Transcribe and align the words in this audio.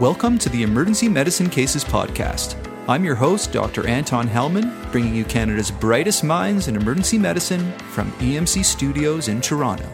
Welcome 0.00 0.38
to 0.38 0.48
the 0.48 0.62
Emergency 0.62 1.08
Medicine 1.08 1.48
Cases 1.48 1.84
Podcast. 1.84 2.56
I'm 2.88 3.04
your 3.04 3.14
host, 3.14 3.52
Dr. 3.52 3.86
Anton 3.86 4.26
Helman, 4.26 4.72
bringing 4.90 5.14
you 5.14 5.24
Canada's 5.24 5.70
brightest 5.70 6.24
minds 6.24 6.66
in 6.66 6.74
emergency 6.76 7.18
medicine 7.18 7.72
from 7.92 8.10
EMC 8.12 8.64
Studios 8.64 9.28
in 9.28 9.40
Toronto. 9.40 9.84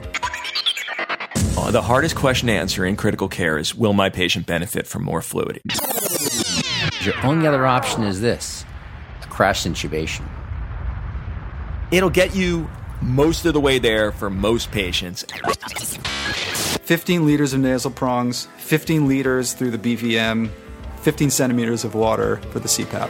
Uh, 1.56 1.70
the 1.70 1.82
hardest 1.82 2.16
question 2.16 2.46
to 2.46 2.52
answer 2.54 2.86
in 2.86 2.96
critical 2.96 3.28
care 3.28 3.58
is 3.58 3.74
Will 3.74 3.92
my 3.92 4.08
patient 4.08 4.46
benefit 4.46 4.86
from 4.86 5.02
more 5.02 5.20
fluid? 5.20 5.60
Your 7.02 7.14
only 7.24 7.46
other 7.46 7.66
option 7.66 8.04
is 8.04 8.20
this 8.20 8.64
a 9.22 9.26
crash 9.26 9.64
intubation. 9.64 10.26
It'll 11.90 12.10
get 12.10 12.34
you 12.34 12.70
most 13.02 13.44
of 13.44 13.52
the 13.52 13.60
way 13.60 13.78
there 13.78 14.12
for 14.12 14.30
most 14.30 14.70
patients. 14.70 15.24
15 16.68 17.26
liters 17.26 17.52
of 17.52 17.60
nasal 17.60 17.90
prongs, 17.90 18.48
15 18.58 19.08
liters 19.08 19.52
through 19.54 19.70
the 19.70 19.78
BVM, 19.78 20.50
15 21.00 21.30
centimeters 21.30 21.84
of 21.84 21.94
water 21.94 22.36
for 22.50 22.58
the 22.58 22.68
CPAP. 22.68 23.08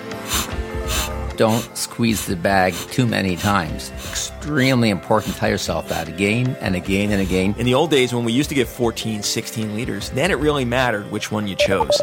Don't 1.36 1.76
squeeze 1.76 2.26
the 2.26 2.34
bag 2.34 2.74
too 2.74 3.06
many 3.06 3.36
times. 3.36 3.90
Extremely 3.90 4.90
important 4.90 5.34
to 5.34 5.38
tell 5.38 5.48
yourself 5.48 5.88
that 5.88 6.08
again 6.08 6.56
and 6.60 6.74
again 6.74 7.12
and 7.12 7.22
again. 7.22 7.54
In 7.58 7.64
the 7.64 7.74
old 7.74 7.90
days 7.90 8.12
when 8.12 8.24
we 8.24 8.32
used 8.32 8.48
to 8.48 8.56
get 8.56 8.66
14, 8.66 9.22
16 9.22 9.74
liters, 9.74 10.10
then 10.10 10.32
it 10.32 10.38
really 10.38 10.64
mattered 10.64 11.10
which 11.12 11.30
one 11.30 11.46
you 11.46 11.54
chose. 11.54 12.00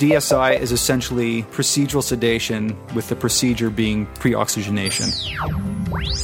DSI 0.00 0.58
is 0.58 0.72
essentially 0.72 1.44
procedural 1.44 2.02
sedation 2.02 2.76
with 2.94 3.08
the 3.08 3.16
procedure 3.16 3.70
being 3.70 4.06
pre 4.16 4.34
oxygenation. 4.34 5.10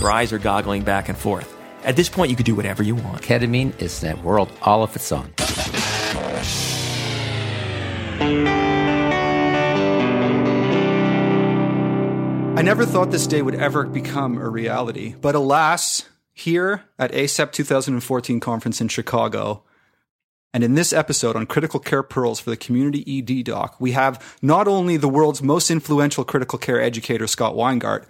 Your 0.00 0.10
eyes 0.10 0.32
are 0.32 0.38
goggling 0.38 0.82
back 0.82 1.08
and 1.08 1.16
forth. 1.16 1.55
At 1.86 1.94
this 1.94 2.08
point, 2.08 2.30
you 2.30 2.36
could 2.36 2.46
do 2.46 2.56
whatever 2.56 2.82
you 2.82 2.96
want. 2.96 3.22
Ketamine 3.22 3.80
is 3.80 4.02
in 4.02 4.18
a 4.18 4.20
world 4.20 4.50
all 4.60 4.82
of 4.82 4.96
its 4.96 5.12
own. 5.12 5.32
I 12.58 12.62
never 12.62 12.84
thought 12.84 13.12
this 13.12 13.28
day 13.28 13.40
would 13.40 13.54
ever 13.54 13.84
become 13.84 14.36
a 14.36 14.48
reality, 14.48 15.14
but 15.20 15.36
alas, 15.36 16.06
here 16.32 16.82
at 16.98 17.12
ACEP 17.12 17.52
2014 17.52 18.40
conference 18.40 18.80
in 18.80 18.88
Chicago, 18.88 19.62
and 20.52 20.64
in 20.64 20.74
this 20.74 20.92
episode 20.92 21.36
on 21.36 21.46
critical 21.46 21.78
care 21.78 22.02
pearls 22.02 22.40
for 22.40 22.50
the 22.50 22.56
community 22.56 23.04
ED 23.06 23.44
doc, 23.44 23.76
we 23.78 23.92
have 23.92 24.36
not 24.42 24.66
only 24.66 24.96
the 24.96 25.08
world's 25.08 25.40
most 25.40 25.70
influential 25.70 26.24
critical 26.24 26.58
care 26.58 26.80
educator, 26.80 27.28
Scott 27.28 27.54
Weingart, 27.54 28.06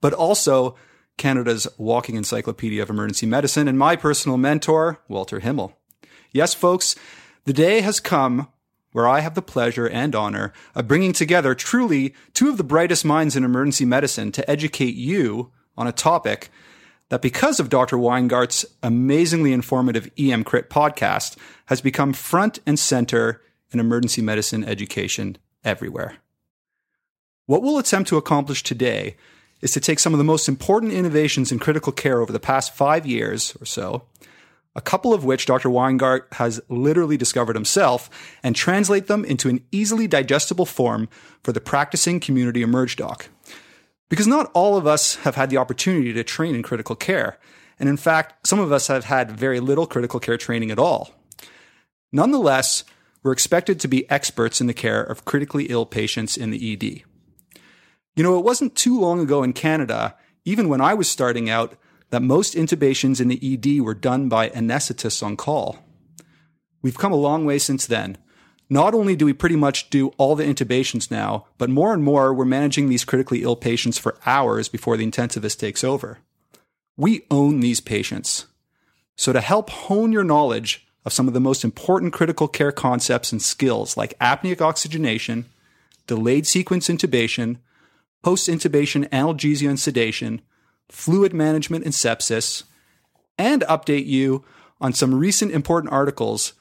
but 0.00 0.12
also 0.12 0.74
Canada's 1.20 1.68
walking 1.76 2.16
encyclopedia 2.16 2.82
of 2.82 2.88
emergency 2.88 3.26
medicine 3.26 3.68
and 3.68 3.78
my 3.78 3.94
personal 3.94 4.38
mentor, 4.38 5.00
Walter 5.06 5.40
Himmel. 5.40 5.78
Yes, 6.32 6.54
folks, 6.54 6.96
the 7.44 7.52
day 7.52 7.82
has 7.82 8.00
come 8.00 8.48
where 8.92 9.06
I 9.06 9.20
have 9.20 9.34
the 9.34 9.42
pleasure 9.42 9.86
and 9.86 10.14
honor 10.14 10.54
of 10.74 10.88
bringing 10.88 11.12
together 11.12 11.54
truly 11.54 12.14
two 12.32 12.48
of 12.48 12.56
the 12.56 12.64
brightest 12.64 13.04
minds 13.04 13.36
in 13.36 13.44
emergency 13.44 13.84
medicine 13.84 14.32
to 14.32 14.50
educate 14.50 14.94
you 14.94 15.52
on 15.76 15.86
a 15.86 15.92
topic 15.92 16.48
that 17.10 17.20
because 17.20 17.60
of 17.60 17.68
Dr. 17.68 17.98
Weingart's 17.98 18.64
amazingly 18.82 19.52
informative 19.52 20.12
EMCrit 20.16 20.68
podcast 20.68 21.36
has 21.66 21.82
become 21.82 22.14
front 22.14 22.60
and 22.66 22.78
center 22.78 23.42
in 23.72 23.78
emergency 23.78 24.22
medicine 24.22 24.64
education 24.64 25.36
everywhere. 25.64 26.16
What 27.44 27.62
we'll 27.62 27.78
attempt 27.78 28.08
to 28.08 28.16
accomplish 28.16 28.62
today 28.62 29.16
is 29.60 29.72
to 29.72 29.80
take 29.80 29.98
some 29.98 30.14
of 30.14 30.18
the 30.18 30.24
most 30.24 30.48
important 30.48 30.92
innovations 30.92 31.52
in 31.52 31.58
critical 31.58 31.92
care 31.92 32.20
over 32.20 32.32
the 32.32 32.40
past 32.40 32.74
five 32.74 33.06
years 33.06 33.56
or 33.60 33.66
so 33.66 34.04
a 34.76 34.80
couple 34.80 35.12
of 35.12 35.24
which 35.24 35.46
Dr. 35.46 35.68
Weingart 35.68 36.32
has 36.34 36.60
literally 36.68 37.16
discovered 37.16 37.56
himself, 37.56 38.08
and 38.42 38.54
translate 38.54 39.08
them 39.08 39.24
into 39.24 39.48
an 39.48 39.64
easily 39.72 40.06
digestible 40.06 40.66
form 40.66 41.08
for 41.42 41.52
the 41.52 41.60
practicing 41.60 42.20
community 42.20 42.62
emerge 42.62 42.96
doc. 42.96 43.28
Because 44.08 44.26
not 44.26 44.50
all 44.54 44.76
of 44.76 44.86
us 44.86 45.16
have 45.16 45.34
had 45.34 45.50
the 45.50 45.56
opportunity 45.56 46.12
to 46.12 46.24
train 46.24 46.54
in 46.54 46.62
critical 46.62 46.96
care, 46.96 47.38
and 47.78 47.88
in 47.88 47.96
fact, 47.96 48.46
some 48.46 48.60
of 48.60 48.72
us 48.72 48.86
have 48.86 49.04
had 49.04 49.30
very 49.30 49.60
little 49.60 49.86
critical 49.86 50.20
care 50.20 50.36
training 50.36 50.70
at 50.70 50.78
all. 50.78 51.10
Nonetheless, 52.12 52.84
we're 53.22 53.32
expected 53.32 53.80
to 53.80 53.88
be 53.88 54.08
experts 54.10 54.60
in 54.60 54.66
the 54.66 54.74
care 54.74 55.02
of 55.02 55.24
critically 55.24 55.66
ill 55.66 55.86
patients 55.86 56.36
in 56.36 56.50
the 56.50 56.72
ED. 56.72 57.02
You 58.20 58.24
know, 58.24 58.38
it 58.38 58.44
wasn't 58.44 58.76
too 58.76 59.00
long 59.00 59.18
ago 59.18 59.42
in 59.42 59.54
Canada, 59.54 60.14
even 60.44 60.68
when 60.68 60.82
I 60.82 60.92
was 60.92 61.08
starting 61.08 61.48
out, 61.48 61.74
that 62.10 62.20
most 62.20 62.52
intubations 62.52 63.18
in 63.18 63.28
the 63.28 63.40
ED 63.42 63.80
were 63.80 63.94
done 63.94 64.28
by 64.28 64.50
anesthetists 64.50 65.22
on 65.22 65.38
call. 65.38 65.78
We've 66.82 66.98
come 66.98 67.12
a 67.12 67.16
long 67.16 67.46
way 67.46 67.58
since 67.58 67.86
then. 67.86 68.18
Not 68.68 68.92
only 68.92 69.16
do 69.16 69.24
we 69.24 69.32
pretty 69.32 69.56
much 69.56 69.88
do 69.88 70.08
all 70.18 70.36
the 70.36 70.44
intubations 70.44 71.10
now, 71.10 71.46
but 71.56 71.70
more 71.70 71.94
and 71.94 72.04
more 72.04 72.34
we're 72.34 72.44
managing 72.44 72.90
these 72.90 73.06
critically 73.06 73.42
ill 73.42 73.56
patients 73.56 73.96
for 73.96 74.18
hours 74.26 74.68
before 74.68 74.98
the 74.98 75.10
intensivist 75.10 75.58
takes 75.58 75.82
over. 75.82 76.18
We 76.98 77.24
own 77.30 77.60
these 77.60 77.80
patients. 77.80 78.44
So 79.16 79.32
to 79.32 79.40
help 79.40 79.70
hone 79.70 80.12
your 80.12 80.24
knowledge 80.24 80.86
of 81.06 81.14
some 81.14 81.26
of 81.26 81.32
the 81.32 81.40
most 81.40 81.64
important 81.64 82.12
critical 82.12 82.48
care 82.48 82.70
concepts 82.70 83.32
and 83.32 83.40
skills 83.40 83.96
like 83.96 84.18
apneic 84.18 84.60
oxygenation, 84.60 85.46
delayed 86.06 86.46
sequence 86.46 86.88
intubation, 86.88 87.56
post 88.22 88.48
intubation 88.48 89.08
analgesia 89.10 89.68
and 89.68 89.80
sedation, 89.80 90.42
fluid 90.88 91.32
management 91.32 91.84
and 91.84 91.94
sepsis, 91.94 92.64
and 93.38 93.62
update 93.62 94.06
you 94.06 94.44
on 94.80 94.92
some 94.92 95.14
recent 95.14 95.52
important 95.52 95.92
articles 95.92 96.54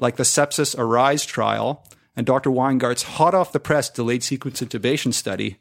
like 0.00 0.16
the 0.16 0.22
Sepsis 0.22 0.78
Arise 0.78 1.24
trial 1.24 1.84
and 2.16 2.26
Dr. 2.26 2.50
Weingart's 2.50 3.02
hot 3.02 3.34
off 3.34 3.52
the 3.52 3.60
press 3.60 3.88
delayed 3.88 4.22
sequence 4.22 4.60
intubation 4.60 5.12
study. 5.12 5.58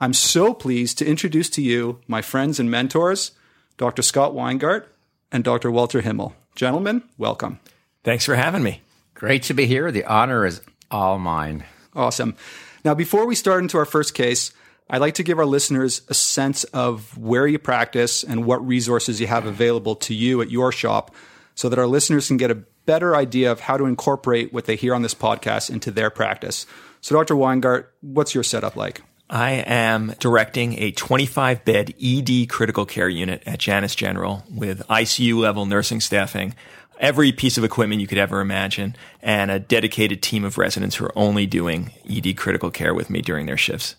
I'm 0.00 0.12
so 0.12 0.52
pleased 0.52 0.98
to 0.98 1.06
introduce 1.06 1.48
to 1.50 1.62
you 1.62 2.00
my 2.06 2.22
friends 2.22 2.60
and 2.60 2.70
mentors, 2.70 3.32
Dr. 3.76 4.02
Scott 4.02 4.32
Weingart 4.32 4.86
and 5.32 5.44
Dr. 5.44 5.70
Walter 5.70 6.02
Himmel. 6.02 6.34
Gentlemen, 6.54 7.02
welcome. 7.16 7.60
Thanks 8.04 8.24
for 8.24 8.34
having 8.34 8.62
me. 8.62 8.82
Great 9.14 9.42
to 9.44 9.54
be 9.54 9.66
here. 9.66 9.90
The 9.90 10.04
honor 10.04 10.44
is 10.44 10.60
all 10.90 11.18
mine. 11.18 11.64
Awesome. 11.94 12.36
Now, 12.84 12.94
before 12.94 13.26
we 13.26 13.34
start 13.34 13.62
into 13.62 13.78
our 13.78 13.84
first 13.84 14.14
case, 14.14 14.52
I'd 14.88 15.00
like 15.00 15.14
to 15.14 15.24
give 15.24 15.38
our 15.38 15.46
listeners 15.46 16.02
a 16.08 16.14
sense 16.14 16.62
of 16.64 17.18
where 17.18 17.46
you 17.46 17.58
practice 17.58 18.22
and 18.22 18.44
what 18.44 18.64
resources 18.64 19.20
you 19.20 19.26
have 19.26 19.44
available 19.44 19.96
to 19.96 20.14
you 20.14 20.40
at 20.40 20.50
your 20.50 20.70
shop 20.70 21.14
so 21.56 21.68
that 21.68 21.78
our 21.78 21.88
listeners 21.88 22.28
can 22.28 22.36
get 22.36 22.52
a 22.52 22.54
better 22.54 23.16
idea 23.16 23.50
of 23.50 23.60
how 23.60 23.76
to 23.76 23.86
incorporate 23.86 24.52
what 24.52 24.66
they 24.66 24.76
hear 24.76 24.94
on 24.94 25.02
this 25.02 25.14
podcast 25.14 25.70
into 25.70 25.90
their 25.90 26.08
practice. 26.08 26.66
So, 27.00 27.16
Dr. 27.16 27.34
Weingart, 27.34 27.86
what's 28.00 28.34
your 28.34 28.44
setup 28.44 28.76
like? 28.76 29.02
I 29.28 29.52
am 29.66 30.14
directing 30.20 30.78
a 30.78 30.92
25 30.92 31.64
bed 31.64 31.94
ED 32.00 32.48
critical 32.48 32.86
care 32.86 33.08
unit 33.08 33.42
at 33.44 33.58
Janus 33.58 33.96
General 33.96 34.44
with 34.48 34.86
ICU 34.86 35.36
level 35.36 35.66
nursing 35.66 36.00
staffing, 36.00 36.54
every 37.00 37.32
piece 37.32 37.58
of 37.58 37.64
equipment 37.64 38.00
you 38.00 38.06
could 38.06 38.18
ever 38.18 38.40
imagine, 38.40 38.94
and 39.20 39.50
a 39.50 39.58
dedicated 39.58 40.22
team 40.22 40.44
of 40.44 40.58
residents 40.58 40.94
who 40.94 41.06
are 41.06 41.18
only 41.18 41.44
doing 41.44 41.90
ED 42.08 42.36
critical 42.36 42.70
care 42.70 42.94
with 42.94 43.10
me 43.10 43.20
during 43.20 43.46
their 43.46 43.56
shifts. 43.56 43.96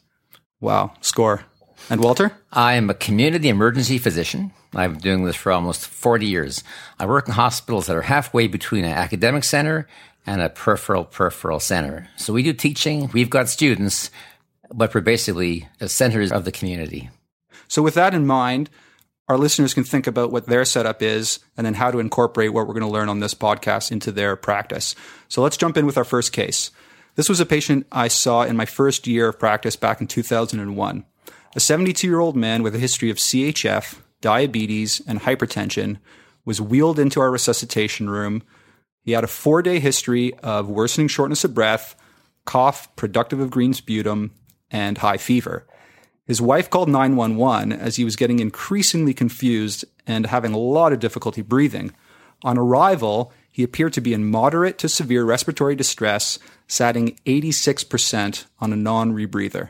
Wow, 0.59 0.94
score. 1.01 1.45
And 1.90 2.01
Walter? 2.01 2.31
I 2.51 2.73
am 2.73 2.90
a 2.90 2.95
community 2.95 3.50
emergency 3.50 3.97
physician. 3.97 4.51
I've 4.73 4.94
been 4.94 5.01
doing 5.01 5.25
this 5.25 5.35
for 5.35 5.51
almost 5.51 5.88
40 5.88 6.25
years. 6.25 6.63
I 7.00 7.06
work 7.06 7.28
in 7.28 7.34
hospitals 7.34 7.88
that 7.88 7.95
are 7.95 8.01
halfway 8.01 8.47
between 8.47 8.84
an 8.84 8.91
academic 8.91 9.44
center 9.44 9.88
and 10.25 10.41
a 10.41 10.50
peripheral 10.50 11.06
peripheral 11.06 11.59
center. 11.59 12.09
So 12.17 12.34
we 12.34 12.44
do 12.44 12.53
teaching, 12.53 13.09
we've 13.13 13.29
got 13.29 13.47
students, 13.47 14.12
but 14.73 14.94
we're 14.94 15.01
basically 15.01 15.67
the 15.79 15.88
centers 15.88 16.31
of 16.31 16.44
the 16.44 16.51
community. 16.51 17.09
So 17.67 17.81
with 17.81 17.94
that 17.94 18.13
in 18.13 18.25
mind, 18.25 18.69
our 19.29 19.38
listeners 19.38 19.73
can 19.73 19.84
think 19.84 20.07
about 20.07 20.31
what 20.31 20.46
their 20.46 20.66
setup 20.66 21.01
is 21.01 21.40
and 21.56 21.66
then 21.66 21.73
how 21.75 21.91
to 21.91 22.00
incorporate 22.00 22.53
what 22.53 22.67
we're 22.67 22.73
going 22.73 22.81
to 22.81 22.90
learn 22.90 23.09
on 23.09 23.19
this 23.19 23.34
podcast 23.34 23.91
into 23.91 24.12
their 24.12 24.35
practice. 24.35 24.96
So 25.28 25.41
let's 25.41 25.58
jump 25.58 25.78
in 25.78 25.85
with 25.85 25.97
our 25.97 26.05
first 26.05 26.34
case. 26.34 26.72
This 27.17 27.29
was 27.29 27.40
a 27.40 27.47
patient 27.47 27.87
I 27.91 28.09
saw 28.09 28.43
in 28.43 28.55
my 28.55 28.66
first 28.66 29.08
year 29.08 29.29
of 29.29 29.40
practice 29.40 29.75
back 29.75 30.02
in 30.02 30.05
2001. 30.05 31.03
A 31.55 31.59
72 31.59 32.05
year 32.05 32.19
old 32.19 32.35
man 32.35 32.61
with 32.61 32.75
a 32.75 32.79
history 32.79 33.09
of 33.09 33.17
CHF, 33.17 34.02
diabetes, 34.22 35.02
and 35.08 35.22
hypertension 35.22 35.97
was 36.46 36.61
wheeled 36.61 36.99
into 36.99 37.19
our 37.19 37.31
resuscitation 37.31 38.08
room. 38.08 38.43
He 39.02 39.14
had 39.14 39.23
a 39.23 39.28
four 39.28 39.64
day 39.64 39.79
history 39.79 40.35
of 40.43 40.69
worsening 40.69 41.08
shortness 41.08 41.43
of 41.43 41.55
breath, 41.55 41.96
cough, 42.46 42.96
productive 42.96 43.40
of 43.40 43.49
green 43.49 43.73
sputum, 43.73 44.35
and 44.70 44.99
high 44.99 45.17
fever. 45.17 45.66
His 46.28 46.40
wife 46.40 46.70
called 46.70 46.87
911 46.87 47.73
as 47.73 47.96
he 47.96 48.05
was 48.05 48.16
getting 48.16 48.37
increasingly 48.37 49.16
confused 49.16 49.85
and 50.05 50.28
having 50.28 50.53
a 50.53 50.59
lot 50.59 50.93
of 50.93 50.99
difficulty 50.99 51.41
breathing. 51.41 51.96
On 52.43 52.59
arrival, 52.59 53.34
he 53.58 53.64
appeared 53.64 53.92
to 53.94 54.02
be 54.02 54.14
in 54.14 54.30
moderate 54.30 54.78
to 54.78 54.88
severe 54.88 55.24
respiratory 55.24 55.76
distress, 55.76 56.38
satting 56.68 57.18
86% 57.26 58.46
on 58.59 58.72
a 58.72 58.76
non 58.76 59.14
rebreather. 59.14 59.70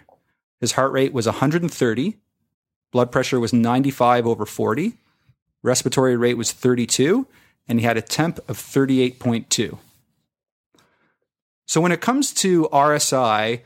His 0.60 0.74
heart 0.74 0.92
rate 0.92 1.14
was 1.14 1.26
130, 1.26 2.18
blood 2.92 3.14
pressure 3.14 3.40
was 3.40 3.54
95 3.54 4.28
over 4.28 4.46
40, 4.46 4.98
respiratory 5.64 6.18
rate 6.18 6.34
was 6.34 6.52
32, 6.52 7.28
and 7.70 7.80
he 7.80 7.86
had 7.86 7.96
a 7.96 8.02
temp 8.02 8.40
of 8.50 8.58
38.2. 8.58 9.78
So 11.66 11.80
when 11.80 11.94
it 11.94 12.02
comes 12.02 12.34
to 12.34 12.68
RSI, 12.74 13.62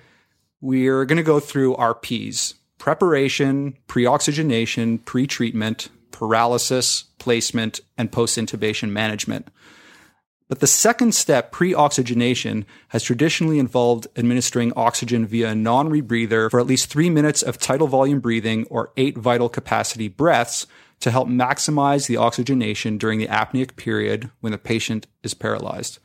we're 0.61 1.05
going 1.05 1.17
to 1.17 1.23
go 1.23 1.39
through 1.39 1.73
our 1.77 1.95
P's 1.95 2.53
preparation, 2.77 3.75
pre 3.87 4.05
oxygenation, 4.05 4.99
pre 4.99 5.25
treatment, 5.25 5.89
paralysis, 6.11 7.05
placement, 7.17 7.81
and 7.97 8.11
post 8.11 8.37
intubation 8.37 8.91
management. 8.91 9.47
But 10.51 10.59
the 10.59 10.67
second 10.67 11.15
step, 11.15 11.53
pre 11.53 11.73
oxygenation, 11.73 12.65
has 12.89 13.03
traditionally 13.03 13.57
involved 13.57 14.07
administering 14.17 14.73
oxygen 14.75 15.25
via 15.25 15.51
a 15.51 15.55
non 15.55 15.89
rebreather 15.89 16.51
for 16.51 16.59
at 16.59 16.67
least 16.67 16.89
three 16.89 17.09
minutes 17.09 17.41
of 17.41 17.57
tidal 17.57 17.87
volume 17.87 18.19
breathing 18.19 18.67
or 18.69 18.91
eight 18.97 19.17
vital 19.17 19.47
capacity 19.47 20.09
breaths 20.09 20.67
to 20.99 21.09
help 21.09 21.29
maximize 21.29 22.07
the 22.07 22.17
oxygenation 22.17 22.97
during 22.97 23.17
the 23.17 23.29
apneic 23.29 23.77
period 23.77 24.29
when 24.41 24.51
the 24.51 24.57
patient 24.57 25.07
is 25.23 25.33
paralyzed. 25.33 25.99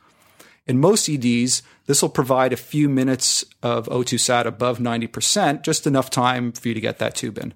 In 0.65 0.79
most 0.79 1.09
EDs, 1.09 1.61
this 1.87 2.01
will 2.01 2.07
provide 2.07 2.53
a 2.53 2.57
few 2.57 2.87
minutes 2.87 3.43
of 3.61 3.87
O2 3.87 4.17
sat 4.17 4.47
above 4.47 4.79
90%, 4.79 5.61
just 5.61 5.85
enough 5.85 6.09
time 6.09 6.53
for 6.53 6.69
you 6.69 6.73
to 6.73 6.79
get 6.79 6.99
that 6.99 7.15
tube 7.15 7.37
in. 7.37 7.53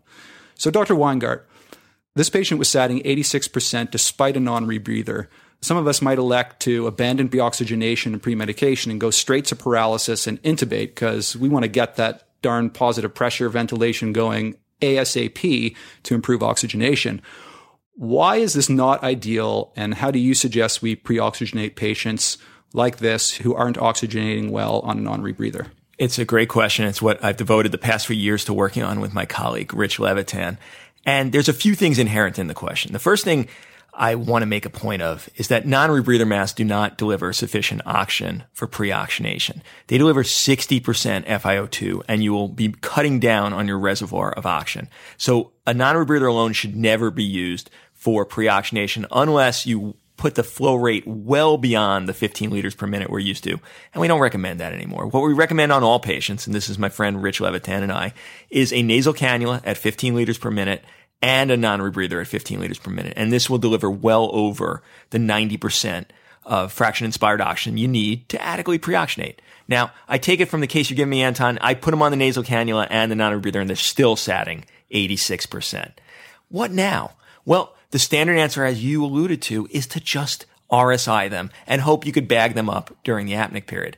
So, 0.56 0.70
Dr. 0.70 0.96
Weingart, 0.96 1.44
this 2.16 2.30
patient 2.30 2.60
was 2.60 2.68
satting 2.68 3.02
86% 3.04 3.92
despite 3.92 4.36
a 4.36 4.42
non 4.42 4.68
rebreather. 4.68 5.28
Some 5.64 5.78
of 5.78 5.88
us 5.88 6.02
might 6.02 6.18
elect 6.18 6.60
to 6.62 6.88
abandon 6.88 7.30
preoxygenation 7.30 8.08
and 8.08 8.22
premedication 8.22 8.92
and 8.92 9.00
go 9.00 9.12
straight 9.12 9.46
to 9.46 9.56
paralysis 9.56 10.26
and 10.26 10.42
intubate 10.42 10.88
because 10.88 11.36
we 11.36 11.50
want 11.50 11.64
to 11.64 11.70
get 11.70 11.98
that 11.98 12.28
darn 12.42 12.72
positive 12.72 13.14
pressure 13.14 13.48
ventilation 13.48 14.12
going 14.12 14.56
ASAP 14.82 15.76
to 16.04 16.16
improve 16.16 16.42
oxygenation. 16.42 17.22
Why 17.94 18.38
is 18.38 18.54
this 18.54 18.70
not 18.70 19.04
ideal? 19.04 19.72
And 19.76 19.94
how 19.94 20.10
do 20.10 20.18
you 20.18 20.34
suggest 20.34 20.82
we 20.82 20.96
pre-oxygenate 20.96 21.76
patients 21.76 22.40
like 22.74 22.98
this 22.98 23.36
who 23.36 23.54
aren't 23.54 23.78
oxygenating 23.78 24.50
well 24.50 24.80
on 24.80 24.98
a 24.98 25.02
non-rebreather? 25.02 25.68
It's 26.00 26.18
a 26.18 26.26
great 26.26 26.50
question. 26.50 26.86
It's 26.86 27.02
what 27.02 27.24
I've 27.24 27.38
devoted 27.38 27.72
the 27.72 27.78
past 27.78 28.08
few 28.08 28.16
years 28.16 28.46
to 28.46 28.54
working 28.54 28.82
on 28.82 29.00
with 29.00 29.14
my 29.14 29.28
colleague, 29.28 29.72
Rich 29.72 30.00
Levitan. 30.00 30.58
And 31.06 31.32
there's 31.32 31.50
a 31.50 31.54
few 31.54 31.76
things 31.76 32.00
inherent 32.00 32.40
in 32.40 32.48
the 32.48 32.56
question. 32.56 32.94
The 32.94 33.00
first 33.00 33.24
thing 33.24 33.48
I 33.94 34.16
want 34.16 34.42
to 34.42 34.48
make 34.48 34.66
a 34.66 34.70
point 34.70 35.02
of 35.02 35.30
is 35.36 35.50
that 35.50 35.68
non-rebreather 35.68 36.28
masks 36.28 36.56
do 36.56 36.64
not 36.64 36.98
deliver 36.98 37.34
sufficient 37.34 37.82
oxygen 37.86 38.44
for 38.54 38.68
pre-oxygenation. 38.68 39.62
They 39.88 39.98
deliver 39.98 40.24
60% 40.24 40.82
FiO2 41.26 42.04
and 42.08 42.24
you 42.24 42.32
will 42.32 42.48
be 42.48 42.74
cutting 42.82 43.20
down 43.20 43.54
on 43.54 43.68
your 43.68 43.80
reservoir 43.80 44.32
of 44.32 44.46
oxygen. 44.46 44.90
So 45.18 45.52
a 45.68 45.74
non-rebreather 45.74 46.30
alone 46.30 46.54
should 46.54 46.76
never 46.76 47.12
be 47.12 47.24
used 47.24 47.70
for 47.94 48.26
pre-oxygenation 48.26 49.06
unless 49.12 49.66
you 49.66 49.96
put 50.22 50.36
the 50.36 50.44
flow 50.44 50.76
rate 50.76 51.04
well 51.08 51.58
beyond 51.58 52.08
the 52.08 52.14
15 52.14 52.52
liters 52.52 52.76
per 52.76 52.86
minute 52.86 53.10
we're 53.10 53.18
used 53.18 53.44
to. 53.44 53.60
And 53.94 54.02
we 54.02 54.08
don't 54.08 54.20
recommend 54.20 54.60
that 54.60 54.72
anymore. 54.72 55.08
What 55.08 55.24
we 55.24 55.34
recommend 55.34 55.72
on 55.72 55.84
all 55.84 56.00
patients, 56.00 56.46
and 56.46 56.56
this 56.56 56.70
is 56.70 56.78
my 56.78 56.90
friend 56.90 57.24
Rich 57.24 57.42
Levitan 57.42 57.82
and 57.82 57.92
I, 57.92 58.14
is 58.52 58.72
a 58.72 58.84
nasal 58.84 59.16
cannula 59.16 59.62
at 59.66 59.80
15 59.80 60.14
liters 60.14 60.38
per 60.38 60.52
minute 60.52 60.84
and 61.22 61.52
a 61.52 61.58
non-rebreather 61.58 62.22
at 62.22 62.28
15 62.28 62.60
liters 62.60 62.80
per 62.80 62.92
minute. 62.92 63.14
And 63.16 63.32
this 63.32 63.50
will 63.50 63.58
deliver 63.58 63.90
well 63.90 64.30
over 64.34 64.82
the 65.12 65.18
90% 65.18 66.06
of 66.44 66.74
fraction 66.74 67.06
inspired 67.06 67.42
oxygen 67.42 67.78
you 67.78 67.88
need 67.88 68.28
to 68.30 68.42
adequately 68.42 68.80
pre-oxygenate. 68.80 69.38
Now, 69.68 69.92
I 70.08 70.18
take 70.18 70.40
it 70.40 70.50
from 70.50 70.62
the 70.62 70.68
case 70.68 70.90
you're 70.90 70.96
giving 70.96 71.12
me, 71.12 71.22
Anton. 71.22 71.60
I 71.62 71.76
put 71.76 71.92
them 71.92 72.02
on 72.02 72.12
the 72.12 72.18
nasal 72.18 72.44
cannula 72.44 72.88
and 72.90 73.12
the 73.12 73.16
non-rebreather 73.16 73.62
and 73.62 73.70
they're 73.70 73.76
still 73.76 74.16
satting 74.16 74.66
86%. 74.92 75.92
What 76.50 76.72
now? 76.72 77.12
Well, 77.46 77.76
the 77.92 78.00
standard 78.00 78.38
answer, 78.38 78.66
as 78.66 78.84
you 78.84 79.04
alluded 79.04 79.42
to, 79.44 79.68
is 79.72 79.88
to 79.88 80.00
just 80.00 80.46
RSI 80.72 81.30
them 81.30 81.52
and 81.68 81.82
hope 81.82 82.06
you 82.06 82.12
could 82.12 82.28
bag 82.28 82.56
them 82.56 82.70
up 82.70 82.96
during 83.04 83.28
the 83.28 83.34
apneic 83.34 83.68
period. 83.68 83.98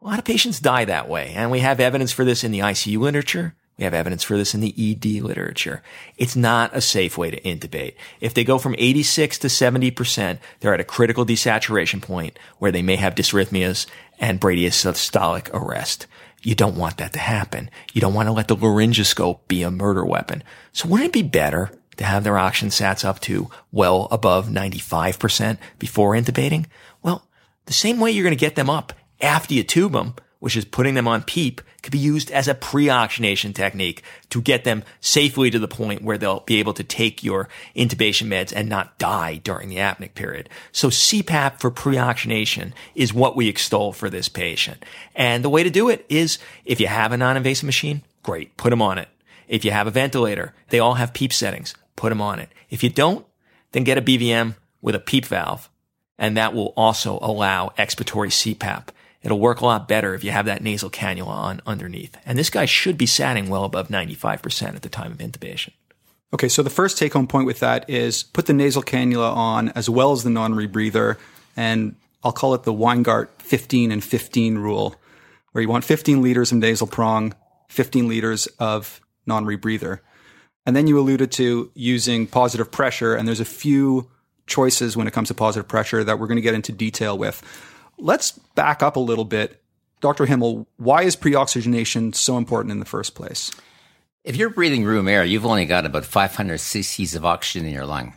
A 0.00 0.06
lot 0.06 0.18
of 0.18 0.24
patients 0.24 0.60
die 0.60 0.84
that 0.84 1.08
way, 1.08 1.32
and 1.34 1.50
we 1.50 1.60
have 1.60 1.80
evidence 1.80 2.12
for 2.12 2.24
this 2.24 2.44
in 2.44 2.52
the 2.52 2.60
ICU 2.60 2.98
literature. 2.98 3.54
We 3.78 3.84
have 3.84 3.94
evidence 3.94 4.24
for 4.24 4.36
this 4.36 4.54
in 4.54 4.60
the 4.60 4.74
ED 4.76 5.22
literature. 5.22 5.82
It's 6.16 6.34
not 6.34 6.76
a 6.76 6.80
safe 6.80 7.16
way 7.16 7.30
to 7.30 7.40
intubate. 7.42 7.94
If 8.20 8.34
they 8.34 8.42
go 8.42 8.58
from 8.58 8.74
86 8.76 9.38
to 9.38 9.46
70%, 9.46 10.38
they're 10.58 10.74
at 10.74 10.80
a 10.80 10.84
critical 10.84 11.24
desaturation 11.24 12.02
point 12.02 12.36
where 12.58 12.72
they 12.72 12.82
may 12.82 12.96
have 12.96 13.14
dysrhythmias 13.14 13.86
and 14.18 14.40
bradysystolic 14.40 15.48
arrest. 15.54 16.08
You 16.42 16.56
don't 16.56 16.76
want 16.76 16.96
that 16.96 17.12
to 17.12 17.20
happen. 17.20 17.70
You 17.92 18.00
don't 18.00 18.14
want 18.14 18.26
to 18.26 18.32
let 18.32 18.48
the 18.48 18.56
laryngoscope 18.56 19.40
be 19.46 19.62
a 19.62 19.70
murder 19.70 20.04
weapon. 20.04 20.42
So 20.72 20.88
wouldn't 20.88 21.10
it 21.10 21.12
be 21.12 21.22
better 21.22 21.70
to 21.98 22.04
have 22.04 22.24
their 22.24 22.38
oxygen 22.38 22.70
sats 22.70 23.04
up 23.04 23.20
to 23.20 23.48
well 23.70 24.08
above 24.10 24.48
95% 24.48 25.58
before 25.78 26.14
intubating? 26.14 26.66
Well, 27.02 27.28
the 27.66 27.72
same 27.72 28.00
way 28.00 28.10
you're 28.10 28.24
going 28.24 28.36
to 28.36 28.40
get 28.40 28.56
them 28.56 28.70
up 28.70 28.92
after 29.20 29.54
you 29.54 29.62
tube 29.62 29.92
them 29.92 30.14
which 30.40 30.56
is 30.56 30.64
putting 30.64 30.94
them 30.94 31.08
on 31.08 31.22
PEEP, 31.22 31.60
could 31.82 31.92
be 31.92 31.98
used 31.98 32.30
as 32.30 32.48
a 32.48 32.54
pre-oxygenation 32.54 33.52
technique 33.52 34.02
to 34.30 34.40
get 34.40 34.64
them 34.64 34.84
safely 35.00 35.50
to 35.50 35.58
the 35.58 35.68
point 35.68 36.02
where 36.02 36.18
they'll 36.18 36.40
be 36.40 36.58
able 36.58 36.74
to 36.74 36.84
take 36.84 37.24
your 37.24 37.48
intubation 37.74 38.28
meds 38.28 38.52
and 38.54 38.68
not 38.68 38.98
die 38.98 39.36
during 39.36 39.68
the 39.68 39.76
apneic 39.76 40.14
period. 40.14 40.48
So 40.72 40.88
CPAP 40.88 41.60
for 41.60 41.70
pre-oxygenation 41.70 42.74
is 42.94 43.14
what 43.14 43.36
we 43.36 43.48
extol 43.48 43.92
for 43.92 44.08
this 44.10 44.28
patient. 44.28 44.84
And 45.14 45.44
the 45.44 45.50
way 45.50 45.62
to 45.62 45.70
do 45.70 45.88
it 45.88 46.06
is 46.08 46.38
if 46.64 46.80
you 46.80 46.86
have 46.86 47.12
a 47.12 47.16
non-invasive 47.16 47.64
machine, 47.64 48.02
great, 48.22 48.56
put 48.56 48.70
them 48.70 48.82
on 48.82 48.98
it. 48.98 49.08
If 49.48 49.64
you 49.64 49.70
have 49.70 49.86
a 49.86 49.92
ventilator, 49.92 50.54
they 50.68 50.78
all 50.78 50.94
have 50.94 51.14
PEEP 51.14 51.32
settings, 51.32 51.74
put 51.96 52.10
them 52.10 52.20
on 52.20 52.38
it. 52.38 52.50
If 52.70 52.82
you 52.82 52.90
don't, 52.90 53.26
then 53.72 53.84
get 53.84 53.98
a 53.98 54.02
BVM 54.02 54.56
with 54.80 54.94
a 54.94 55.00
PEEP 55.00 55.26
valve. 55.26 55.68
And 56.18 56.36
that 56.36 56.52
will 56.52 56.72
also 56.76 57.18
allow 57.22 57.72
expiratory 57.78 58.30
CPAP. 58.30 58.88
It'll 59.22 59.40
work 59.40 59.60
a 59.60 59.66
lot 59.66 59.88
better 59.88 60.14
if 60.14 60.22
you 60.22 60.30
have 60.30 60.46
that 60.46 60.62
nasal 60.62 60.90
cannula 60.90 61.26
on 61.28 61.60
underneath. 61.66 62.16
And 62.24 62.38
this 62.38 62.50
guy 62.50 62.66
should 62.66 62.96
be 62.96 63.06
satting 63.06 63.48
well 63.48 63.64
above 63.64 63.88
95% 63.88 64.76
at 64.76 64.82
the 64.82 64.88
time 64.88 65.12
of 65.12 65.18
intubation. 65.18 65.72
Okay, 66.32 66.48
so 66.48 66.62
the 66.62 66.70
first 66.70 66.98
take 66.98 67.14
home 67.14 67.26
point 67.26 67.46
with 67.46 67.60
that 67.60 67.88
is 67.88 68.22
put 68.22 68.46
the 68.46 68.52
nasal 68.52 68.82
cannula 68.82 69.34
on 69.34 69.70
as 69.70 69.88
well 69.88 70.12
as 70.12 70.24
the 70.24 70.30
non 70.30 70.54
rebreather. 70.54 71.16
And 71.56 71.96
I'll 72.22 72.32
call 72.32 72.54
it 72.54 72.64
the 72.64 72.72
Weingart 72.72 73.28
15 73.38 73.90
and 73.90 74.04
15 74.04 74.58
rule, 74.58 74.94
where 75.52 75.62
you 75.62 75.68
want 75.68 75.84
15 75.84 76.22
liters 76.22 76.52
of 76.52 76.58
nasal 76.58 76.86
prong, 76.86 77.34
15 77.68 78.08
liters 78.08 78.46
of 78.58 79.00
non 79.26 79.44
rebreather. 79.44 80.00
And 80.66 80.76
then 80.76 80.86
you 80.86 80.98
alluded 80.98 81.32
to 81.32 81.70
using 81.74 82.26
positive 82.26 82.70
pressure, 82.70 83.14
and 83.14 83.26
there's 83.26 83.40
a 83.40 83.46
few 83.46 84.10
choices 84.46 84.96
when 84.96 85.06
it 85.06 85.12
comes 85.12 85.28
to 85.28 85.34
positive 85.34 85.66
pressure 85.66 86.04
that 86.04 86.18
we're 86.18 86.26
going 86.26 86.36
to 86.36 86.42
get 86.42 86.54
into 86.54 86.72
detail 86.72 87.16
with. 87.16 87.42
Let's 87.98 88.32
back 88.54 88.82
up 88.82 88.96
a 88.96 89.00
little 89.00 89.24
bit. 89.24 89.60
Dr. 90.00 90.26
Himmel, 90.26 90.66
why 90.76 91.02
is 91.02 91.16
pre-oxygenation 91.16 92.12
so 92.12 92.38
important 92.38 92.72
in 92.72 92.78
the 92.78 92.84
first 92.84 93.14
place? 93.14 93.50
If 94.24 94.36
you're 94.36 94.50
breathing 94.50 94.84
room 94.84 95.08
air, 95.08 95.24
you've 95.24 95.46
only 95.46 95.64
got 95.64 95.86
about 95.86 96.04
500 96.04 96.58
cc's 96.58 97.14
of 97.14 97.24
oxygen 97.24 97.66
in 97.66 97.74
your 97.74 97.86
lung. 97.86 98.14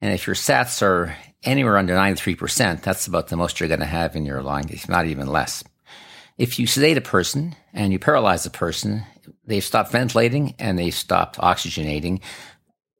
And 0.00 0.12
if 0.12 0.26
your 0.26 0.36
sats 0.36 0.82
are 0.82 1.16
anywhere 1.42 1.78
under 1.78 1.94
93%, 1.94 2.82
that's 2.82 3.06
about 3.06 3.28
the 3.28 3.36
most 3.36 3.60
you're 3.60 3.68
going 3.68 3.80
to 3.80 3.86
have 3.86 4.16
in 4.16 4.24
your 4.24 4.42
lung, 4.42 4.68
if 4.70 4.88
not 4.88 5.06
even 5.06 5.26
less. 5.26 5.64
If 6.38 6.58
you 6.58 6.66
sedate 6.66 6.96
a 6.96 7.02
person 7.02 7.54
and 7.72 7.92
you 7.92 7.98
paralyze 7.98 8.44
a 8.46 8.50
person, 8.50 9.04
they've 9.46 9.64
stopped 9.64 9.92
ventilating 9.92 10.54
and 10.58 10.78
they've 10.78 10.94
stopped 10.94 11.38
oxygenating 11.38 12.20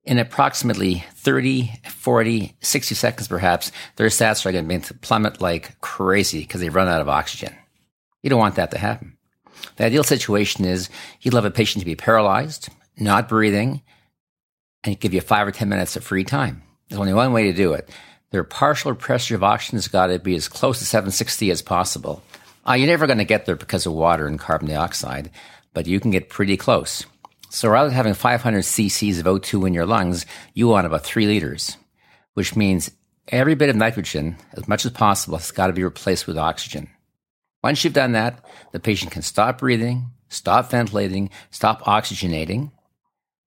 in 0.04 0.18
approximately 0.18 1.04
30, 1.14 1.72
40, 1.88 2.56
60 2.60 2.94
seconds 2.94 3.28
perhaps, 3.28 3.72
their 3.96 4.08
stats 4.08 4.44
are 4.44 4.52
going 4.52 4.80
to 4.82 4.94
plummet 4.94 5.40
like 5.40 5.80
crazy 5.80 6.40
because 6.40 6.60
they've 6.60 6.74
run 6.74 6.88
out 6.88 7.00
of 7.00 7.08
oxygen. 7.08 7.54
You 8.22 8.30
don't 8.30 8.38
want 8.38 8.56
that 8.56 8.70
to 8.72 8.78
happen. 8.78 9.16
The 9.76 9.84
ideal 9.84 10.04
situation 10.04 10.64
is 10.64 10.90
you'd 11.20 11.34
love 11.34 11.44
a 11.44 11.50
patient 11.50 11.80
to 11.80 11.86
be 11.86 11.96
paralyzed, 11.96 12.68
not 12.98 13.28
breathing, 13.28 13.82
and 14.82 14.98
give 15.00 15.14
you 15.14 15.20
five 15.20 15.46
or 15.46 15.52
10 15.52 15.68
minutes 15.68 15.96
of 15.96 16.04
free 16.04 16.24
time. 16.24 16.62
There's 16.88 17.00
only 17.00 17.14
one 17.14 17.32
way 17.32 17.44
to 17.44 17.52
do 17.52 17.72
it. 17.72 17.88
Their 18.30 18.44
partial 18.44 18.94
pressure 18.94 19.36
of 19.36 19.44
oxygen 19.44 19.76
has 19.76 19.88
got 19.88 20.08
to 20.08 20.18
be 20.18 20.34
as 20.34 20.48
close 20.48 20.80
to 20.80 20.84
760 20.84 21.50
as 21.50 21.62
possible. 21.62 22.22
Uh, 22.68 22.74
you're 22.74 22.88
never 22.88 23.06
going 23.06 23.18
to 23.18 23.24
get 23.24 23.46
there 23.46 23.56
because 23.56 23.86
of 23.86 23.92
water 23.92 24.26
and 24.26 24.38
carbon 24.38 24.68
dioxide, 24.68 25.30
but 25.72 25.86
you 25.86 26.00
can 26.00 26.10
get 26.10 26.28
pretty 26.28 26.56
close. 26.56 27.04
So 27.54 27.68
rather 27.68 27.88
than 27.88 27.94
having 27.94 28.14
500 28.14 28.64
cc's 28.64 29.20
of 29.20 29.26
O2 29.26 29.68
in 29.68 29.74
your 29.74 29.86
lungs, 29.86 30.26
you 30.54 30.66
want 30.66 30.88
about 30.88 31.04
three 31.04 31.26
liters, 31.26 31.76
which 32.32 32.56
means 32.56 32.90
every 33.28 33.54
bit 33.54 33.68
of 33.68 33.76
nitrogen, 33.76 34.38
as 34.54 34.66
much 34.66 34.84
as 34.84 34.90
possible, 34.90 35.38
has 35.38 35.52
got 35.52 35.68
to 35.68 35.72
be 35.72 35.84
replaced 35.84 36.26
with 36.26 36.36
oxygen. 36.36 36.90
Once 37.62 37.84
you've 37.84 37.92
done 37.92 38.10
that, 38.10 38.44
the 38.72 38.80
patient 38.80 39.12
can 39.12 39.22
stop 39.22 39.58
breathing, 39.58 40.10
stop 40.28 40.68
ventilating, 40.68 41.30
stop 41.52 41.82
oxygenating. 41.82 42.72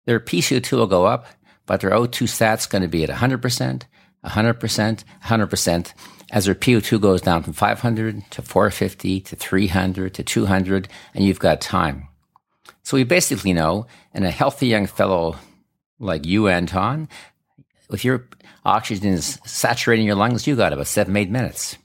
Their 0.04 0.20
PCO2 0.20 0.70
will 0.70 0.86
go 0.86 1.04
up, 1.04 1.26
but 1.66 1.80
their 1.80 1.90
O2 1.90 2.28
stat's 2.28 2.66
going 2.66 2.82
to 2.82 2.88
be 2.88 3.02
at 3.02 3.10
100%, 3.10 3.82
100%, 4.25 5.04
100%, 5.25 5.94
as 6.30 6.44
their 6.44 6.54
PO2 6.54 7.00
goes 7.00 7.22
down 7.22 7.42
from 7.42 7.54
500 7.54 8.22
to 8.30 8.42
450 8.42 9.20
to 9.22 9.34
300 9.34 10.14
to 10.14 10.22
200, 10.22 10.88
and 11.12 11.25
you've 11.25 11.40
got 11.40 11.60
time. 11.60 12.06
So 12.87 12.97
we 12.97 13.02
basically 13.02 13.52
know 13.52 13.88
in 14.14 14.23
a 14.23 14.31
healthy 14.31 14.69
young 14.69 14.87
fellow 14.87 15.35
like 15.99 16.25
you, 16.25 16.47
Anton, 16.47 17.09
if 17.90 18.05
your 18.05 18.28
oxygen 18.64 19.12
is 19.12 19.40
saturating 19.45 20.07
your 20.07 20.14
lungs, 20.14 20.47
you 20.47 20.55
got 20.55 20.73
about 20.73 20.87
seven, 20.87 21.16
eight 21.16 21.28
minutes. 21.28 21.78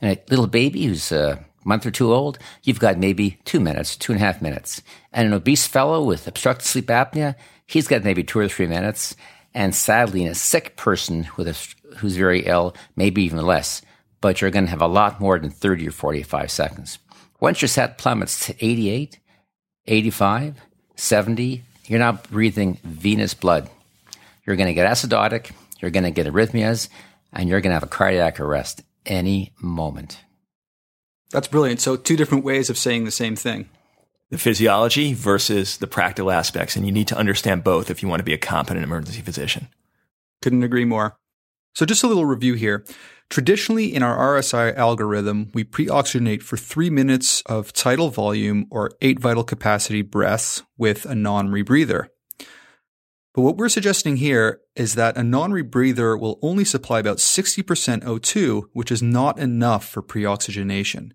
And 0.00 0.16
a 0.16 0.30
little 0.30 0.46
baby 0.46 0.86
who's 0.86 1.12
a 1.12 1.44
month 1.66 1.84
or 1.84 1.90
two 1.90 2.14
old, 2.14 2.38
you've 2.62 2.80
got 2.80 2.96
maybe 2.96 3.38
two 3.44 3.60
minutes, 3.60 3.94
two 3.94 4.10
and 4.10 4.22
a 4.22 4.24
half 4.24 4.40
minutes. 4.40 4.80
And 5.12 5.26
an 5.26 5.34
obese 5.34 5.66
fellow 5.66 6.02
with 6.02 6.26
obstructive 6.26 6.66
sleep 6.66 6.86
apnea, 6.86 7.34
he's 7.66 7.86
got 7.86 8.02
maybe 8.02 8.24
two 8.24 8.38
or 8.38 8.48
three 8.48 8.66
minutes. 8.66 9.16
And 9.52 9.74
sadly, 9.74 10.22
in 10.22 10.28
a 10.28 10.34
sick 10.34 10.76
person 10.76 11.28
with 11.36 11.48
a, 11.48 11.96
who's 11.96 12.16
very 12.16 12.46
ill, 12.46 12.74
maybe 12.96 13.22
even 13.22 13.44
less. 13.44 13.82
But 14.22 14.40
you're 14.40 14.50
going 14.50 14.64
to 14.64 14.70
have 14.70 14.80
a 14.80 14.86
lot 14.86 15.20
more 15.20 15.38
than 15.38 15.50
30 15.50 15.88
or 15.88 15.90
45 15.90 16.50
seconds. 16.50 16.98
Once 17.38 17.60
your 17.60 17.68
sat 17.68 17.98
plummets 17.98 18.46
to 18.46 18.64
88, 18.64 19.18
85, 19.88 20.56
70, 20.96 21.64
you're 21.86 21.98
now 21.98 22.12
breathing 22.12 22.78
venous 22.84 23.34
blood. 23.34 23.68
You're 24.46 24.56
going 24.56 24.68
to 24.68 24.74
get 24.74 24.90
acidotic, 24.90 25.52
you're 25.80 25.90
going 25.90 26.04
to 26.04 26.10
get 26.10 26.26
arrhythmias, 26.26 26.88
and 27.32 27.48
you're 27.48 27.60
going 27.60 27.70
to 27.70 27.74
have 27.74 27.82
a 27.82 27.86
cardiac 27.86 28.40
arrest 28.40 28.82
any 29.06 29.52
moment. 29.60 30.20
That's 31.30 31.48
brilliant. 31.48 31.80
So, 31.80 31.96
two 31.96 32.16
different 32.16 32.44
ways 32.44 32.70
of 32.70 32.78
saying 32.78 33.04
the 33.04 33.10
same 33.10 33.36
thing 33.36 33.68
the 34.30 34.38
physiology 34.38 35.14
versus 35.14 35.78
the 35.78 35.86
practical 35.86 36.30
aspects. 36.30 36.76
And 36.76 36.84
you 36.84 36.92
need 36.92 37.08
to 37.08 37.16
understand 37.16 37.64
both 37.64 37.90
if 37.90 38.02
you 38.02 38.08
want 38.08 38.20
to 38.20 38.24
be 38.24 38.34
a 38.34 38.38
competent 38.38 38.84
emergency 38.84 39.22
physician. 39.22 39.68
Couldn't 40.42 40.62
agree 40.62 40.84
more. 40.84 41.16
So, 41.74 41.86
just 41.86 42.02
a 42.02 42.06
little 42.06 42.24
review 42.24 42.54
here. 42.54 42.84
Traditionally, 43.30 43.94
in 43.94 44.02
our 44.02 44.16
RSI 44.38 44.74
algorithm, 44.74 45.50
we 45.52 45.62
pre 45.62 45.86
oxygenate 45.86 46.42
for 46.42 46.56
three 46.56 46.88
minutes 46.88 47.42
of 47.42 47.74
tidal 47.74 48.08
volume 48.08 48.66
or 48.70 48.90
eight 49.02 49.20
vital 49.20 49.44
capacity 49.44 50.00
breaths 50.00 50.62
with 50.78 51.04
a 51.04 51.14
non 51.14 51.48
rebreather. 51.48 52.08
But 53.34 53.42
what 53.42 53.56
we're 53.56 53.68
suggesting 53.68 54.16
here 54.16 54.62
is 54.74 54.94
that 54.94 55.18
a 55.18 55.22
non 55.22 55.52
rebreather 55.52 56.18
will 56.18 56.38
only 56.40 56.64
supply 56.64 57.00
about 57.00 57.18
60% 57.18 58.02
O2, 58.02 58.64
which 58.72 58.90
is 58.90 59.02
not 59.02 59.38
enough 59.38 59.86
for 59.86 60.00
pre 60.00 60.24
oxygenation. 60.24 61.12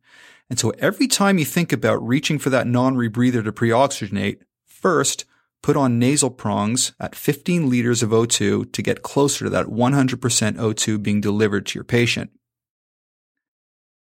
And 0.50 0.60
so 0.60 0.70
every 0.78 1.08
time 1.08 1.40
you 1.40 1.46
think 1.46 1.74
about 1.74 2.06
reaching 2.06 2.38
for 2.38 2.52
that 2.52 2.68
non 2.68 2.96
rebreather 2.96 3.44
to 3.44 3.52
pre 3.52 3.70
oxygenate, 3.70 4.38
first 4.68 5.26
put 5.64 5.76
on 5.76 5.98
nasal 5.98 6.30
prongs 6.30 6.94
at 7.00 7.16
15 7.16 7.70
liters 7.70 8.04
of 8.04 8.12
O2 8.12 8.72
to 8.72 8.82
get 8.84 9.02
closer 9.02 9.46
to 9.46 9.50
that 9.50 9.68
100% 9.68 10.20
O2 10.20 11.02
being 11.02 11.22
delivered 11.22 11.66
to 11.66 11.80
your 11.80 11.86
patient. 11.86 12.30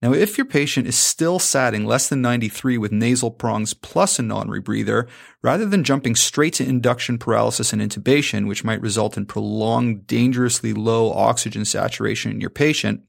Now, 0.00 0.12
if 0.12 0.38
your 0.38 0.45
patient 0.45 0.87
is 0.87 0.97
still 0.97 1.40
satting 1.40 1.85
less 1.85 2.09
than 2.09 2.23
93 2.23 2.78
with 2.78 2.93
nasal 2.93 3.33
prongs 3.33 3.75
plus 3.75 4.21
a 4.21 4.23
non-rebreather, 4.23 5.09
rather 5.43 5.67
than 5.67 5.83
jumping 5.83 6.14
straight 6.14 6.52
to 6.55 6.69
induction 6.69 7.19
paralysis 7.19 7.73
and 7.73 7.83
intubation, 7.83 8.47
which 8.47 8.62
might 8.62 8.81
result 8.81 9.17
in 9.17 9.26
prolonged, 9.26 10.07
dangerously 10.07 10.73
low 10.73 11.11
oxygen 11.12 11.64
saturation 11.64 12.31
in 12.31 12.40
your 12.40 12.50
patient, 12.50 13.00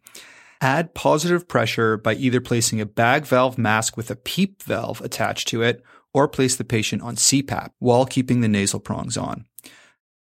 add 0.62 0.96
positive 0.96 1.48
pressure 1.48 1.96
by 1.96 2.16
either 2.16 2.42
placing 2.42 2.82
a 2.82 2.88
bag 2.88 3.26
valve 3.26 3.58
mask 3.58 3.96
with 3.96 4.10
a 4.10 4.16
PEEP 4.16 4.64
valve 4.64 5.00
attached 5.02 5.48
to 5.50 5.62
it 5.62 5.84
or 6.14 6.28
place 6.28 6.56
the 6.56 6.64
patient 6.64 7.02
on 7.02 7.16
CPAP 7.16 7.70
while 7.80 8.06
keeping 8.06 8.42
the 8.42 8.48
nasal 8.48 8.80
prongs 8.80 9.18
on. 9.18 9.46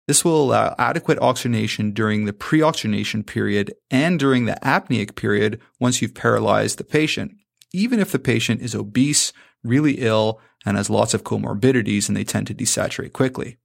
This 0.07 0.23
will 0.23 0.41
allow 0.41 0.73
adequate 0.79 1.19
oxygenation 1.19 1.91
during 1.91 2.25
the 2.25 2.33
pre-oxygenation 2.33 3.23
period 3.23 3.73
and 3.91 4.17
during 4.17 4.45
the 4.45 4.57
apneic 4.63 5.15
period 5.15 5.59
once 5.79 6.01
you've 6.01 6.15
paralyzed 6.15 6.77
the 6.77 6.85
patient, 6.85 7.35
even 7.73 7.99
if 7.99 8.11
the 8.11 8.19
patient 8.19 8.61
is 8.61 8.73
obese, 8.73 9.33
really 9.63 9.95
ill, 9.95 10.39
and 10.65 10.77
has 10.77 10.89
lots 10.89 11.13
of 11.13 11.23
comorbidities 11.23 12.07
and 12.07 12.15
they 12.15 12.23
tend 12.23 12.47
to 12.47 12.53
desaturate 12.53 13.11
quickly. 13.11 13.57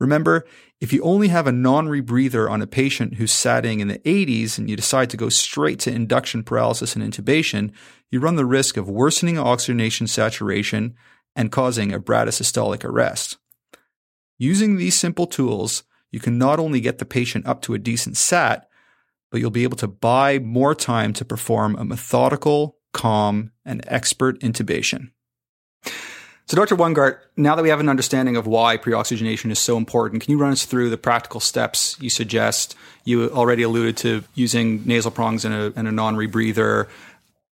Remember, 0.00 0.44
if 0.80 0.92
you 0.92 1.02
only 1.02 1.28
have 1.28 1.46
a 1.46 1.52
non-rebreather 1.52 2.50
on 2.50 2.60
a 2.60 2.66
patient 2.66 3.14
who's 3.14 3.32
satting 3.32 3.80
in 3.80 3.88
the 3.88 4.00
80s 4.00 4.58
and 4.58 4.68
you 4.68 4.76
decide 4.76 5.08
to 5.10 5.16
go 5.16 5.28
straight 5.28 5.78
to 5.80 5.90
induction 5.90 6.42
paralysis 6.42 6.94
and 6.94 7.02
intubation, 7.02 7.72
you 8.10 8.20
run 8.20 8.36
the 8.36 8.44
risk 8.44 8.76
of 8.76 8.88
worsening 8.88 9.38
oxygenation 9.38 10.06
saturation 10.06 10.94
and 11.36 11.52
causing 11.52 11.92
a 11.92 12.00
bradysystolic 12.00 12.84
arrest. 12.84 13.38
Using 14.38 14.76
these 14.76 14.96
simple 14.96 15.26
tools, 15.26 15.84
you 16.10 16.20
can 16.20 16.38
not 16.38 16.58
only 16.58 16.80
get 16.80 16.98
the 16.98 17.04
patient 17.04 17.46
up 17.46 17.62
to 17.62 17.74
a 17.74 17.78
decent 17.78 18.16
SAT, 18.16 18.68
but 19.30 19.40
you'll 19.40 19.50
be 19.50 19.64
able 19.64 19.76
to 19.78 19.88
buy 19.88 20.38
more 20.38 20.74
time 20.74 21.12
to 21.14 21.24
perform 21.24 21.76
a 21.76 21.84
methodical, 21.84 22.78
calm, 22.92 23.50
and 23.64 23.82
expert 23.88 24.38
intubation. 24.40 25.10
So, 26.46 26.56
Dr. 26.56 26.76
Weingart, 26.76 27.20
now 27.38 27.56
that 27.56 27.62
we 27.62 27.70
have 27.70 27.80
an 27.80 27.88
understanding 27.88 28.36
of 28.36 28.46
why 28.46 28.76
pre-oxygenation 28.76 29.50
is 29.50 29.58
so 29.58 29.78
important, 29.78 30.22
can 30.22 30.30
you 30.30 30.38
run 30.38 30.52
us 30.52 30.66
through 30.66 30.90
the 30.90 30.98
practical 30.98 31.40
steps 31.40 31.96
you 32.00 32.10
suggest? 32.10 32.76
You 33.04 33.30
already 33.30 33.62
alluded 33.62 33.96
to 33.98 34.24
using 34.34 34.86
nasal 34.86 35.10
prongs 35.10 35.46
and 35.46 35.54
a, 35.54 35.72
and 35.74 35.88
a 35.88 35.92
non-rebreather. 35.92 36.86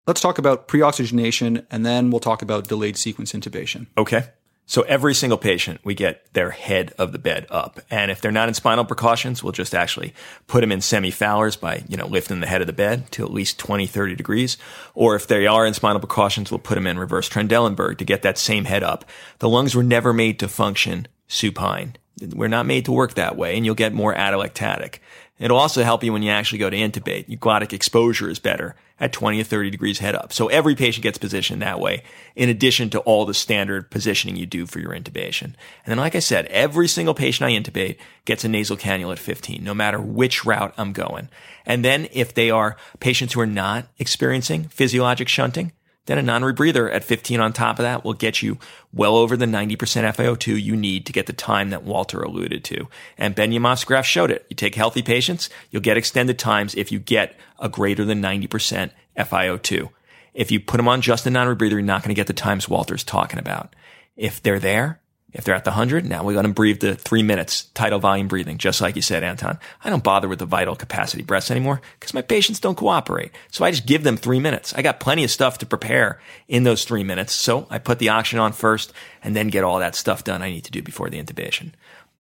Let's 0.04 0.20
talk 0.20 0.38
about 0.38 0.66
pre-oxygenation, 0.66 1.64
and 1.70 1.86
then 1.86 2.10
we'll 2.10 2.18
talk 2.18 2.42
about 2.42 2.66
delayed 2.66 2.96
sequence 2.96 3.32
intubation. 3.32 3.86
Okay. 3.96 4.24
So 4.66 4.82
every 4.82 5.14
single 5.14 5.38
patient, 5.38 5.80
we 5.84 5.94
get 5.94 6.32
their 6.32 6.50
head 6.50 6.92
of 6.98 7.12
the 7.12 7.20
bed 7.20 7.46
up. 7.50 7.78
And 7.88 8.10
if 8.10 8.20
they're 8.20 8.32
not 8.32 8.48
in 8.48 8.54
spinal 8.54 8.84
precautions, 8.84 9.44
we'll 9.44 9.52
just 9.52 9.76
actually 9.76 10.12
put 10.48 10.62
them 10.62 10.72
in 10.72 10.80
semi-Fowlers 10.80 11.54
by, 11.54 11.84
you 11.88 11.96
know, 11.96 12.06
lifting 12.06 12.40
the 12.40 12.48
head 12.48 12.60
of 12.60 12.66
the 12.66 12.72
bed 12.72 13.12
to 13.12 13.24
at 13.24 13.32
least 13.32 13.60
20, 13.60 13.86
30 13.86 14.16
degrees. 14.16 14.56
Or 14.94 15.14
if 15.14 15.28
they 15.28 15.46
are 15.46 15.64
in 15.64 15.74
spinal 15.74 16.00
precautions, 16.00 16.50
we'll 16.50 16.58
put 16.58 16.74
them 16.74 16.86
in 16.88 16.98
reverse 16.98 17.28
Trendelenburg 17.28 17.98
to 17.98 18.04
get 18.04 18.22
that 18.22 18.38
same 18.38 18.64
head 18.64 18.82
up. 18.82 19.04
The 19.38 19.48
lungs 19.48 19.76
were 19.76 19.84
never 19.84 20.12
made 20.12 20.40
to 20.40 20.48
function 20.48 21.06
supine. 21.28 21.96
We're 22.34 22.48
not 22.48 22.66
made 22.66 22.86
to 22.86 22.92
work 22.92 23.14
that 23.14 23.36
way 23.36 23.56
and 23.56 23.64
you'll 23.64 23.74
get 23.76 23.92
more 23.92 24.14
atelectatic. 24.14 24.98
It'll 25.38 25.58
also 25.58 25.82
help 25.82 26.04
you 26.04 26.12
when 26.12 26.22
you 26.22 26.30
actually 26.30 26.58
go 26.58 26.70
to 26.70 26.76
intubate. 26.76 27.28
Glottic 27.38 27.72
exposure 27.72 28.30
is 28.30 28.38
better 28.38 28.76
at 29.02 29.12
20 29.12 29.40
or 29.40 29.44
30 29.44 29.70
degrees 29.70 29.98
head 29.98 30.14
up. 30.14 30.32
So 30.32 30.46
every 30.46 30.76
patient 30.76 31.02
gets 31.02 31.18
positioned 31.18 31.60
that 31.60 31.80
way, 31.80 32.04
in 32.36 32.48
addition 32.48 32.88
to 32.90 33.00
all 33.00 33.26
the 33.26 33.34
standard 33.34 33.90
positioning 33.90 34.36
you 34.36 34.46
do 34.46 34.64
for 34.64 34.78
your 34.78 34.92
intubation. 34.92 35.54
And 35.84 35.88
then, 35.88 35.98
like 35.98 36.14
I 36.14 36.20
said, 36.20 36.46
every 36.46 36.86
single 36.86 37.12
patient 37.12 37.50
I 37.50 37.52
intubate 37.52 37.96
gets 38.24 38.44
a 38.44 38.48
nasal 38.48 38.76
cannula 38.76 39.12
at 39.12 39.18
15, 39.18 39.64
no 39.64 39.74
matter 39.74 40.00
which 40.00 40.44
route 40.44 40.72
I'm 40.78 40.92
going. 40.92 41.28
And 41.66 41.84
then 41.84 42.08
if 42.12 42.32
they 42.32 42.48
are 42.48 42.76
patients 43.00 43.32
who 43.32 43.40
are 43.40 43.46
not 43.46 43.88
experiencing 43.98 44.68
physiologic 44.68 45.26
shunting, 45.26 45.72
then 46.06 46.18
a 46.18 46.22
non-rebreather 46.22 46.92
at 46.92 47.04
15 47.04 47.40
on 47.40 47.52
top 47.52 47.78
of 47.78 47.84
that 47.84 48.04
will 48.04 48.14
get 48.14 48.42
you 48.42 48.58
well 48.92 49.16
over 49.16 49.36
the 49.36 49.46
90% 49.46 49.76
FiO2 49.76 50.60
you 50.60 50.76
need 50.76 51.06
to 51.06 51.12
get 51.12 51.26
the 51.26 51.32
time 51.32 51.70
that 51.70 51.84
Walter 51.84 52.22
alluded 52.22 52.64
to. 52.64 52.88
And 53.16 53.36
Benumof's 53.36 53.84
graph 53.84 54.06
showed 54.06 54.30
it. 54.30 54.46
You 54.50 54.56
take 54.56 54.74
healthy 54.74 55.02
patients, 55.02 55.48
you'll 55.70 55.82
get 55.82 55.96
extended 55.96 56.38
times 56.38 56.74
if 56.74 56.90
you 56.90 56.98
get 56.98 57.36
a 57.58 57.68
greater 57.68 58.04
than 58.04 58.22
90% 58.22 58.90
FiO2. 59.16 59.90
If 60.34 60.50
you 60.50 60.60
put 60.60 60.78
them 60.78 60.88
on 60.88 61.02
just 61.02 61.26
a 61.26 61.30
non-rebreather, 61.30 61.72
you're 61.72 61.82
not 61.82 62.02
going 62.02 62.14
to 62.14 62.18
get 62.18 62.26
the 62.26 62.32
times 62.32 62.68
Walter's 62.68 63.04
talking 63.04 63.38
about. 63.38 63.74
If 64.16 64.42
they're 64.42 64.58
there, 64.58 65.01
if 65.32 65.44
they're 65.44 65.54
at 65.54 65.64
the 65.64 65.70
100, 65.70 66.04
now 66.04 66.22
we 66.24 66.34
let 66.34 66.42
them 66.42 66.52
breathe 66.52 66.80
the 66.80 66.94
three 66.94 67.22
minutes, 67.22 67.64
tidal 67.74 67.98
volume 67.98 68.28
breathing, 68.28 68.58
just 68.58 68.80
like 68.80 68.96
you 68.96 69.02
said, 69.02 69.24
Anton. 69.24 69.58
I 69.82 69.88
don't 69.88 70.04
bother 70.04 70.28
with 70.28 70.38
the 70.38 70.46
vital 70.46 70.76
capacity 70.76 71.22
breaths 71.22 71.50
anymore 71.50 71.80
because 71.98 72.12
my 72.12 72.20
patients 72.20 72.60
don't 72.60 72.76
cooperate. 72.76 73.32
So 73.50 73.64
I 73.64 73.70
just 73.70 73.86
give 73.86 74.04
them 74.04 74.18
three 74.18 74.40
minutes. 74.40 74.74
I 74.74 74.82
got 74.82 75.00
plenty 75.00 75.24
of 75.24 75.30
stuff 75.30 75.58
to 75.58 75.66
prepare 75.66 76.20
in 76.48 76.64
those 76.64 76.84
three 76.84 77.02
minutes. 77.02 77.32
So 77.32 77.66
I 77.70 77.78
put 77.78 77.98
the 77.98 78.10
oxygen 78.10 78.40
on 78.40 78.52
first 78.52 78.92
and 79.22 79.34
then 79.34 79.48
get 79.48 79.64
all 79.64 79.78
that 79.78 79.94
stuff 79.94 80.22
done 80.22 80.42
I 80.42 80.50
need 80.50 80.64
to 80.64 80.70
do 80.70 80.82
before 80.82 81.08
the 81.08 81.22
intubation. 81.22 81.72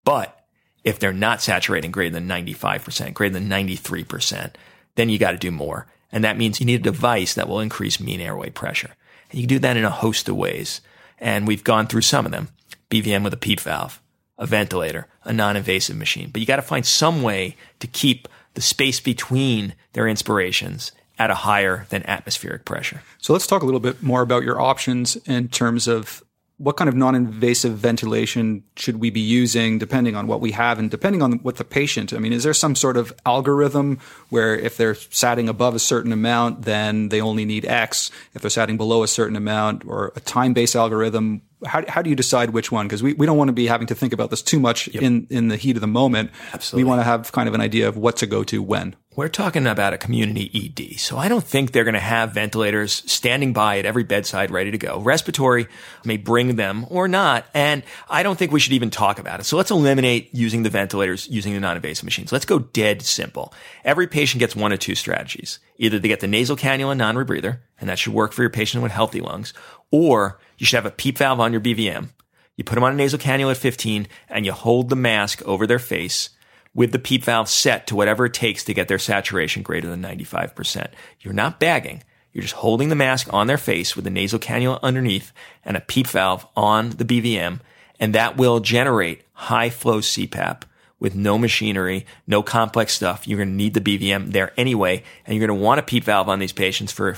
But 0.06 0.38
if 0.84 0.98
they're 0.98 1.14
not 1.14 1.42
saturating 1.42 1.92
greater 1.92 2.14
than 2.14 2.30
95%, 2.30 3.14
greater 3.14 3.34
than 3.34 3.50
93%, 3.50 4.54
then 4.96 5.10
you 5.10 5.18
got 5.18 5.32
to 5.32 5.38
do 5.38 5.52
more. 5.52 5.86
And 6.14 6.24
that 6.24 6.38
means 6.38 6.60
you 6.60 6.66
need 6.66 6.80
a 6.80 6.84
device 6.84 7.34
that 7.34 7.48
will 7.48 7.60
increase 7.60 8.00
mean 8.00 8.22
airway 8.22 8.50
pressure. 8.50 8.92
And 9.30 9.40
you 9.40 9.48
can 9.48 9.56
do 9.56 9.60
that 9.60 9.78
in 9.78 9.86
a 9.86 9.90
host 9.90 10.28
of 10.30 10.36
ways. 10.36 10.82
And 11.20 11.48
we've 11.48 11.64
gone 11.64 11.88
through 11.88 12.02
some 12.02 12.26
of 12.26 12.32
them. 12.32 12.50
BVM 12.92 13.24
with 13.24 13.34
a 13.34 13.38
PEEP 13.38 13.62
valve, 13.62 14.02
a 14.38 14.46
ventilator, 14.46 15.08
a 15.24 15.34
non-invasive 15.34 15.96
machine. 15.96 16.30
But 16.32 16.42
you 16.42 16.46
got 16.46 16.58
to 16.58 16.62
find 16.62 16.86
some 16.86 17.24
way 17.24 17.56
to 17.80 17.88
keep 17.88 18.28
the 18.54 18.62
space 18.62 19.00
between 19.00 19.74
their 19.94 20.08
inspirations 20.08 20.92
at 21.18 21.32
a 21.32 21.36
higher 21.36 21.86
than 21.90 22.04
atmospheric 22.04 22.66
pressure. 22.66 23.02
So 23.20 23.34
let's 23.34 23.48
talk 23.48 23.62
a 23.62 23.66
little 23.66 23.80
bit 23.80 24.02
more 24.04 24.22
about 24.22 24.44
your 24.44 24.60
options 24.60 25.16
in 25.28 25.48
terms 25.48 25.88
of 25.88 26.24
what 26.62 26.78
kind 26.78 26.88
of 26.88 26.96
non-invasive 26.96 27.76
ventilation 27.76 28.64
should 28.76 28.98
we 28.98 29.10
be 29.10 29.20
using 29.20 29.80
depending 29.80 30.16
on 30.16 30.28
what 30.28 30.42
we 30.42 30.52
have 30.52 30.78
and 30.78 30.92
depending 30.92 31.24
on 31.24 31.34
what 31.40 31.56
the 31.56 31.64
patient 31.64 32.14
i 32.14 32.20
mean 32.20 32.32
is 32.32 32.44
there 32.44 32.54
some 32.54 32.76
sort 32.76 32.98
of 32.98 33.12
algorithm 33.26 33.98
where 34.30 34.56
if 34.56 34.78
they're 34.78 34.94
satting 34.94 35.50
above 35.50 35.74
a 35.74 35.80
certain 35.80 36.14
amount 36.14 36.62
then 36.62 37.10
they 37.10 37.20
only 37.20 37.46
need 37.46 37.66
x 37.66 38.12
if 38.36 38.44
they're 38.44 38.52
satting 38.52 38.78
below 38.78 39.02
a 39.02 39.08
certain 39.08 39.36
amount 39.36 39.84
or 39.88 40.14
a 40.16 40.20
time-based 40.20 40.76
algorithm 40.76 41.42
how, 41.66 41.84
how 41.88 42.02
do 42.02 42.10
you 42.10 42.16
decide 42.16 42.52
which 42.52 42.72
one? 42.72 42.88
Because 42.88 43.04
we, 43.04 43.14
we 43.14 43.26
don't 43.26 43.38
want 43.38 43.50
to 43.50 43.54
be 43.54 43.68
having 43.68 43.88
to 43.88 43.96
think 43.96 44.14
about 44.14 44.30
this 44.30 44.42
too 44.42 44.60
much 44.60 44.88
yep. 44.88 45.04
in, 45.04 45.28
in 45.30 45.48
the 45.48 45.58
heat 45.58 45.78
of 45.78 45.82
the 45.82 45.88
moment. 45.88 46.32
Absolutely. 46.54 46.84
We 46.84 46.90
want 46.90 47.00
to 47.02 47.04
have 47.04 47.32
kind 47.32 47.48
of 47.48 47.56
an 47.56 47.62
idea 47.62 47.88
of 47.88 47.98
what 47.98 48.18
to 48.18 48.26
go 48.26 48.44
to 48.46 48.62
when. 48.62 48.96
We're 49.14 49.28
talking 49.28 49.68
about 49.68 49.94
a 49.94 49.98
community 49.98 50.50
ED. 50.54 50.98
So 50.98 51.18
I 51.18 51.28
don't 51.28 51.44
think 51.44 51.72
they're 51.74 51.84
going 51.84 51.96
to 51.96 52.00
have 52.00 52.32
ventilators 52.32 53.04
standing 53.12 53.52
by 53.52 53.78
at 53.78 53.86
every 53.86 54.04
bedside 54.04 54.52
ready 54.52 54.72
to 54.72 54.78
go. 54.78 55.02
Respiratory 55.02 55.68
may 56.06 56.16
bring 56.16 56.56
them 56.56 56.86
or 56.90 57.10
not. 57.10 57.46
And 57.54 57.84
I 58.10 58.24
don't 58.24 58.40
think 58.40 58.54
we 58.54 58.62
should 58.62 58.72
even 58.72 58.90
talk 58.90 59.20
about 59.20 59.42
it. 59.42 59.44
So 59.44 59.58
let's 59.58 59.70
eliminate 59.70 60.34
using 60.34 60.64
the 60.64 60.70
ventilators, 60.70 61.28
using 61.28 61.54
the 61.54 61.60
non-invasive 61.60 62.06
machines. 62.06 62.32
Let's 62.32 62.46
go 62.46 62.60
dead 62.60 63.02
simple. 63.02 63.54
Every 63.84 64.08
patient 64.08 64.40
gets 64.40 64.56
one 64.56 64.72
of 64.72 64.80
two 64.80 64.96
strategies. 64.96 65.60
Either 65.78 66.00
they 66.00 66.08
get 66.08 66.22
the 66.22 66.28
nasal 66.28 66.56
cannula 66.56 66.96
non-rebreather, 66.96 67.60
and 67.82 67.90
that 67.90 68.00
should 68.00 68.14
work 68.14 68.32
for 68.32 68.44
your 68.44 68.50
patient 68.50 68.82
with 68.82 68.94
healthy 68.94 69.20
lungs, 69.20 69.54
or 69.92 70.40
you 70.58 70.66
should 70.66 70.78
have 70.78 70.86
a 70.86 70.92
PEEP 70.92 71.18
valve 71.20 71.40
on 71.40 71.52
your 71.52 71.62
BVM. 71.62 72.10
You 72.56 72.64
put 72.64 72.76
them 72.76 72.84
on 72.84 72.94
a 72.94 72.96
nasal 72.96 73.20
cannula 73.20 73.52
at 73.52 73.58
15 73.58 74.08
and 74.30 74.46
you 74.46 74.52
hold 74.52 74.90
the 74.90 74.96
mask 74.96 75.42
over 75.44 75.68
their 75.68 75.80
face 75.80 76.30
with 76.74 76.92
the 76.92 77.00
PEEP 77.00 77.26
valve 77.26 77.50
set 77.50 77.88
to 77.88 77.96
whatever 77.96 78.26
it 78.26 78.34
takes 78.34 78.64
to 78.64 78.74
get 78.74 78.88
their 78.88 79.00
saturation 79.00 79.62
greater 79.62 79.90
than 79.90 80.02
95%. 80.02 80.88
You're 81.20 81.34
not 81.34 81.60
bagging. 81.60 82.04
You're 82.34 82.44
just 82.44 82.56
holding 82.56 82.90
the 82.90 82.96
mask 82.96 83.32
on 83.34 83.48
their 83.48 83.58
face 83.58 83.96
with 83.96 84.06
the 84.06 84.12
nasal 84.12 84.40
cannula 84.40 84.82
underneath 84.82 85.34
and 85.66 85.76
a 85.76 85.82
PEEP 85.82 86.08
valve 86.08 86.48
on 86.56 86.92
the 86.92 87.06
BVM, 87.06 87.60
and 88.00 88.16
that 88.16 88.38
will 88.38 88.62
generate 88.62 89.24
high 89.34 89.70
flow 89.70 90.00
CPAP 90.00 90.64
with 90.98 91.16
no 91.16 91.38
machinery, 91.38 92.06
no 92.28 92.42
complex 92.42 92.94
stuff. 92.94 93.28
You're 93.28 93.40
going 93.40 93.50
to 93.50 93.56
need 93.56 93.74
the 93.74 93.82
BVM 93.82 94.32
there 94.32 94.54
anyway, 94.56 95.04
and 95.26 95.36
you're 95.36 95.46
going 95.46 95.60
to 95.60 95.64
want 95.64 95.80
a 95.80 95.84
PEEP 95.84 96.06
valve 96.06 96.30
on 96.30 96.40
these 96.40 96.54
patients 96.54 96.94
for 96.94 97.18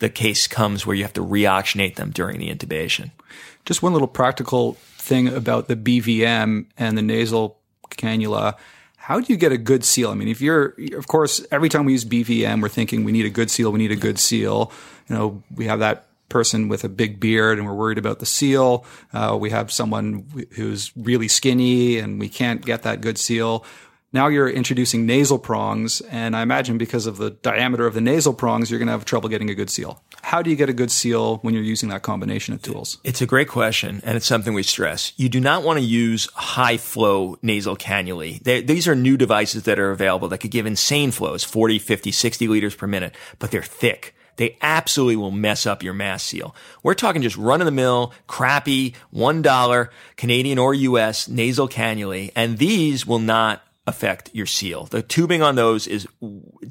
the 0.00 0.10
case 0.10 0.46
comes 0.46 0.84
where 0.84 0.96
you 0.96 1.04
have 1.04 1.12
to 1.14 1.24
reoxygenate 1.24 1.96
them 1.96 2.10
during 2.10 2.38
the 2.38 2.54
intubation. 2.54 3.10
Just 3.64 3.82
one 3.82 3.92
little 3.92 4.08
practical 4.08 4.74
thing 4.98 5.28
about 5.28 5.68
the 5.68 5.76
BVM 5.76 6.66
and 6.76 6.98
the 6.98 7.02
nasal 7.02 7.58
cannula 7.90 8.56
how 9.10 9.18
do 9.18 9.32
you 9.32 9.38
get 9.38 9.50
a 9.50 9.58
good 9.58 9.82
seal? 9.82 10.10
I 10.10 10.14
mean, 10.14 10.28
if 10.28 10.42
you're, 10.42 10.74
of 10.92 11.08
course, 11.08 11.44
every 11.50 11.70
time 11.70 11.86
we 11.86 11.92
use 11.92 12.04
BVM, 12.04 12.60
we're 12.60 12.68
thinking 12.68 13.02
we 13.02 13.12
need 13.12 13.24
a 13.24 13.30
good 13.30 13.50
seal, 13.50 13.72
we 13.72 13.78
need 13.78 13.90
a 13.90 13.96
good 13.96 14.18
seal. 14.18 14.70
You 15.08 15.16
know, 15.16 15.42
we 15.56 15.64
have 15.64 15.80
that 15.80 16.06
person 16.28 16.68
with 16.68 16.84
a 16.84 16.88
big 16.88 17.18
beard 17.18 17.58
and 17.58 17.66
we're 17.66 17.74
worried 17.74 17.98
about 17.98 18.18
the 18.18 18.26
seal. 18.26 18.84
Uh, 19.12 19.36
we 19.40 19.50
have 19.50 19.72
someone 19.72 20.26
who's 20.52 20.92
really 20.96 21.28
skinny 21.28 21.98
and 21.98 22.20
we 22.20 22.28
can't 22.28 22.64
get 22.64 22.82
that 22.82 23.00
good 23.00 23.16
seal. 23.16 23.64
Now 24.12 24.26
you're 24.26 24.50
introducing 24.50 25.06
nasal 25.06 25.38
prongs, 25.38 26.00
and 26.00 26.34
I 26.34 26.42
imagine 26.42 26.78
because 26.78 27.06
of 27.06 27.16
the 27.16 27.30
diameter 27.30 27.86
of 27.86 27.94
the 27.94 28.00
nasal 28.00 28.34
prongs, 28.34 28.68
you're 28.68 28.80
going 28.80 28.88
to 28.88 28.92
have 28.92 29.04
trouble 29.04 29.28
getting 29.28 29.50
a 29.50 29.54
good 29.54 29.70
seal. 29.70 30.02
How 30.22 30.42
do 30.42 30.50
you 30.50 30.56
get 30.56 30.68
a 30.68 30.72
good 30.72 30.90
seal 30.90 31.36
when 31.38 31.54
you're 31.54 31.62
using 31.62 31.90
that 31.90 32.02
combination 32.02 32.52
of 32.52 32.60
tools? 32.60 32.98
It's 33.04 33.22
a 33.22 33.26
great 33.26 33.46
question, 33.46 34.00
and 34.04 34.16
it's 34.16 34.26
something 34.26 34.52
we 34.52 34.64
stress. 34.64 35.12
You 35.16 35.28
do 35.28 35.38
not 35.38 35.62
want 35.62 35.78
to 35.78 35.84
use 35.84 36.28
high 36.34 36.76
flow 36.76 37.38
nasal 37.40 37.76
cannulae. 37.76 38.42
They're, 38.42 38.62
these 38.62 38.88
are 38.88 38.96
new 38.96 39.16
devices 39.16 39.62
that 39.62 39.78
are 39.78 39.92
available 39.92 40.26
that 40.28 40.38
could 40.38 40.50
give 40.50 40.66
insane 40.66 41.12
flows 41.12 41.44
40, 41.44 41.78
50, 41.78 42.10
60 42.10 42.48
liters 42.48 42.74
per 42.74 42.88
minute, 42.88 43.14
but 43.38 43.52
they're 43.52 43.62
thick 43.62 44.16
they 44.36 44.56
absolutely 44.62 45.16
will 45.16 45.30
mess 45.30 45.66
up 45.66 45.82
your 45.82 45.92
mask 45.92 46.24
seal. 46.24 46.54
We're 46.82 46.94
talking 46.94 47.20
just 47.20 47.36
run 47.36 47.60
of 47.60 47.66
the 47.66 47.70
mill, 47.70 48.14
crappy, 48.26 48.94
$1 49.14 49.88
Canadian 50.16 50.58
or 50.58 50.72
US 50.72 51.28
nasal 51.28 51.68
cannulae, 51.68 52.32
and 52.34 52.56
these 52.56 53.06
will 53.06 53.18
not 53.18 53.62
affect 53.90 54.30
your 54.32 54.46
seal. 54.46 54.84
The 54.84 55.02
tubing 55.02 55.42
on 55.42 55.56
those 55.56 55.86
is 55.86 56.08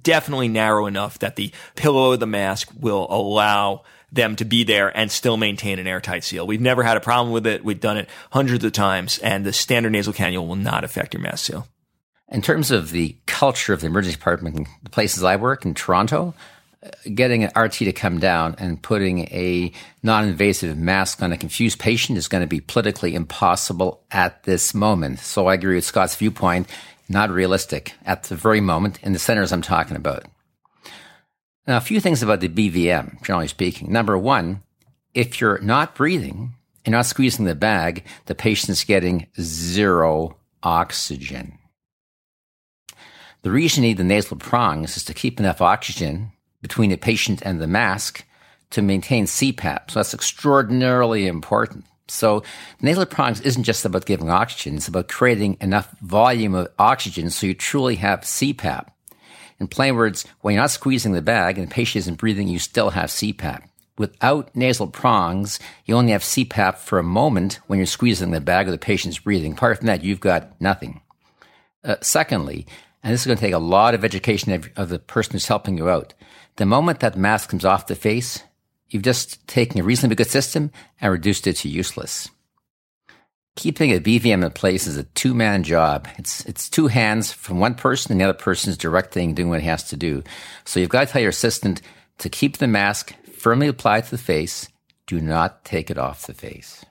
definitely 0.02 0.48
narrow 0.48 0.88
enough 0.88 1.20
that 1.20 1.36
the 1.36 1.52
pillow 1.76 2.14
of 2.14 2.20
the 2.20 2.26
mask 2.26 2.72
will 2.80 3.06
allow 3.10 3.84
them 4.12 4.36
to 4.38 4.46
be 4.46 4.64
there 4.64 4.96
and 4.98 5.12
still 5.12 5.38
maintain 5.38 5.80
an 5.80 5.88
airtight 5.88 6.24
seal. 6.24 6.48
We've 6.48 6.62
never 6.62 6.84
had 6.84 6.98
a 6.98 7.02
problem 7.02 7.32
with 7.32 7.46
it. 7.46 7.64
We've 7.64 7.80
done 7.80 7.98
it 7.98 8.10
hundreds 8.32 8.64
of 8.64 8.72
times 8.72 9.20
and 9.20 9.46
the 9.46 9.54
standard 9.54 9.92
nasal 9.92 10.14
cannula 10.14 10.48
will 10.48 10.56
not 10.56 10.84
affect 10.84 11.14
your 11.14 11.22
mask 11.22 11.46
seal. 11.46 11.68
In 12.32 12.42
terms 12.42 12.72
of 12.72 12.92
the 12.92 13.16
culture 13.26 13.74
of 13.74 13.82
the 13.82 13.88
emergency 13.88 14.16
department, 14.16 14.68
the 14.84 14.90
places 14.90 15.24
I 15.24 15.36
work 15.36 15.66
in 15.66 15.74
Toronto, 15.74 16.36
uh, 16.84 16.90
getting 17.14 17.44
an 17.44 17.52
RT 17.60 17.74
to 17.74 17.92
come 17.92 18.20
down 18.20 18.56
and 18.60 18.82
putting 18.82 19.20
a 19.20 19.72
non-invasive 20.04 20.78
mask 20.78 21.24
on 21.24 21.32
a 21.32 21.38
confused 21.38 21.80
patient 21.80 22.18
is 22.18 22.28
going 22.28 22.42
to 22.42 22.48
be 22.48 22.62
politically 22.62 23.16
impossible 23.16 24.04
at 24.12 24.44
this 24.44 24.74
moment. 24.74 25.20
So 25.20 25.48
I 25.48 25.56
agree 25.56 25.76
with 25.76 25.86
Scott's 25.86 26.16
viewpoint 26.16 26.68
not 27.10 27.32
realistic 27.32 27.94
at 28.06 28.24
the 28.24 28.36
very 28.36 28.62
moment 28.62 29.00
in 29.02 29.14
the 29.14 29.20
centers 29.20 29.52
I'm 29.52 29.62
talking 29.62 29.98
about. 29.98 30.26
Now, 31.68 31.78
a 31.78 31.82
few 31.82 32.00
things 32.00 32.24
about 32.24 32.40
the 32.40 32.50
BVM, 32.50 33.24
generally 33.24 33.48
speaking. 33.48 33.92
Number 33.92 34.18
one, 34.18 34.64
if 35.14 35.42
you're 35.42 35.60
not 35.60 35.96
breathing 35.96 36.54
and 36.86 36.94
not 36.94 37.06
squeezing 37.06 37.46
the 37.46 37.56
bag, 37.56 38.06
the 38.26 38.36
patient's 38.36 38.84
getting 38.84 39.28
zero 39.40 40.38
oxygen. 40.64 41.58
The 43.42 43.52
reason 43.52 43.84
you 43.84 43.90
need 43.90 43.98
the 43.98 44.04
nasal 44.04 44.38
prongs 44.38 44.98
is 44.98 45.04
to 45.06 45.14
keep 45.14 45.40
enough 45.40 45.62
oxygen 45.62 46.32
between 46.62 46.90
the 46.90 46.98
patient 46.98 47.42
and 47.44 47.62
the 47.62 47.68
mask 47.68 48.26
to 48.72 48.82
maintain 48.82 49.26
CPAP. 49.26 49.92
So 49.92 50.00
that's 50.00 50.14
extraordinarily 50.14 51.28
important. 51.28 51.86
So 52.10 52.44
nasal 52.82 53.06
prongs 53.06 53.42
isn't 53.42 53.64
just 53.64 53.86
about 53.86 54.06
giving 54.06 54.30
oxygen, 54.30 54.78
it's 54.78 54.88
about 54.88 55.08
creating 55.08 55.58
enough 55.62 55.96
volume 56.02 56.56
of 56.56 56.70
oxygen 56.78 57.30
so 57.30 57.48
you 57.48 57.54
truly 57.54 57.96
have 57.96 58.22
CPAP. 58.22 58.88
In 59.60 59.68
plain 59.68 59.96
words, 59.96 60.26
when 60.42 60.54
you're 60.54 60.64
not 60.64 60.72
squeezing 60.72 61.12
the 61.12 61.22
bag 61.22 61.58
and 61.58 61.68
the 61.68 61.74
patient 61.74 62.04
isn't 62.04 62.20
breathing, 62.20 62.48
you 62.48 62.60
still 62.60 62.92
have 62.92 63.10
CPAP. 63.10 63.64
Without 63.98 64.56
nasal 64.56 64.88
prongs, 64.88 65.60
you 65.86 65.96
only 65.96 66.14
have 66.14 66.22
CPAP 66.22 66.78
for 66.78 67.00
a 67.00 67.04
moment 67.04 67.60
when 67.68 67.78
you're 67.78 67.86
squeezing 67.86 68.32
the 68.32 68.40
bag 68.40 68.68
or 68.68 68.72
the 68.72 68.78
patient's 68.78 69.20
breathing. 69.20 69.52
Apart 69.52 69.80
from 69.80 69.88
that, 69.88 70.04
you've 70.04 70.22
got 70.22 70.60
nothing. 70.62 71.02
Uh, 71.84 71.98
secondly, 72.02 72.66
and 73.04 73.14
this 73.14 73.22
is 73.22 73.28
going 73.28 73.38
to 73.38 73.44
take 73.44 73.54
a 73.54 73.60
lot 73.60 73.94
of 73.94 74.06
education 74.06 74.54
of, 74.54 74.70
of 74.78 74.90
the 74.90 75.00
person 75.00 75.34
who's 75.34 75.48
helping 75.48 75.78
you 75.78 75.90
out. 75.90 76.14
The 76.56 76.66
moment 76.66 77.02
that 77.02 77.18
mask 77.18 77.50
comes 77.50 77.66
off 77.66 77.88
the 77.88 77.96
face, 77.96 78.44
You've 78.90 79.04
just 79.04 79.46
taken 79.48 79.80
a 79.80 79.84
reasonably 79.84 80.16
good 80.16 80.30
system 80.30 80.72
and 81.00 81.12
reduced 81.12 81.48
it 81.48 81.58
to 81.58 81.70
useless. 81.70 82.30
Keeping 83.56 83.92
a 83.92 84.00
BVM 84.00 84.46
in 84.46 84.52
place 84.52 84.88
is 84.88 84.98
a 84.98 85.04
two 85.04 85.34
man 85.34 85.64
job. 85.64 86.08
It's, 86.18 86.46
it's 86.46 86.70
two 86.70 86.88
hands 86.88 87.32
from 87.32 87.60
one 87.60 87.76
person 87.76 88.12
and 88.12 88.22
the 88.22 88.26
other 88.26 88.38
person 88.38 88.70
is 88.70 88.78
directing 88.78 89.34
doing 89.34 89.50
what 89.50 89.62
he 89.62 89.68
has 89.68 89.84
to 89.90 89.98
do. 89.98 90.24
So 90.66 90.80
you've 90.80 90.90
got 90.90 91.08
to 91.08 91.14
tell 91.14 91.22
your 91.22 91.30
assistant 91.30 91.82
to 92.20 92.30
keep 92.30 92.58
the 92.58 92.68
mask 92.68 93.14
firmly 93.34 93.68
applied 93.68 94.06
to 94.06 94.12
the 94.12 94.18
face. 94.18 94.70
Do 95.08 95.20
not 95.20 95.66
take 95.66 95.90
it 95.90 95.98
off 95.98 96.28
the 96.28 96.34
face. 96.34 96.86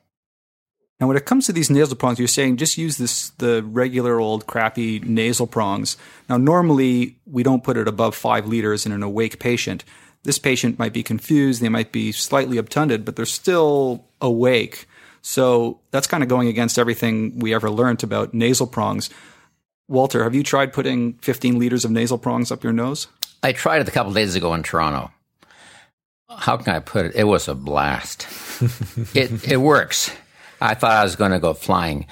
Now, 1.00 1.06
when 1.06 1.16
it 1.16 1.26
comes 1.26 1.46
to 1.46 1.52
these 1.52 1.70
nasal 1.70 1.94
prongs, 1.94 2.18
you're 2.18 2.26
saying 2.26 2.56
just 2.56 2.76
use 2.76 2.96
this 2.96 3.30
the 3.38 3.62
regular 3.62 4.18
old 4.18 4.46
crappy 4.46 4.98
nasal 4.98 5.46
prongs. 5.46 5.96
Now, 6.28 6.38
normally 6.38 7.16
we 7.24 7.44
don't 7.44 7.62
put 7.62 7.76
it 7.76 7.87
above 7.87 8.16
five 8.16 8.46
liters 8.46 8.84
in 8.84 8.90
an 8.90 9.04
awake 9.04 9.38
patient 9.38 9.84
this 10.24 10.38
patient 10.38 10.78
might 10.78 10.92
be 10.92 11.02
confused, 11.02 11.62
they 11.62 11.68
might 11.68 11.92
be 11.92 12.12
slightly 12.12 12.59
obtunded, 12.59 13.04
but 13.04 13.16
they're 13.16 13.26
still 13.26 14.04
awake. 14.20 14.87
So 15.22 15.81
that's 15.90 16.07
kind 16.07 16.22
of 16.22 16.28
going 16.28 16.48
against 16.48 16.78
everything 16.78 17.38
we 17.38 17.54
ever 17.54 17.70
learned 17.70 18.02
about 18.02 18.35
nasal 18.35 18.66
prongs. 18.66 19.11
Walter, 19.88 20.24
have 20.24 20.35
you 20.35 20.42
tried 20.42 20.72
putting 20.72 21.14
15 21.14 21.59
liters 21.59 21.85
of 21.85 21.90
nasal 21.90 22.18
prongs 22.18 22.52
up 22.52 22.62
your 22.62 22.72
nose? 22.72 23.09
I 23.42 23.52
tried 23.52 23.81
it 23.81 23.88
a 23.88 23.92
couple 23.92 24.12
days 24.12 24.35
ago 24.35 24.52
in 24.54 24.62
Toronto. 24.62 25.11
How 26.28 26.57
can 26.57 26.74
I 26.74 26.81
put 26.81 27.07
it? 27.07 27.14
It 27.14 27.24
was 27.24 27.48
a 27.48 27.54
blast. 27.54 28.26
it, 29.14 29.50
it 29.50 29.57
works. 29.57 30.11
I 30.61 30.74
thought 30.74 30.92
I 30.92 31.02
was 31.02 31.16
going 31.16 31.31
to 31.31 31.38
go 31.38 31.54
flying. 31.54 32.07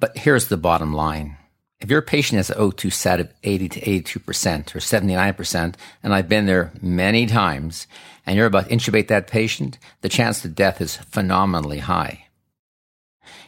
But 0.00 0.16
here's 0.18 0.48
the 0.48 0.56
bottom 0.56 0.92
line 0.92 1.36
if 1.84 1.90
your 1.90 2.00
patient 2.00 2.38
has 2.38 2.48
an 2.48 2.56
O2 2.56 2.90
sat 2.90 3.20
of 3.20 3.30
80 3.42 3.68
to 3.68 3.80
82% 3.80 4.74
or 4.74 4.78
79%, 4.78 5.74
and 6.02 6.14
I've 6.14 6.30
been 6.30 6.46
there 6.46 6.72
many 6.80 7.26
times, 7.26 7.86
and 8.24 8.38
you're 8.38 8.46
about 8.46 8.70
to 8.70 8.74
intubate 8.74 9.08
that 9.08 9.26
patient, 9.26 9.78
the 10.00 10.08
chance 10.08 10.42
of 10.46 10.54
death 10.54 10.80
is 10.80 10.96
phenomenally 10.96 11.80
high. 11.80 12.24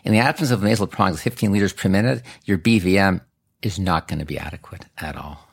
In 0.05 0.12
the 0.12 0.18
absence 0.18 0.51
of 0.51 0.62
nasal 0.62 0.87
prongs 0.87 1.22
15 1.22 1.51
liters 1.51 1.72
per 1.72 1.88
minute, 1.88 2.22
your 2.44 2.59
BVM 2.59 3.22
is 3.62 3.79
not 3.79 4.07
going 4.07 4.18
to 4.18 4.27
be 4.27 4.38
adequate 4.38 4.85
at 4.99 5.16
all. 5.16 5.45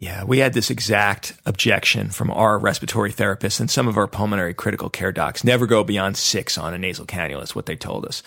Yeah, 0.00 0.22
we 0.22 0.38
had 0.38 0.52
this 0.52 0.70
exact 0.70 1.34
objection 1.44 2.10
from 2.10 2.30
our 2.30 2.56
respiratory 2.56 3.12
therapists 3.12 3.58
and 3.58 3.68
some 3.68 3.88
of 3.88 3.96
our 3.96 4.06
pulmonary 4.06 4.54
critical 4.54 4.88
care 4.88 5.10
docs. 5.10 5.42
Never 5.42 5.66
go 5.66 5.82
beyond 5.82 6.16
six 6.16 6.56
on 6.56 6.72
a 6.72 6.78
nasal 6.78 7.04
cannula 7.04 7.42
is 7.42 7.54
what 7.56 7.66
they 7.66 7.74
told 7.74 8.06
us. 8.06 8.22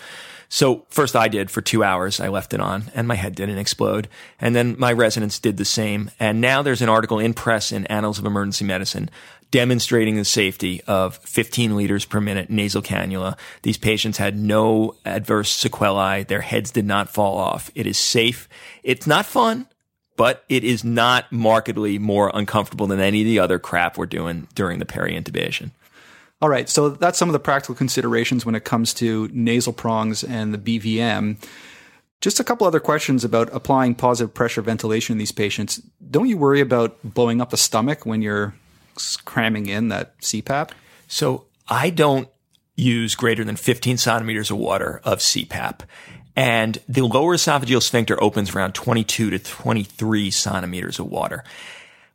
So 0.50 0.86
first 0.90 1.16
I 1.16 1.30
did 1.30 1.50
for 1.50 1.62
two 1.62 1.82
hours. 1.82 2.20
I 2.20 2.28
left 2.28 2.54
it 2.54 2.60
on 2.60 2.92
and 2.94 3.08
my 3.08 3.16
head 3.16 3.36
didn't 3.36 3.58
explode. 3.58 4.10
And 4.38 4.54
then 4.54 4.76
my 4.78 4.92
residents 4.92 5.40
did 5.40 5.56
the 5.56 5.64
same. 5.64 6.12
And 6.20 6.42
now 6.42 6.62
there's 6.62 6.82
an 6.82 6.90
article 6.90 7.20
in 7.20 7.34
press 7.34 7.72
in 7.72 7.86
Annals 7.86 8.20
of 8.20 8.26
Emergency 8.26 8.66
Medicine 8.66 9.10
demonstrating 9.52 10.16
the 10.16 10.26
safety 10.26 10.82
of 10.88 11.18
15 11.18 11.78
liters 11.78 12.04
per 12.06 12.20
minute 12.20 12.50
nasal 12.50 12.82
cannula. 12.82 13.38
These 13.62 13.78
patients 13.78 14.18
had 14.18 14.38
no 14.38 14.96
adverse 15.06 15.52
sequelae. 15.52 16.24
Their 16.24 16.42
heads 16.42 16.72
did 16.72 16.86
not 16.86 17.10
fall 17.10 17.38
off. 17.38 17.70
It 17.76 17.86
is 17.86 17.98
safe. 17.98 18.50
It's 18.84 19.06
not 19.06 19.26
fun, 19.26 19.68
but 20.22 20.46
it 20.50 20.64
is 20.64 20.84
not 20.84 21.32
markedly 21.32 21.98
more 21.98 22.30
uncomfortable 22.36 22.86
than 22.86 23.00
any 23.00 23.22
of 23.22 23.26
the 23.26 23.40
other 23.40 23.58
crap 23.58 23.98
we're 23.98 24.06
doing 24.06 24.48
during 24.54 24.78
the 24.78 24.86
peri 24.86 25.20
intubation. 25.20 25.72
All 26.44 26.48
right, 26.48 26.70
so 26.70 26.90
that's 26.90 27.18
some 27.18 27.28
of 27.28 27.34
the 27.34 27.40
practical 27.40 27.74
considerations 27.74 28.46
when 28.46 28.54
it 28.54 28.64
comes 28.64 28.94
to 28.94 29.32
nasal 29.34 29.74
prongs 29.74 30.24
and 30.24 30.54
the 30.54 30.60
BVM. 30.60 31.44
Just 32.20 32.40
a 32.40 32.44
couple 32.44 32.68
other 32.68 32.80
questions 32.80 33.24
about 33.24 33.50
applying 33.52 33.96
positive 33.96 34.32
pressure 34.32 34.62
ventilation 34.62 35.14
in 35.14 35.18
these 35.18 35.32
patients. 35.32 35.82
Don't 36.12 36.30
you 36.30 36.38
worry 36.38 36.62
about 36.62 37.00
blowing 37.04 37.42
up 37.42 37.50
the 37.50 37.58
stomach 37.58 38.06
when 38.06 38.22
you're 38.22 38.54
cramming 39.26 39.70
in 39.70 39.88
that 39.88 40.20
CPAP? 40.20 40.70
So 41.08 41.46
I 41.68 41.90
don't 41.90 42.30
use 42.76 43.16
greater 43.16 43.44
than 43.44 43.56
15 43.56 43.98
centimeters 43.98 44.52
of 44.52 44.58
water 44.58 45.02
of 45.04 45.18
CPAP. 45.18 45.80
And 46.36 46.80
the 46.88 47.02
lower 47.02 47.36
esophageal 47.36 47.82
sphincter 47.82 48.22
opens 48.22 48.56
around 48.56 48.74
22 48.74 49.32
to 49.32 49.40
23 49.40 50.32
centimeters 50.32 51.00
of 51.00 51.08
water. 51.08 51.44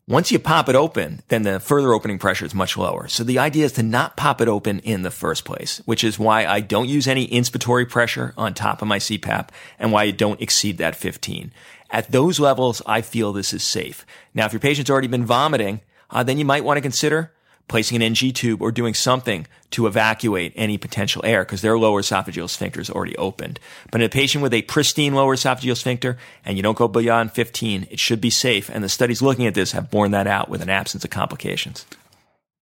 Once 0.08 0.30
you 0.30 0.38
pop 0.38 0.68
it 0.68 0.76
open, 0.76 1.20
then 1.28 1.42
the 1.42 1.58
further 1.58 1.92
opening 1.92 2.16
pressure 2.16 2.44
is 2.44 2.54
much 2.54 2.76
lower. 2.76 3.08
So 3.08 3.24
the 3.24 3.40
idea 3.40 3.64
is 3.64 3.72
to 3.72 3.82
not 3.82 4.16
pop 4.16 4.40
it 4.40 4.46
open 4.46 4.78
in 4.80 5.02
the 5.02 5.10
first 5.10 5.44
place, 5.44 5.82
which 5.84 6.04
is 6.04 6.16
why 6.16 6.46
I 6.46 6.60
don't 6.60 6.88
use 6.88 7.08
any 7.08 7.26
inspiratory 7.26 7.90
pressure 7.90 8.32
on 8.36 8.54
top 8.54 8.80
of 8.80 8.88
my 8.88 9.00
CPAP 9.00 9.48
and 9.80 9.90
why 9.90 10.04
I 10.04 10.10
don't 10.12 10.40
exceed 10.40 10.78
that 10.78 10.94
15. 10.94 11.50
At 11.90 12.12
those 12.12 12.38
levels, 12.38 12.82
I 12.86 13.00
feel 13.00 13.32
this 13.32 13.52
is 13.52 13.64
safe. 13.64 14.06
Now, 14.32 14.46
if 14.46 14.52
your 14.52 14.60
patient's 14.60 14.90
already 14.90 15.08
been 15.08 15.26
vomiting, 15.26 15.80
uh, 16.08 16.22
then 16.22 16.38
you 16.38 16.44
might 16.44 16.62
want 16.62 16.76
to 16.76 16.82
consider 16.82 17.32
placing 17.68 17.96
an 17.96 18.02
NG 18.02 18.32
tube 18.32 18.62
or 18.62 18.70
doing 18.70 18.94
something 18.94 19.46
to 19.70 19.86
evacuate 19.86 20.52
any 20.54 20.78
potential 20.78 21.22
air 21.24 21.44
because 21.44 21.62
their 21.62 21.78
lower 21.78 22.00
esophageal 22.00 22.48
sphincter 22.48 22.80
is 22.80 22.90
already 22.90 23.16
opened. 23.16 23.58
But 23.90 24.00
in 24.00 24.06
a 24.06 24.10
patient 24.10 24.42
with 24.42 24.54
a 24.54 24.62
pristine 24.62 25.14
lower 25.14 25.34
esophageal 25.34 25.76
sphincter 25.76 26.18
and 26.44 26.56
you 26.56 26.62
don't 26.62 26.78
go 26.78 26.88
beyond 26.88 27.32
15, 27.32 27.88
it 27.90 27.98
should 27.98 28.20
be 28.20 28.30
safe. 28.30 28.70
And 28.70 28.84
the 28.84 28.88
studies 28.88 29.22
looking 29.22 29.46
at 29.46 29.54
this 29.54 29.72
have 29.72 29.90
borne 29.90 30.12
that 30.12 30.26
out 30.26 30.48
with 30.48 30.62
an 30.62 30.70
absence 30.70 31.04
of 31.04 31.10
complications. 31.10 31.86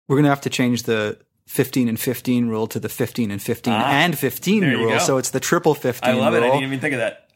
We're 0.08 0.16
going 0.16 0.24
to 0.24 0.30
have 0.30 0.40
to 0.42 0.50
change 0.50 0.84
the 0.84 1.18
15 1.46 1.88
and 1.88 2.00
15 2.00 2.48
rule 2.48 2.66
to 2.68 2.80
the 2.80 2.88
15 2.88 3.30
and 3.30 3.42
15 3.42 3.72
ah, 3.72 3.90
and 3.90 4.18
15 4.18 4.64
rule. 4.64 4.88
Go. 4.90 4.98
So 4.98 5.18
it's 5.18 5.30
the 5.30 5.40
triple 5.40 5.74
15 5.74 6.08
I 6.08 6.14
love 6.18 6.32
rule. 6.32 6.42
it. 6.42 6.46
I 6.46 6.50
didn't 6.50 6.64
even 6.64 6.80
think 6.80 6.94
of 6.94 7.00
that. 7.00 7.28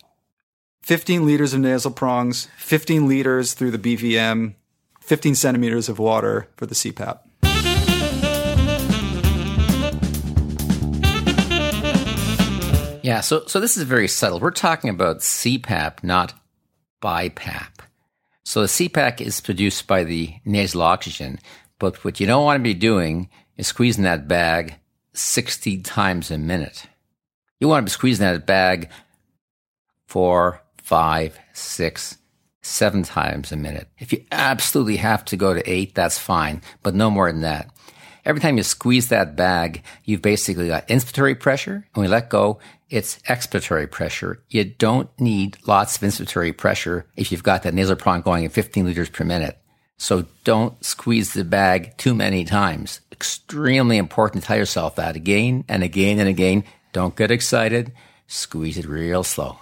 15 0.83 1.27
liters 1.27 1.53
of 1.53 1.61
nasal 1.61 1.91
prongs, 1.91 2.49
15 2.57 3.07
liters 3.07 3.53
through 3.53 3.71
the 3.71 3.79
BVM, 3.79 4.55
15 5.01 5.35
centimeters 5.35 5.89
of 5.89 5.99
water 5.99 6.49
for 6.57 6.67
the 6.67 6.75
CPAP. 6.75 7.21
Yeah, 13.03 13.21
so 13.21 13.45
so 13.47 13.61
this 13.61 13.77
is 13.77 13.85
very 13.85 14.09
subtle. 14.09 14.41
We're 14.41 14.51
talking 14.51 14.91
about 14.91 15.21
CPAP, 15.21 16.03
not 16.03 16.35
BiPAP. 17.03 17.81
So 18.45 18.63
the 18.63 18.67
CPAP 18.67 19.21
is 19.21 19.41
produced 19.41 19.87
by 19.87 20.05
the 20.05 20.35
nasal 20.45 20.83
oxygen, 20.83 21.39
but 21.79 22.05
what 22.05 22.21
you 22.21 22.27
don't 22.27 22.45
want 22.45 22.59
to 22.59 22.65
be 22.65 22.75
doing 22.75 23.29
is 23.57 23.69
squeezing 23.69 24.05
that 24.05 24.29
bag 24.29 24.77
60 25.13 25.83
times 25.83 26.31
a 26.31 26.39
minute. 26.39 26.87
You 27.59 27.69
want 27.69 27.83
to 27.83 27.91
be 27.91 27.95
squeezing 27.95 28.27
that 28.27 28.47
bag 28.47 28.91
four, 30.07 30.61
five, 30.83 31.39
six, 31.53 32.19
seven 32.63 33.03
times 33.03 33.53
a 33.53 33.57
minute. 33.57 33.89
If 33.99 34.13
you 34.13 34.25
absolutely 34.33 34.97
have 34.97 35.25
to 35.27 35.37
go 35.37 35.55
to 35.55 35.71
eight, 35.71 35.95
that's 35.95 36.19
fine, 36.19 36.63
but 36.83 36.95
no 36.95 37.11
more 37.11 37.31
than 37.31 37.43
that. 37.43 37.71
Every 38.25 38.41
time 38.41 38.57
you 38.57 38.63
squeeze 38.63 39.09
that 39.09 39.37
bag, 39.37 39.83
you've 40.05 40.23
basically 40.23 40.69
got 40.69 40.89
inspiratory 40.89 41.39
pressure. 41.39 41.87
And 41.95 42.03
we 42.03 42.09
let 42.09 42.29
go, 42.29 42.59
it's 42.91 43.19
expiratory 43.21 43.91
pressure. 43.91 44.43
You 44.49 44.65
don't 44.65 45.09
need 45.19 45.59
lots 45.67 45.97
of 45.97 46.03
inspiratory 46.03 46.57
pressure 46.57 47.07
if 47.17 47.31
you've 47.31 47.43
got 47.43 47.63
that 47.63 47.75
nasal 47.75 47.97
prong 47.97 48.21
going 48.21 48.45
at 48.45 48.53
15 48.53 48.85
liters 48.85 49.09
per 49.09 49.25
minute. 49.25 49.57
So 49.97 50.27
don't 50.45 50.83
squeeze 50.85 51.35
the 51.35 51.45
bag 51.45 51.97
too 51.99 52.15
many 52.15 52.45
times. 52.45 53.01
Extremely 53.13 53.97
important 53.97 54.43
to 54.43 54.47
tell 54.49 54.57
yourself 54.57 54.97
that 54.97 55.15
again 55.15 55.65
and 55.69 55.83
again 55.83 56.19
and 56.19 56.29
again. 56.29 56.65
Don't 56.93 57.15
get 57.15 57.31
excited. 57.31 57.93
Squeeze 58.27 58.79
it 58.79 58.87
real 58.87 59.23
slow. 59.23 59.59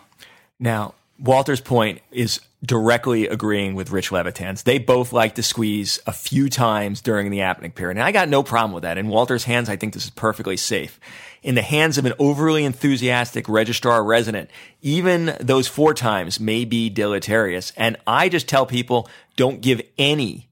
Now, 0.58 0.94
Walter's 1.18 1.60
point 1.60 2.00
is 2.10 2.40
directly 2.64 3.28
agreeing 3.28 3.74
with 3.74 3.90
Rich 3.90 4.10
Levitan's. 4.10 4.64
They 4.64 4.78
both 4.78 5.12
like 5.12 5.36
to 5.36 5.42
squeeze 5.42 6.00
a 6.06 6.12
few 6.12 6.48
times 6.48 7.00
during 7.00 7.30
the 7.30 7.38
apneic 7.38 7.74
period. 7.74 7.98
And 7.98 8.02
I 8.02 8.10
got 8.10 8.28
no 8.28 8.42
problem 8.42 8.72
with 8.72 8.82
that. 8.82 8.98
In 8.98 9.08
Walter's 9.08 9.44
hands, 9.44 9.68
I 9.68 9.76
think 9.76 9.94
this 9.94 10.04
is 10.04 10.10
perfectly 10.10 10.56
safe. 10.56 10.98
In 11.42 11.54
the 11.54 11.62
hands 11.62 11.98
of 11.98 12.04
an 12.04 12.14
overly 12.18 12.64
enthusiastic 12.64 13.48
registrar 13.48 14.02
resident, 14.02 14.50
even 14.82 15.36
those 15.40 15.68
four 15.68 15.94
times 15.94 16.40
may 16.40 16.64
be 16.64 16.90
deleterious. 16.90 17.72
And 17.76 17.96
I 18.06 18.28
just 18.28 18.48
tell 18.48 18.66
people 18.66 19.08
don't 19.36 19.60
give 19.60 19.80
any 19.96 20.48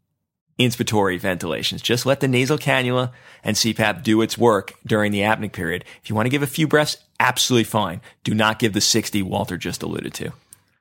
inspiratory 0.60 1.18
ventilations. 1.18 1.82
Just 1.82 2.06
let 2.06 2.20
the 2.20 2.28
nasal 2.28 2.56
cannula 2.56 3.10
and 3.42 3.56
CPAP 3.56 4.04
do 4.04 4.22
its 4.22 4.38
work 4.38 4.74
during 4.86 5.10
the 5.10 5.20
apneic 5.20 5.52
period. 5.52 5.84
If 6.02 6.08
you 6.08 6.14
want 6.14 6.26
to 6.26 6.30
give 6.30 6.42
a 6.42 6.46
few 6.46 6.68
breaths, 6.68 6.98
absolutely 7.18 7.64
fine. 7.64 8.00
Do 8.22 8.32
not 8.32 8.60
give 8.60 8.72
the 8.72 8.80
60 8.80 9.22
Walter 9.22 9.56
just 9.56 9.82
alluded 9.82 10.14
to. 10.14 10.32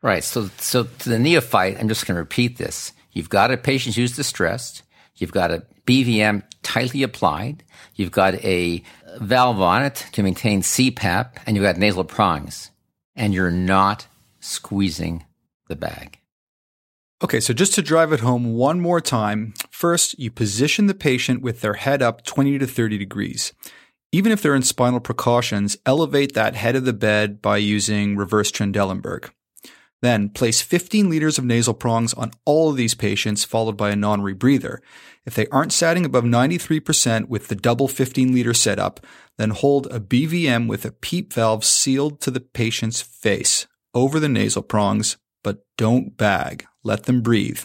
Right. 0.06 0.24
So, 0.24 0.52
so 0.60 0.84
to 0.84 1.10
the 1.10 1.18
neophyte, 1.18 1.80
I'm 1.80 1.89
just 1.89 2.06
going 2.06 2.13
to 2.13 2.22
repeat 2.22 2.60
this. 2.60 2.94
You've 3.13 3.28
got 3.28 3.50
a 3.50 3.58
patient 3.58 3.96
who's 3.96 4.15
distressed. 4.15 4.84
You've 5.15 5.32
got 5.32 5.50
a 5.50 5.63
BVM 5.88 6.44
tightly 6.62 7.02
applied. 7.02 7.63
You've 7.96 8.12
got 8.12 8.36
a 8.46 8.84
valve 9.20 9.60
on 9.60 9.82
it 9.82 10.06
to 10.12 10.22
maintain 10.22 10.62
CPAP, 10.62 11.38
and 11.48 11.56
you've 11.56 11.63
got 11.63 11.78
nasal 11.78 12.04
prongs, 12.04 12.70
and 13.15 13.34
you're 13.34 13.50
not 13.50 14.06
squeezing 14.39 15.26
the 15.70 15.76
bag. 15.76 16.20
Okay, 17.24 17.39
so 17.39 17.52
just 17.52 17.74
to 17.74 17.82
drive 17.82 18.13
it 18.13 18.20
home 18.20 18.54
one 18.54 18.80
more 18.80 19.02
time, 19.02 19.56
first 19.72 20.20
you 20.20 20.30
position 20.30 20.86
the 20.86 20.94
patient 20.94 21.41
with 21.41 21.62
their 21.62 21.74
head 21.74 22.04
up 22.04 22.24
20 22.24 22.60
to 22.60 22.68
30 22.68 23.00
degrees. 23.00 23.54
Even 24.12 24.32
if 24.32 24.44
they're 24.44 24.54
in 24.54 24.62
spinal 24.62 25.00
precautions, 25.00 25.78
elevate 25.84 26.36
that 26.36 26.54
head 26.54 26.76
of 26.76 26.86
the 26.86 26.94
bed 26.94 27.41
by 27.41 27.58
using 27.58 28.15
reverse 28.15 28.52
Trendelenburg. 28.52 29.32
Then 30.02 30.30
place 30.30 30.62
15 30.62 31.10
liters 31.10 31.38
of 31.38 31.46
nasal 31.46 31.74
prongs 31.74 32.14
on 32.14 32.32
all 32.46 32.70
of 32.70 32.78
these 32.78 32.96
patients, 32.96 33.44
followed 33.44 33.78
by 33.78 33.90
a 33.90 33.96
non-rebreather. 33.96 34.80
If 35.26 35.36
they 35.36 35.48
aren't 35.48 35.74
satting 35.74 36.06
above 36.06 36.24
93% 36.24 37.28
with 37.28 37.48
the 37.48 37.56
double 37.56 37.88
15 37.88 38.34
liter 38.34 38.54
setup, 38.54 39.00
then 39.38 39.50
hold 39.50 39.88
a 39.88 40.00
BVM 40.00 40.68
with 40.68 40.86
a 40.86 40.92
PEEP 40.92 41.34
valve 41.34 41.66
sealed 41.66 42.22
to 42.22 42.32
the 42.32 42.40
patient's 42.40 43.02
face 43.02 43.68
over 43.94 44.20
the 44.20 44.30
nasal 44.30 44.62
prongs, 44.62 45.18
but 45.44 45.66
don't 45.78 46.18
bag. 46.18 46.66
Let 46.84 47.04
them 47.04 47.22
breathe. 47.22 47.64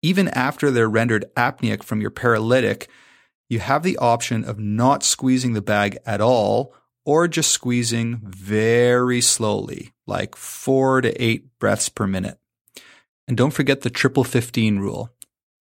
Even 0.00 0.28
after 0.28 0.70
they're 0.70 0.88
rendered 0.88 1.26
apneic 1.36 1.82
from 1.82 2.00
your 2.00 2.10
paralytic, 2.10 2.88
you 3.48 3.58
have 3.58 3.82
the 3.82 3.98
option 3.98 4.44
of 4.44 4.58
not 4.58 5.02
squeezing 5.02 5.54
the 5.54 5.62
bag 5.62 5.98
at 6.06 6.20
all 6.20 6.74
or 7.08 7.26
just 7.26 7.50
squeezing 7.50 8.20
very 8.22 9.22
slowly, 9.22 9.94
like 10.06 10.36
four 10.36 11.00
to 11.00 11.10
eight 11.22 11.58
breaths 11.58 11.88
per 11.88 12.06
minute. 12.06 12.38
And 13.26 13.34
don't 13.34 13.52
forget 13.52 13.80
the 13.80 13.88
triple 13.88 14.24
15 14.24 14.78
rule 14.78 15.10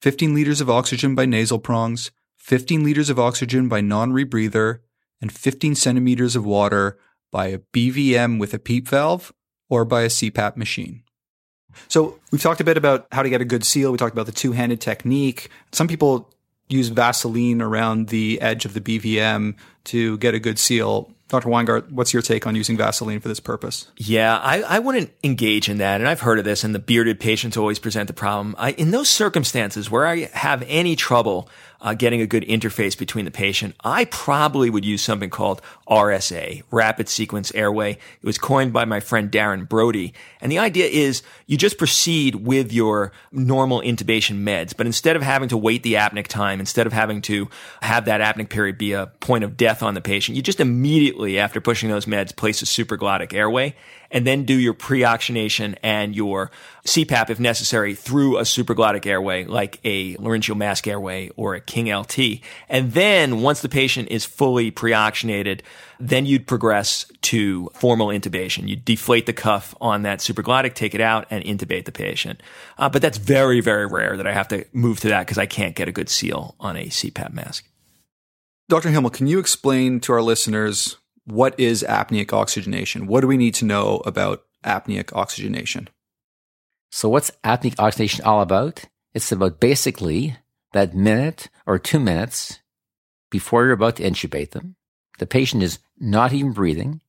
15 0.02 0.36
liters 0.36 0.60
of 0.60 0.70
oxygen 0.70 1.16
by 1.16 1.26
nasal 1.26 1.58
prongs, 1.58 2.12
15 2.36 2.84
liters 2.84 3.10
of 3.10 3.18
oxygen 3.18 3.70
by 3.70 3.80
non 3.80 4.12
rebreather, 4.12 4.80
and 5.22 5.32
15 5.32 5.74
centimeters 5.76 6.36
of 6.36 6.46
water 6.46 7.00
by 7.32 7.48
a 7.48 7.60
BVM 7.60 8.42
with 8.42 8.54
a 8.54 8.60
PEEP 8.60 8.90
valve 8.90 9.32
or 9.70 9.86
by 9.86 10.02
a 10.02 10.10
CPAP 10.10 10.58
machine. 10.58 11.04
So 11.88 12.20
we've 12.30 12.42
talked 12.42 12.60
a 12.60 12.66
bit 12.66 12.76
about 12.76 13.08
how 13.14 13.24
to 13.24 13.30
get 13.30 13.40
a 13.40 13.46
good 13.46 13.64
seal. 13.64 13.94
We 13.94 13.98
talked 13.98 14.14
about 14.14 14.26
the 14.26 14.34
two 14.34 14.52
handed 14.52 14.82
technique. 14.82 15.50
Some 15.72 15.88
people 15.88 16.30
use 16.68 16.90
Vaseline 16.90 17.62
around 17.62 18.10
the 18.10 18.42
edge 18.42 18.66
of 18.66 18.74
the 18.74 18.82
BVM 18.82 19.56
to 19.86 20.18
get 20.18 20.34
a 20.34 20.40
good 20.40 20.60
seal. 20.60 21.14
Dr. 21.28 21.50
Weingart, 21.50 21.92
what's 21.92 22.14
your 22.14 22.22
take 22.22 22.48
on 22.48 22.56
using 22.56 22.78
Vaseline 22.78 23.20
for 23.20 23.28
this 23.28 23.42
purpose? 23.42 23.92
Yeah, 23.98 24.38
I, 24.38 24.62
I 24.62 24.80
wouldn't 24.80 25.12
engage 25.24 25.68
in 25.68 25.80
that. 25.80 26.00
And 26.00 26.08
I've 26.08 26.22
heard 26.22 26.40
of 26.40 26.46
this, 26.46 26.64
and 26.64 26.74
the 26.74 26.80
bearded 26.80 27.20
patients 27.20 27.58
always 27.58 27.80
present 27.80 28.08
the 28.08 28.14
problem. 28.14 28.56
I, 28.58 28.72
in 28.72 28.92
those 28.92 29.10
circumstances 29.10 29.92
where 29.92 30.06
I 30.06 30.30
have 30.34 30.64
any 30.68 30.96
trouble 30.96 31.50
uh, 31.82 31.94
getting 31.94 32.22
a 32.22 32.28
good 32.28 32.44
interface 32.44 32.98
between 32.98 33.26
the 33.26 33.32
patient, 33.32 33.76
I 33.84 34.06
probably 34.06 34.70
would 34.70 34.86
use 34.86 35.02
something 35.02 35.30
called 35.30 35.62
RSA, 35.88 36.64
Rapid 36.72 37.08
Sequence 37.08 37.54
Airway. 37.54 37.92
It 37.92 38.26
was 38.26 38.38
coined 38.38 38.74
by 38.74 38.86
my 38.86 39.00
friend 39.00 39.32
Darren 39.32 39.68
Braude. 39.68 40.12
And 40.42 40.52
the 40.52 40.60
idea 40.60 40.86
is 40.86 41.24
you 41.46 41.58
just 41.58 41.78
proceed 41.78 42.36
with 42.36 42.74
your 42.74 43.12
normal 43.32 43.82
intubation 43.82 44.44
meds, 44.44 44.76
but 44.76 44.86
instead 44.86 45.16
of 45.16 45.22
having 45.22 45.50
to 45.50 45.58
wait 45.58 45.84
the 45.84 45.96
apneic 45.96 46.28
time, 46.28 46.60
instead 46.60 46.88
of 46.88 46.94
having 46.94 47.22
to 47.24 47.50
have 47.82 48.06
that 48.06 48.22
apneic 48.22 48.50
period 48.50 48.78
be 48.78 48.94
a 48.94 49.08
point 49.20 49.44
of 49.44 49.58
death 49.58 49.84
on 49.84 49.94
the 49.94 50.02
patient, 50.02 50.36
you 50.36 50.42
just 50.42 50.60
immediately, 50.60 51.17
after 51.26 51.60
pushing 51.60 51.90
those 51.90 52.06
meds, 52.06 52.36
place 52.36 52.62
a 52.62 52.66
supraglottic 52.66 53.34
airway 53.34 53.76
and 54.12 54.26
then 54.26 54.44
do 54.44 54.54
your 54.54 54.74
pre-oxygenation 54.74 55.76
and 55.84 56.16
your 56.16 56.52
CPAP 56.86 57.30
if 57.30 57.40
necessary 57.40 57.94
through 57.94 58.38
a 58.38 58.42
supraglottic 58.42 59.06
airway 59.06 59.44
like 59.46 59.80
a 59.84 60.16
laryngeal 60.18 60.56
mask 60.56 60.88
airway 60.88 61.30
or 61.36 61.56
a 61.56 61.60
King 61.60 61.94
LT. 61.94 62.40
And 62.70 62.94
then 62.94 63.42
once 63.42 63.62
the 63.62 63.70
patient 63.70 64.10
is 64.10 64.26
fully 64.26 64.72
pre-oxygenated, 64.72 65.64
then 66.00 66.26
you'd 66.26 66.48
progress 66.48 67.06
to 67.24 67.70
formal 67.74 68.08
intubation. 68.08 68.68
You 68.68 68.76
deflate 68.76 69.26
the 69.26 69.34
cuff 69.34 69.76
on 69.82 70.04
that 70.04 70.20
supraglottic, 70.20 70.74
take 70.74 70.96
it 70.96 71.02
out, 71.02 71.28
and 71.30 71.44
intubate 71.44 71.86
the 71.86 71.92
patient. 71.92 72.42
Uh, 72.78 72.90
but 72.90 73.02
that's 73.02 73.18
very, 73.18 73.60
very 73.60 73.86
rare 73.86 74.16
that 74.16 74.28
I 74.28 74.34
have 74.34 74.48
to 74.50 74.66
move 74.72 75.00
to 75.02 75.10
that 75.10 75.22
because 75.22 75.38
I 75.38 75.46
can't 75.46 75.76
get 75.76 75.88
a 75.88 75.92
good 75.92 76.10
seal 76.10 76.56
on 76.60 76.78
a 76.78 76.86
CPAP 76.86 77.34
mask. 77.34 77.68
Dr. 78.70 78.90
Himmel, 78.90 79.12
can 79.12 79.28
you 79.28 79.40
explain 79.40 80.02
to 80.02 80.14
our 80.14 80.22
listeners 80.22 80.98
what 81.28 81.60
is 81.60 81.84
apneic 81.84 82.32
oxygenation? 82.32 83.06
What 83.06 83.22
do 83.22 83.28
we 83.28 83.38
need 83.38 83.54
to 83.56 83.66
know 83.66 83.98
about 84.06 84.46
apneic 84.64 85.14
oxygenation? 85.14 85.90
So, 86.90 87.10
what's 87.10 87.32
apneic 87.44 87.76
oxygenation 87.78 88.24
all 88.24 88.42
about? 88.42 88.86
It's 89.14 89.32
about 89.32 89.60
basically 89.60 90.38
that 90.72 90.96
minute 90.96 91.50
or 91.66 91.80
two 91.80 92.00
minutes 92.00 92.60
before 93.30 93.66
you're 93.66 93.74
about 93.74 93.98
to 93.98 94.04
intubate 94.04 94.52
them. 94.52 94.76
The 95.20 95.26
patient 95.26 95.64
is 95.64 95.80
not 96.00 96.32
even 96.32 96.54
breathing. 96.54 97.02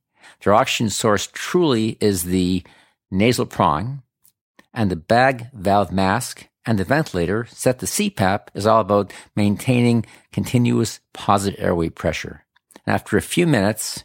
Their 0.42 0.54
oxygen 0.54 0.90
source 0.90 1.28
truly 1.32 1.96
is 2.00 2.24
the 2.24 2.64
nasal 3.10 3.46
prong, 3.46 4.02
and 4.74 4.90
the 4.90 4.96
bag 4.96 5.48
valve 5.52 5.92
mask 5.92 6.48
and 6.66 6.76
the 6.78 6.84
ventilator 6.84 7.46
set 7.50 7.78
to 7.78 7.86
CPAP 7.86 8.48
is 8.54 8.66
all 8.66 8.80
about 8.80 9.12
maintaining 9.36 10.04
continuous 10.32 10.98
positive 11.14 11.60
airway 11.60 11.88
pressure. 11.88 12.44
And 12.84 12.94
after 12.94 13.16
a 13.16 13.22
few 13.22 13.46
minutes, 13.46 14.04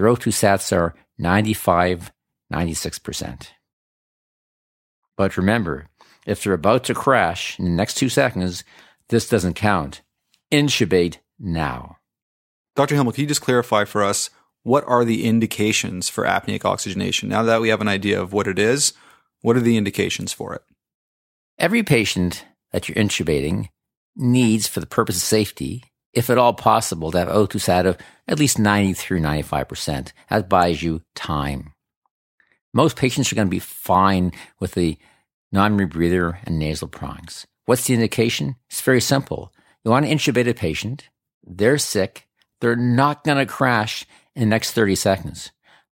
their 0.00 0.08
O2 0.08 0.32
sats 0.32 0.74
are 0.74 0.94
95, 1.18 2.10
96%. 2.50 3.48
But 5.14 5.36
remember, 5.36 5.88
if 6.26 6.42
they're 6.42 6.54
about 6.54 6.84
to 6.84 6.94
crash 6.94 7.58
in 7.58 7.66
the 7.66 7.70
next 7.70 7.96
two 7.96 8.08
seconds, 8.08 8.64
this 9.10 9.28
doesn't 9.28 9.54
count. 9.54 10.00
Intubate 10.50 11.18
now. 11.38 11.98
Dr. 12.76 12.94
Himmel, 12.94 13.12
can 13.12 13.20
you 13.20 13.28
just 13.28 13.42
clarify 13.42 13.84
for 13.84 14.02
us 14.02 14.30
what 14.62 14.84
are 14.88 15.04
the 15.04 15.26
indications 15.26 16.08
for 16.08 16.24
apneic 16.24 16.64
oxygenation? 16.64 17.28
Now 17.28 17.42
that 17.42 17.60
we 17.60 17.68
have 17.68 17.82
an 17.82 17.88
idea 17.88 18.22
of 18.22 18.32
what 18.32 18.48
it 18.48 18.58
is, 18.58 18.94
what 19.42 19.54
are 19.54 19.60
the 19.60 19.76
indications 19.76 20.32
for 20.32 20.54
it? 20.54 20.62
Every 21.58 21.82
patient 21.82 22.46
that 22.72 22.88
you're 22.88 22.96
intubating 22.96 23.68
needs, 24.16 24.66
for 24.66 24.80
the 24.80 24.86
purpose 24.86 25.16
of 25.16 25.22
safety, 25.22 25.84
if 26.12 26.30
at 26.30 26.38
all 26.38 26.54
possible, 26.54 27.10
to 27.10 27.18
have 27.18 27.28
O2 27.28 27.60
sat 27.60 27.86
of 27.86 27.98
at 28.26 28.38
least 28.38 28.58
90 28.58 28.94
through 28.94 29.20
95%. 29.20 30.12
That 30.28 30.48
buys 30.48 30.82
you 30.82 31.02
time. 31.14 31.72
Most 32.72 32.96
patients 32.96 33.32
are 33.32 33.34
going 33.34 33.48
to 33.48 33.50
be 33.50 33.58
fine 33.58 34.32
with 34.60 34.72
the 34.74 34.96
non-rebreather 35.52 36.38
and 36.44 36.58
nasal 36.58 36.88
prongs. 36.88 37.46
What's 37.66 37.86
the 37.86 37.94
indication? 37.94 38.56
It's 38.68 38.80
very 38.80 39.00
simple. 39.00 39.52
You 39.84 39.90
want 39.90 40.06
to 40.06 40.12
intubate 40.12 40.48
a 40.48 40.54
patient. 40.54 41.08
They're 41.44 41.78
sick. 41.78 42.26
They're 42.60 42.76
not 42.76 43.24
going 43.24 43.38
to 43.38 43.46
crash 43.46 44.06
in 44.34 44.40
the 44.40 44.46
next 44.46 44.72
30 44.72 44.94
seconds, 44.94 45.50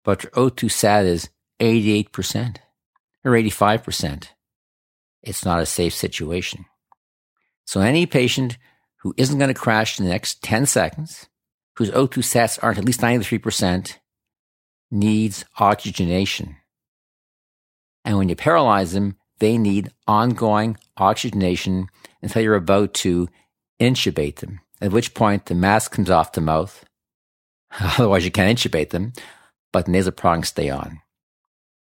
but 0.05 0.23
your 0.23 0.33
O2 0.33 0.71
sat 0.71 1.05
is 1.05 1.29
88% 1.61 2.57
or 3.25 3.33
85% 3.33 4.29
it's 5.25 5.45
not 5.45 5.61
a 5.61 5.67
safe 5.67 5.95
situation. 5.95 6.67
So 7.65 7.81
any 7.81 8.07
patient 8.07 8.59
who 9.05 9.15
isn't 9.19 9.39
going 9.39 9.49
to 9.49 9.55
crash 9.55 10.01
in 10.01 10.07
the 10.07 10.11
next 10.11 10.43
10 10.43 10.65
seconds, 10.65 11.29
whose 11.77 11.91
O2 11.91 12.19
sats 12.19 12.59
aren't 12.63 12.79
at 12.79 12.87
least 12.87 13.03
93%, 13.03 13.99
needs 14.91 15.45
oxygenation. 15.59 16.57
And 18.05 18.17
when 18.17 18.31
you 18.31 18.35
paralyze 18.35 18.93
them, 18.93 19.17
they 19.41 19.59
need 19.59 19.93
ongoing 20.07 20.79
oxygenation 20.97 21.89
until 22.23 22.43
you're 22.43 22.55
about 22.55 22.95
to 22.95 23.29
intubate 23.79 24.37
them, 24.37 24.61
at 24.81 24.93
which 24.93 25.13
point 25.13 25.47
the 25.47 25.55
mask 25.55 25.93
comes 25.93 26.09
off 26.09 26.33
the 26.33 26.41
mouth. 26.41 26.83
Otherwise, 27.79 28.25
you 28.25 28.31
can't 28.31 28.59
intubate 28.59 28.89
them, 28.89 29.13
but 29.71 29.85
the 29.85 29.93
nasal 29.93 30.13
prongs 30.13 30.49
stay 30.49 30.71
on. 30.71 31.01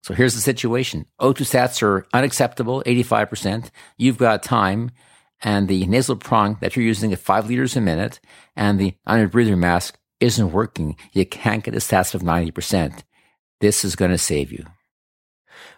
So 0.02 0.14
here's 0.14 0.34
the 0.34 0.40
situation. 0.40 1.06
O2 1.20 1.42
sats 1.42 1.80
are 1.80 2.06
unacceptable, 2.12 2.82
85%. 2.84 3.70
You've 3.96 4.18
got 4.18 4.42
time 4.42 4.90
and 5.44 5.68
the 5.68 5.86
nasal 5.86 6.16
prong 6.16 6.56
that 6.60 6.74
you're 6.74 6.84
using 6.84 7.12
at 7.12 7.18
five 7.20 7.46
liters 7.46 7.76
a 7.76 7.80
minute 7.80 8.18
and 8.56 8.80
the 8.80 8.94
breather 9.30 9.56
mask 9.56 9.98
isn't 10.18 10.52
working. 10.52 10.96
You 11.12 11.26
can't 11.26 11.62
get 11.62 11.74
a 11.74 11.78
sats 11.78 12.14
of 12.14 12.22
90%. 12.22 13.02
This 13.60 13.84
is 13.84 13.94
going 13.94 14.10
to 14.10 14.18
save 14.18 14.50
you. 14.50 14.64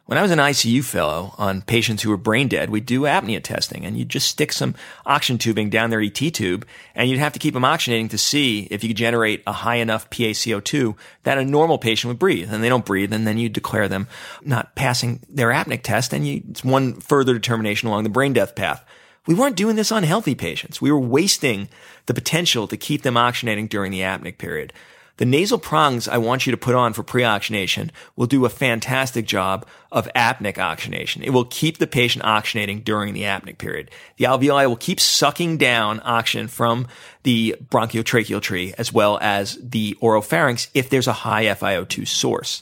When 0.06 0.18
I 0.18 0.22
was 0.22 0.30
an 0.30 0.38
ICU 0.38 0.84
fellow 0.84 1.34
on 1.36 1.62
patients 1.62 2.04
who 2.04 2.10
were 2.10 2.16
brain 2.16 2.46
dead, 2.46 2.70
we'd 2.70 2.86
do 2.86 3.02
apnea 3.02 3.42
testing 3.42 3.84
and 3.84 3.98
you'd 3.98 4.08
just 4.08 4.28
stick 4.28 4.52
some 4.52 4.76
oxygen 5.04 5.36
tubing 5.36 5.68
down 5.68 5.90
their 5.90 6.00
ET 6.00 6.14
tube 6.14 6.64
and 6.94 7.10
you'd 7.10 7.18
have 7.18 7.32
to 7.32 7.40
keep 7.40 7.54
them 7.54 7.64
oxygenating 7.64 8.10
to 8.10 8.18
see 8.18 8.68
if 8.70 8.84
you 8.84 8.90
could 8.90 8.96
generate 8.96 9.42
a 9.48 9.52
high 9.52 9.76
enough 9.76 10.08
PaCO2 10.10 10.96
that 11.24 11.38
a 11.38 11.44
normal 11.44 11.78
patient 11.78 12.08
would 12.08 12.20
breathe. 12.20 12.52
And 12.54 12.62
they 12.62 12.68
don't 12.68 12.84
breathe 12.84 13.12
and 13.12 13.26
then 13.26 13.36
you 13.36 13.48
declare 13.48 13.88
them 13.88 14.06
not 14.42 14.76
passing 14.76 15.24
their 15.28 15.48
apneic 15.48 15.82
test 15.82 16.12
and 16.12 16.24
you, 16.24 16.40
it's 16.50 16.62
one 16.62 17.00
further 17.00 17.34
determination 17.34 17.88
along 17.88 18.04
the 18.04 18.08
brain 18.08 18.32
death 18.32 18.54
path. 18.54 18.84
We 19.26 19.34
weren't 19.34 19.56
doing 19.56 19.76
this 19.76 19.90
on 19.90 20.04
healthy 20.04 20.34
patients. 20.34 20.80
We 20.80 20.92
were 20.92 21.00
wasting 21.00 21.68
the 22.06 22.14
potential 22.14 22.68
to 22.68 22.76
keep 22.76 23.02
them 23.02 23.14
oxygenating 23.14 23.68
during 23.68 23.90
the 23.90 24.00
apneic 24.00 24.38
period. 24.38 24.72
The 25.18 25.24
nasal 25.24 25.58
prongs 25.58 26.08
I 26.08 26.18
want 26.18 26.46
you 26.46 26.50
to 26.50 26.58
put 26.58 26.74
on 26.74 26.92
for 26.92 27.02
pre-oxygenation 27.02 27.90
will 28.16 28.26
do 28.26 28.44
a 28.44 28.50
fantastic 28.50 29.26
job 29.26 29.66
of 29.90 30.08
apneic 30.14 30.58
oxygenation. 30.58 31.22
It 31.22 31.30
will 31.30 31.46
keep 31.46 31.78
the 31.78 31.86
patient 31.86 32.24
oxygenating 32.24 32.84
during 32.84 33.14
the 33.14 33.22
apneic 33.22 33.56
period. 33.56 33.90
The 34.18 34.26
alveoli 34.26 34.66
will 34.68 34.76
keep 34.76 35.00
sucking 35.00 35.56
down 35.56 36.02
oxygen 36.04 36.48
from 36.48 36.86
the 37.22 37.56
bronchotracheal 37.70 38.42
tree 38.42 38.74
as 38.76 38.92
well 38.92 39.18
as 39.22 39.58
the 39.62 39.96
oropharynx 40.02 40.68
if 40.74 40.90
there's 40.90 41.08
a 41.08 41.14
high 41.14 41.46
FiO2 41.46 42.06
source. 42.06 42.60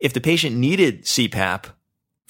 If 0.00 0.12
the 0.12 0.20
patient 0.20 0.56
needed 0.56 1.04
CPAP 1.04 1.66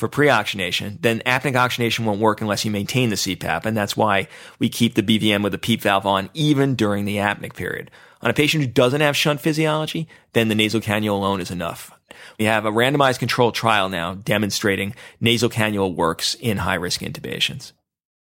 for 0.01 0.09
pre-oxygenation, 0.09 0.99
then 1.03 1.21
apneic 1.21 1.55
oxygenation 1.55 2.07
won't 2.07 2.21
work 2.21 2.41
unless 2.41 2.65
you 2.65 2.71
maintain 2.71 3.11
the 3.11 3.17
CPAP, 3.17 3.67
and 3.67 3.77
that's 3.77 3.97
why 3.97 4.27
we 4.59 4.69
keep 4.69 4.95
the 4.95 5.03
BVM 5.03 5.43
with 5.43 5.53
the 5.53 5.59
PEEP 5.59 5.83
valve 5.83 6.07
on 6.07 6.31
even 6.35 6.75
during 6.75 7.05
the 7.05 7.19
apneic 7.19 7.55
period. 7.55 7.91
On 8.23 8.31
a 8.31 8.35
patient 8.35 8.65
who 8.65 8.71
doesn't 8.71 9.03
have 9.03 9.17
shunt 9.17 9.41
physiology, 9.41 10.09
then 10.33 10.49
the 10.49 10.55
nasal 10.55 10.81
cannula 10.81 11.11
alone 11.11 11.41
is 11.41 11.51
enough. 11.51 11.93
We 12.39 12.47
have 12.47 12.65
a 12.65 12.73
randomized 12.73 13.19
controlled 13.19 13.55
trial 13.55 13.89
now 13.91 14.15
demonstrating 14.15 14.95
nasal 15.21 15.51
cannula 15.51 15.95
works 15.95 16.35
in 16.35 16.57
high 16.57 16.75
risk 16.75 17.03
intubations. 17.03 17.73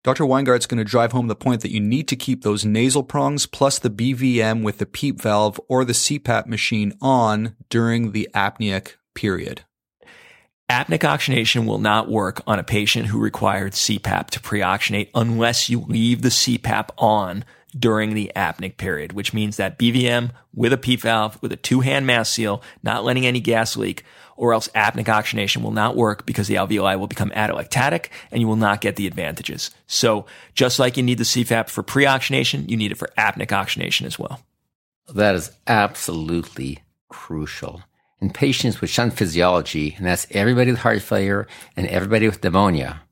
Dr. 0.04 0.24
Weingart's 0.24 0.68
going 0.68 0.78
to 0.78 0.84
drive 0.84 1.14
home 1.14 1.28
the 1.28 1.36
point 1.36 1.62
that 1.62 1.72
you 1.72 1.80
need 1.80 2.08
to 2.10 2.16
keep 2.16 2.44
those 2.44 2.64
nasal 2.64 3.02
prongs 3.02 3.48
plus 3.48 3.80
the 3.80 3.90
BVM 3.90 4.62
with 4.62 4.78
the 4.78 4.86
PEEP 4.86 5.20
valve 5.20 5.60
or 5.68 5.84
the 5.84 5.94
CPAP 5.94 6.46
machine 6.46 6.94
on 7.02 7.56
during 7.70 8.12
the 8.12 8.30
apneic 8.36 8.98
period. 9.16 9.64
Apneic 10.70 11.04
oxygenation 11.04 11.68
will 11.68 11.78
not 11.78 12.10
work 12.10 12.42
on 12.48 12.58
a 12.58 12.64
patient 12.64 13.06
who 13.06 13.20
required 13.20 13.74
CPAP 13.74 14.32
to 14.32 14.40
pre-oxygenate 14.40 15.10
unless 15.14 15.70
you 15.70 15.82
leave 15.82 16.24
the 16.24 16.30
CPAP 16.30 16.90
on 16.98 17.46
during 17.78 18.16
the 18.16 18.32
apneic 18.36 18.78
period, 18.78 19.14
which 19.14 19.32
means 19.32 19.58
that 19.58 19.78
BVM 19.78 20.32
with 20.56 20.74
a 20.74 20.78
PEEP 20.78 21.02
valve, 21.02 21.40
with 21.42 21.52
a 21.52 21.58
two 21.58 21.82
hand 21.82 22.08
mask 22.08 22.34
seal, 22.34 22.64
not 22.82 23.04
letting 23.04 23.28
any 23.28 23.40
gas 23.40 23.78
leak, 23.78 24.04
or 24.38 24.54
else 24.54 24.68
apneic 24.70 25.08
oxygenation 25.08 25.62
will 25.62 25.72
not 25.72 25.96
work 25.96 26.26
because 26.26 26.48
the 26.48 26.56
alveoli 26.56 26.98
will 26.98 27.08
become 27.08 27.30
atelectatic 27.32 28.08
and 28.32 28.42
you 28.42 28.48
will 28.48 28.56
not 28.56 28.82
get 28.82 28.96
the 28.96 29.06
advantages. 29.06 29.70
So 29.86 30.26
just 30.56 30.80
like 30.80 30.98
you 30.98 31.04
need 31.04 31.20
the 31.20 31.26
CPAP 31.26 31.70
for 31.70 31.84
pre-oxygenation, 31.84 32.68
you 32.68 32.76
need 32.76 32.92
it 32.92 32.98
for 32.98 33.12
apneic 33.20 33.52
oxygenation 33.52 34.08
as 34.08 34.18
well. 34.18 34.42
That 35.14 35.36
is 35.36 35.52
absolutely 35.68 36.80
crucial. 37.08 37.84
In 38.26 38.32
patients 38.32 38.82
with 38.82 38.90
shunt 38.90 39.14
physiology, 39.14 39.94
and 39.98 40.08
that's 40.08 40.26
everybody 40.32 40.72
with 40.72 40.80
heart 40.80 41.04
failure 41.04 41.46
and 41.78 41.86
everybody 41.86 42.26
with 42.26 42.44
pneumonia, 42.44 43.04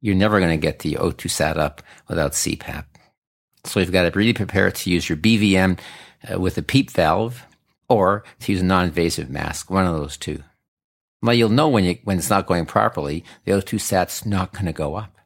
you're 0.00 0.14
never 0.14 0.38
going 0.38 0.52
to 0.52 0.56
get 0.56 0.78
the 0.78 0.94
O2 1.00 1.28
sat 1.28 1.56
up 1.58 1.82
without 2.08 2.30
CPAP. 2.30 2.84
So 3.64 3.80
you've 3.80 3.90
got 3.90 4.04
to 4.04 4.16
really 4.16 4.32
prepare 4.32 4.70
to 4.70 4.90
use 4.90 5.08
your 5.08 5.18
BVM 5.18 5.80
uh, 6.32 6.38
with 6.38 6.56
a 6.58 6.62
PEEP 6.62 6.92
valve 6.92 7.44
or 7.88 8.22
to 8.38 8.52
use 8.52 8.60
a 8.60 8.64
non-invasive 8.64 9.28
mask, 9.28 9.68
one 9.68 9.84
of 9.84 9.96
those 9.96 10.16
two. 10.16 10.44
Well, 11.22 11.34
you'll 11.34 11.48
know 11.48 11.68
when, 11.68 11.82
you, 11.82 11.98
when 12.04 12.18
it's 12.18 12.30
not 12.30 12.46
going 12.46 12.66
properly, 12.66 13.24
the 13.44 13.50
O2 13.50 13.80
sat's 13.80 14.24
not 14.24 14.52
going 14.52 14.66
to 14.66 14.72
go 14.72 14.94
up. 14.94 15.16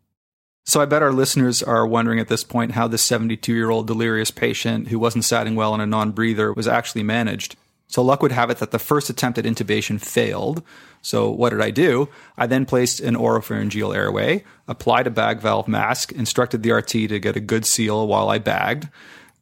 So 0.64 0.80
I 0.80 0.86
bet 0.86 1.02
our 1.02 1.12
listeners 1.12 1.62
are 1.62 1.86
wondering 1.86 2.20
at 2.20 2.28
this 2.28 2.42
point 2.42 2.72
how 2.72 2.88
this 2.88 3.04
72 3.04 3.52
year 3.52 3.68
old 3.68 3.86
delirious 3.86 4.30
patient 4.30 4.88
who 4.88 4.98
wasn't 4.98 5.26
satting 5.26 5.56
well 5.56 5.74
on 5.74 5.82
a 5.82 5.86
non 5.86 6.12
breather 6.12 6.54
was 6.54 6.66
actually 6.66 7.02
managed. 7.02 7.54
So 7.88 8.02
luck 8.02 8.22
would 8.22 8.32
have 8.32 8.50
it 8.50 8.58
that 8.58 8.72
the 8.72 8.78
first 8.78 9.10
attempt 9.10 9.38
at 9.38 9.44
intubation 9.44 10.00
failed. 10.00 10.62
So 11.02 11.30
what 11.30 11.50
did 11.50 11.60
I 11.60 11.70
do? 11.70 12.08
I 12.36 12.46
then 12.46 12.66
placed 12.66 13.00
an 13.00 13.14
oropharyngeal 13.14 13.94
airway, 13.94 14.44
applied 14.66 15.06
a 15.06 15.10
bag 15.10 15.40
valve 15.40 15.68
mask, 15.68 16.12
instructed 16.12 16.62
the 16.62 16.72
RT 16.72 16.88
to 16.88 17.20
get 17.20 17.36
a 17.36 17.40
good 17.40 17.64
seal 17.64 18.06
while 18.06 18.28
I 18.28 18.38
bagged. 18.38 18.88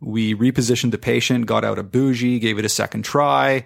We 0.01 0.35
repositioned 0.35 0.91
the 0.91 0.99
patient, 0.99 1.47
got 1.47 1.65
out 1.65 1.79
a 1.79 1.83
bougie, 1.83 2.39
gave 2.39 2.59
it 2.59 2.67
a 2.67 2.69
second 2.69 3.05
try. 3.05 3.65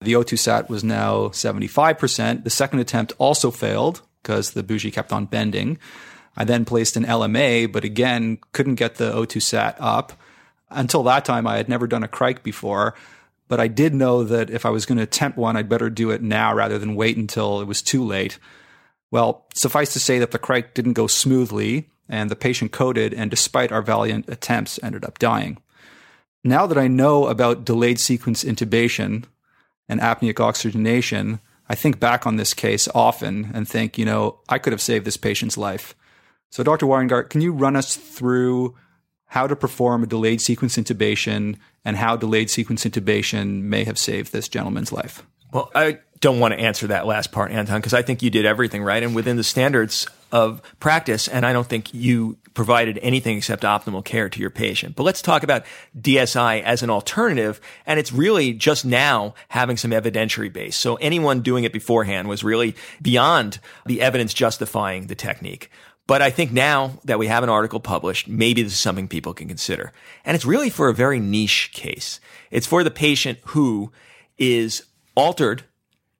The 0.00 0.14
O2 0.14 0.38
sat 0.38 0.68
was 0.68 0.82
now 0.82 1.28
75%. 1.28 2.42
The 2.42 2.50
second 2.50 2.80
attempt 2.80 3.12
also 3.18 3.50
failed 3.50 4.02
because 4.22 4.50
the 4.50 4.64
bougie 4.64 4.90
kept 4.90 5.12
on 5.12 5.26
bending. 5.26 5.78
I 6.36 6.44
then 6.44 6.64
placed 6.64 6.96
an 6.96 7.04
LMA, 7.04 7.70
but 7.70 7.84
again, 7.84 8.38
couldn't 8.52 8.74
get 8.74 8.96
the 8.96 9.12
O2 9.12 9.40
sat 9.40 9.76
up. 9.78 10.12
Until 10.68 11.04
that 11.04 11.24
time, 11.24 11.46
I 11.46 11.56
had 11.56 11.68
never 11.68 11.86
done 11.86 12.02
a 12.02 12.08
cric 12.08 12.42
before. 12.42 12.94
But 13.48 13.60
I 13.60 13.68
did 13.68 13.94
know 13.94 14.24
that 14.24 14.50
if 14.50 14.66
I 14.66 14.70
was 14.70 14.86
going 14.86 14.96
to 14.96 15.04
attempt 15.04 15.38
one, 15.38 15.56
I'd 15.56 15.68
better 15.68 15.88
do 15.88 16.10
it 16.10 16.22
now 16.22 16.54
rather 16.54 16.78
than 16.78 16.96
wait 16.96 17.16
until 17.16 17.60
it 17.60 17.66
was 17.66 17.82
too 17.82 18.04
late. 18.04 18.38
Well, 19.10 19.46
suffice 19.54 19.92
to 19.92 20.00
say 20.00 20.18
that 20.18 20.32
the 20.32 20.38
cric 20.38 20.74
didn't 20.74 20.94
go 20.94 21.06
smoothly 21.06 21.90
and 22.08 22.30
the 22.30 22.36
patient 22.36 22.72
coded 22.72 23.14
and 23.14 23.30
despite 23.30 23.72
our 23.72 23.82
valiant 23.82 24.28
attempts 24.28 24.80
ended 24.82 25.04
up 25.04 25.18
dying. 25.18 25.58
Now 26.42 26.66
that 26.66 26.78
I 26.78 26.88
know 26.88 27.26
about 27.26 27.64
delayed 27.64 27.98
sequence 27.98 28.44
intubation 28.44 29.24
and 29.88 30.00
apneic 30.00 30.40
oxygenation, 30.40 31.40
I 31.68 31.74
think 31.74 31.98
back 31.98 32.26
on 32.26 32.36
this 32.36 32.54
case 32.54 32.88
often 32.94 33.50
and 33.54 33.68
think, 33.68 33.98
you 33.98 34.04
know, 34.04 34.40
I 34.48 34.58
could 34.58 34.72
have 34.72 34.82
saved 34.82 35.04
this 35.04 35.16
patient's 35.16 35.58
life. 35.58 35.94
So 36.50 36.62
Dr. 36.62 36.86
Weingart, 36.86 37.30
can 37.30 37.40
you 37.40 37.52
run 37.52 37.76
us 37.76 37.96
through 37.96 38.76
how 39.26 39.46
to 39.46 39.56
perform 39.56 40.02
a 40.02 40.06
delayed 40.06 40.40
sequence 40.40 40.76
intubation 40.76 41.56
and 41.86 41.96
how 41.96 42.16
delayed 42.16 42.50
sequence 42.50 42.84
intubation 42.84 43.62
may 43.62 43.84
have 43.84 43.98
saved 43.98 44.32
this 44.32 44.48
gentleman's 44.48 44.92
life. 44.92 45.24
Well, 45.52 45.70
I 45.74 46.00
don't 46.20 46.40
want 46.40 46.52
to 46.52 46.60
answer 46.60 46.88
that 46.88 47.06
last 47.06 47.32
part, 47.32 47.50
Anton, 47.50 47.78
because 47.78 47.94
I 47.94 48.02
think 48.02 48.20
you 48.20 48.28
did 48.28 48.44
everything 48.44 48.82
right. 48.82 49.02
And 49.02 49.14
within 49.14 49.36
the 49.36 49.44
standards, 49.44 50.06
of 50.32 50.60
practice, 50.80 51.28
and 51.28 51.46
I 51.46 51.52
don't 51.52 51.66
think 51.66 51.94
you 51.94 52.36
provided 52.54 52.98
anything 53.02 53.36
except 53.36 53.62
optimal 53.62 54.04
care 54.04 54.28
to 54.28 54.40
your 54.40 54.50
patient. 54.50 54.96
But 54.96 55.04
let's 55.04 55.22
talk 55.22 55.42
about 55.42 55.64
DSI 55.98 56.62
as 56.62 56.82
an 56.82 56.90
alternative. 56.90 57.60
And 57.86 58.00
it's 58.00 58.12
really 58.12 58.52
just 58.52 58.84
now 58.84 59.34
having 59.48 59.76
some 59.76 59.92
evidentiary 59.92 60.52
base. 60.52 60.76
So 60.76 60.96
anyone 60.96 61.40
doing 61.40 61.64
it 61.64 61.72
beforehand 61.72 62.28
was 62.28 62.42
really 62.42 62.74
beyond 63.00 63.60
the 63.84 64.00
evidence 64.02 64.34
justifying 64.34 65.06
the 65.06 65.14
technique. 65.14 65.70
But 66.06 66.22
I 66.22 66.30
think 66.30 66.52
now 66.52 66.98
that 67.04 67.18
we 67.18 67.26
have 67.26 67.42
an 67.42 67.48
article 67.48 67.80
published, 67.80 68.28
maybe 68.28 68.62
this 68.62 68.72
is 68.72 68.78
something 68.78 69.08
people 69.08 69.34
can 69.34 69.48
consider. 69.48 69.92
And 70.24 70.34
it's 70.34 70.44
really 70.44 70.70
for 70.70 70.88
a 70.88 70.94
very 70.94 71.18
niche 71.18 71.70
case. 71.72 72.20
It's 72.50 72.66
for 72.66 72.84
the 72.84 72.90
patient 72.90 73.38
who 73.46 73.90
is 74.38 74.84
altered 75.16 75.64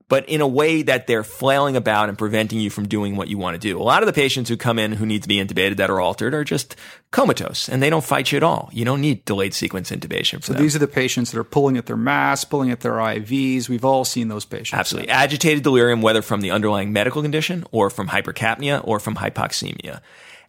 but 0.09 0.29
in 0.29 0.41
a 0.41 0.47
way 0.47 0.83
that 0.83 1.07
they're 1.07 1.25
flailing 1.25 1.77
about 1.77 2.09
and 2.09 2.17
preventing 2.17 2.61
you 2.61 2.71
from 2.71 2.87
doing 2.87 3.17
what 3.17 3.29
you 3.29 3.39
want 3.39 3.55
to 3.55 3.59
do. 3.59 3.81
A 3.81 3.83
lot 3.83 4.03
of 4.03 4.07
the 4.07 4.13
patients 4.13 4.49
who 4.49 4.57
come 4.57 4.79
in 4.79 4.93
who 4.93 5.05
need 5.07 5.23
to 5.23 5.29
be 5.29 5.37
intubated 5.37 5.77
that 5.79 5.91
are 5.91 6.01
altered 6.01 6.33
are 6.33 6.45
just 6.45 6.77
comatose 7.11 7.69
and 7.69 7.83
they 7.83 7.91
don't 7.91 8.05
fight 8.05 8.31
you 8.31 8.37
at 8.37 8.43
all. 8.43 8.71
You 8.73 8.85
don't 8.85 9.01
need 9.01 9.25
delayed 9.25 9.53
sequence 9.55 9.91
intubation 9.91 10.45
So 10.45 10.53
them. 10.53 10.63
these 10.63 10.77
are 10.77 10.81
the 10.81 10.87
patients 10.87 11.33
that 11.33 11.39
are 11.41 11.45
pulling 11.45 11.77
at 11.77 11.87
their 11.87 11.97
masks, 11.97 12.45
pulling 12.45 12.71
at 12.71 12.81
their 12.81 12.93
IVs. 12.95 13.69
We've 13.69 13.85
all 13.85 14.05
seen 14.05 14.29
those 14.29 14.45
patients. 14.45 14.75
Absolutely. 14.79 15.11
Agitated 15.11 15.63
delirium, 15.65 16.03
whether 16.03 16.23
from 16.23 16.41
the 16.41 16.51
underlying 16.53 16.93
medical 16.93 17.23
condition 17.23 17.65
or 17.73 17.91
from 17.91 18.09
hypercapnia 18.09 18.81
or 18.85 19.01
from 19.01 19.17
hypoxemia. 19.17 20.01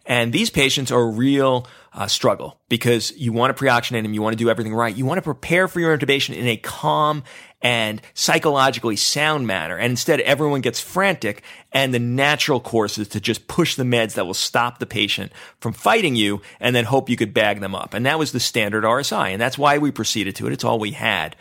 And 0.08 0.32
these 0.32 0.48
patients 0.48 0.90
are 0.90 1.00
a 1.00 1.06
real 1.06 1.66
uh, 1.92 2.06
struggle 2.06 2.58
because 2.70 3.14
you 3.16 3.30
want 3.32 3.50
to 3.50 3.54
pre-oxygenate 3.54 4.02
them, 4.02 4.14
you 4.14 4.22
want 4.22 4.32
to 4.32 4.42
do 4.42 4.48
everything 4.48 4.74
right, 4.74 4.96
you 4.96 5.04
want 5.04 5.18
to 5.18 5.22
prepare 5.22 5.68
for 5.68 5.80
your 5.80 5.96
intubation 5.96 6.34
in 6.34 6.46
a 6.46 6.56
calm 6.56 7.22
and 7.60 8.00
psychologically 8.14 8.96
sound 8.96 9.46
manner. 9.46 9.76
And 9.76 9.90
instead, 9.90 10.20
everyone 10.20 10.62
gets 10.62 10.80
frantic, 10.80 11.42
and 11.72 11.92
the 11.92 11.98
natural 11.98 12.58
course 12.58 12.96
is 12.96 13.08
to 13.08 13.20
just 13.20 13.48
push 13.48 13.74
the 13.74 13.82
meds 13.82 14.14
that 14.14 14.26
will 14.26 14.34
stop 14.34 14.78
the 14.78 14.86
patient 14.86 15.30
from 15.60 15.72
fighting 15.74 16.16
you, 16.16 16.40
and 16.58 16.74
then 16.74 16.84
hope 16.84 17.10
you 17.10 17.16
could 17.16 17.34
bag 17.34 17.60
them 17.60 17.74
up. 17.74 17.92
And 17.94 18.06
that 18.06 18.18
was 18.18 18.32
the 18.32 18.40
standard 18.40 18.84
RSI, 18.84 19.32
and 19.32 19.40
that's 19.40 19.58
why 19.58 19.78
we 19.78 19.90
proceeded 19.90 20.36
to 20.36 20.46
it. 20.46 20.52
It's 20.52 20.64
all 20.64 20.78
we 20.78 20.92
had. 20.92 21.36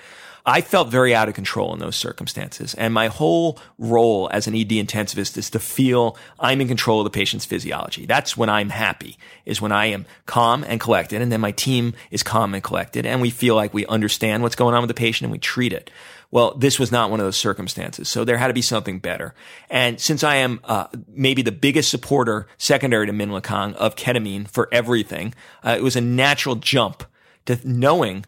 I 0.49 0.62
felt 0.62 0.88
very 0.88 1.13
out 1.13 1.27
of 1.27 1.36
control 1.36 1.73
in 1.73 1.79
those 1.79 1.97
circumstances. 1.97 2.73
And 2.73 2.93
my 2.93 3.07
whole 3.07 3.60
role 3.77 4.29
as 4.31 4.47
an 4.47 4.55
ED 4.55 4.69
intensivist 4.69 5.38
is 5.38 5.49
to 5.49 5.60
feel 5.60 6.15
I'm 6.39 6.62
in 6.62 6.69
control 6.69 7.01
of 7.01 7.03
the 7.03 7.10
patient's 7.10 7.45
physiology. 7.45 8.05
That's 8.05 8.38
when 8.38 8.49
I'm 8.49 8.69
happy, 8.69 9.17
is 9.43 9.62
when 9.62 9.73
I 9.73 9.88
am 9.88 10.05
calm 10.25 10.63
and 10.63 10.79
collected. 10.79 11.21
And 11.21 11.33
then 11.33 11.41
my 11.41 11.51
team 11.51 11.95
is 12.12 12.23
calm 12.23 12.53
and 12.53 12.63
collected. 12.63 13.05
And 13.05 13.19
we 13.21 13.29
feel 13.29 13.55
like 13.55 13.73
we 13.73 13.86
understand 13.88 14.41
what's 14.41 14.55
going 14.55 14.73
on 14.73 14.81
with 14.81 14.88
the 14.88 14.93
patient 14.93 15.25
and 15.25 15.33
we 15.33 15.38
treat 15.38 15.73
it. 15.73 15.91
Well, 16.31 16.53
this 16.55 16.79
was 16.79 16.93
not 16.93 17.12
one 17.12 17.19
of 17.19 17.25
those 17.25 17.36
circumstances. 17.36 18.07
So 18.07 18.23
there 18.23 18.38
had 18.38 18.47
to 18.47 18.53
be 18.53 18.62
something 18.62 18.99
better. 18.99 19.36
And 19.69 19.99
since 19.99 20.23
I 20.23 20.36
am 20.38 20.62
uh, 20.63 20.88
maybe 21.10 21.41
the 21.41 21.51
biggest 21.51 21.89
supporter, 21.89 22.47
secondary 22.57 23.05
to 23.05 23.12
Minh 23.12 23.75
of 23.75 23.95
ketamine 23.97 24.47
for 24.47 24.69
everything, 24.71 25.33
uh, 25.65 25.75
it 25.77 25.83
was 25.83 25.97
a 25.97 26.01
natural 26.01 26.55
jump 26.55 27.03
to 27.47 27.60
knowing 27.65 28.25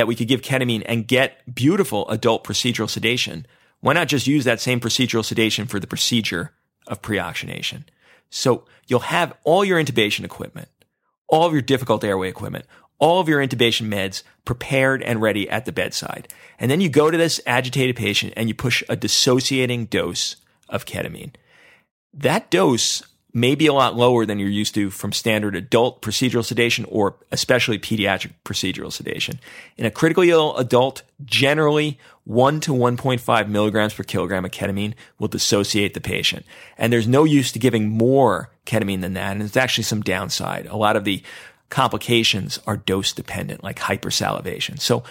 that 0.00 0.06
we 0.06 0.14
could 0.14 0.28
give 0.28 0.40
ketamine 0.40 0.82
and 0.86 1.06
get 1.06 1.54
beautiful 1.54 2.08
adult 2.08 2.42
procedural 2.42 2.88
sedation, 2.88 3.46
why 3.80 3.92
not 3.92 4.08
just 4.08 4.26
use 4.26 4.44
that 4.44 4.58
same 4.58 4.80
procedural 4.80 5.22
sedation 5.22 5.66
for 5.66 5.78
the 5.78 5.86
procedure 5.86 6.54
of 6.86 7.02
pre-oxygenation? 7.02 7.84
So 8.30 8.64
you'll 8.86 9.00
have 9.00 9.34
all 9.44 9.62
your 9.62 9.78
intubation 9.78 10.24
equipment, 10.24 10.68
all 11.28 11.46
of 11.46 11.52
your 11.52 11.60
difficult 11.60 12.02
airway 12.02 12.30
equipment, 12.30 12.64
all 12.98 13.20
of 13.20 13.28
your 13.28 13.46
intubation 13.46 13.88
meds 13.88 14.22
prepared 14.46 15.02
and 15.02 15.20
ready 15.20 15.50
at 15.50 15.66
the 15.66 15.72
bedside. 15.72 16.28
And 16.58 16.70
then 16.70 16.80
you 16.80 16.88
go 16.88 17.10
to 17.10 17.18
this 17.18 17.38
agitated 17.44 17.94
patient 17.94 18.32
and 18.38 18.48
you 18.48 18.54
push 18.54 18.82
a 18.88 18.96
dissociating 18.96 19.84
dose 19.84 20.36
of 20.70 20.86
ketamine. 20.86 21.34
That 22.14 22.50
dose 22.50 23.02
may 23.32 23.54
be 23.54 23.66
a 23.66 23.72
lot 23.72 23.96
lower 23.96 24.26
than 24.26 24.38
you're 24.38 24.48
used 24.48 24.74
to 24.74 24.90
from 24.90 25.12
standard 25.12 25.54
adult 25.54 26.02
procedural 26.02 26.44
sedation 26.44 26.84
or 26.86 27.16
especially 27.30 27.78
pediatric 27.78 28.32
procedural 28.44 28.92
sedation. 28.92 29.38
In 29.76 29.86
a 29.86 29.90
critically 29.90 30.30
ill 30.30 30.56
adult, 30.56 31.02
generally 31.24 31.98
1 32.24 32.60
to 32.60 32.72
1.5 32.72 33.48
milligrams 33.48 33.94
per 33.94 34.02
kilogram 34.02 34.44
of 34.44 34.50
ketamine 34.50 34.94
will 35.18 35.28
dissociate 35.28 35.94
the 35.94 36.00
patient. 36.00 36.44
And 36.76 36.92
there's 36.92 37.08
no 37.08 37.24
use 37.24 37.52
to 37.52 37.58
giving 37.58 37.88
more 37.88 38.50
ketamine 38.66 39.00
than 39.00 39.14
that. 39.14 39.32
And 39.32 39.40
there's 39.40 39.56
actually 39.56 39.84
some 39.84 40.02
downside. 40.02 40.66
A 40.66 40.76
lot 40.76 40.96
of 40.96 41.04
the 41.04 41.22
complications 41.68 42.58
are 42.66 42.76
dose 42.76 43.12
dependent, 43.12 43.62
like 43.62 43.78
hypersalivation. 43.78 44.80
So 44.80 45.04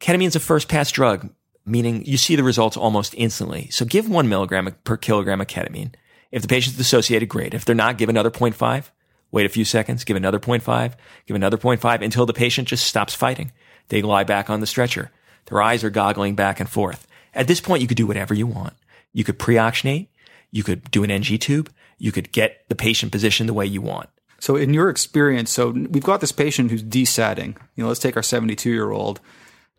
ketamine 0.00 0.28
is 0.28 0.36
a 0.36 0.40
first 0.40 0.68
pass 0.68 0.90
drug, 0.90 1.30
meaning 1.66 2.04
you 2.06 2.16
see 2.16 2.36
the 2.36 2.42
results 2.42 2.76
almost 2.76 3.14
instantly. 3.16 3.68
So 3.70 3.84
give 3.84 4.08
one 4.08 4.28
milligram 4.28 4.74
per 4.84 4.96
kilogram 4.96 5.40
of 5.40 5.48
ketamine 5.48 5.92
if 6.30 6.42
the 6.42 6.48
patient's 6.48 6.78
dissociated, 6.78 7.28
great. 7.28 7.54
If 7.54 7.64
they're 7.64 7.74
not, 7.74 7.98
give 7.98 8.08
another 8.08 8.30
0.5. 8.30 8.90
Wait 9.32 9.46
a 9.46 9.50
few 9.50 9.64
seconds, 9.64 10.04
give 10.04 10.16
another 10.16 10.38
0.5, 10.38 10.94
give 11.26 11.34
another 11.34 11.58
0.5 11.58 12.02
until 12.02 12.26
the 12.26 12.32
patient 12.32 12.68
just 12.68 12.86
stops 12.86 13.14
fighting. 13.14 13.52
They 13.88 14.02
lie 14.02 14.24
back 14.24 14.48
on 14.48 14.60
the 14.60 14.66
stretcher. 14.66 15.10
Their 15.46 15.62
eyes 15.62 15.84
are 15.84 15.90
goggling 15.90 16.34
back 16.34 16.60
and 16.60 16.68
forth. 16.68 17.06
At 17.34 17.48
this 17.48 17.60
point, 17.60 17.82
you 17.82 17.88
could 17.88 17.96
do 17.96 18.06
whatever 18.06 18.34
you 18.34 18.46
want. 18.46 18.74
You 19.12 19.24
could 19.24 19.38
pre-oxygenate. 19.38 20.08
You 20.50 20.62
could 20.62 20.90
do 20.90 21.04
an 21.04 21.10
NG 21.10 21.38
tube. 21.38 21.70
You 21.98 22.12
could 22.12 22.32
get 22.32 22.68
the 22.68 22.74
patient 22.74 23.12
positioned 23.12 23.48
the 23.48 23.54
way 23.54 23.66
you 23.66 23.82
want. 23.82 24.08
So, 24.38 24.56
in 24.56 24.74
your 24.74 24.90
experience, 24.90 25.50
so 25.50 25.70
we've 25.70 26.04
got 26.04 26.20
this 26.20 26.32
patient 26.32 26.70
who's 26.70 26.82
desatting. 26.82 27.56
You 27.74 27.82
know, 27.82 27.88
let's 27.88 28.00
take 28.00 28.16
our 28.16 28.22
72 28.22 28.70
year 28.70 28.90
old. 28.90 29.20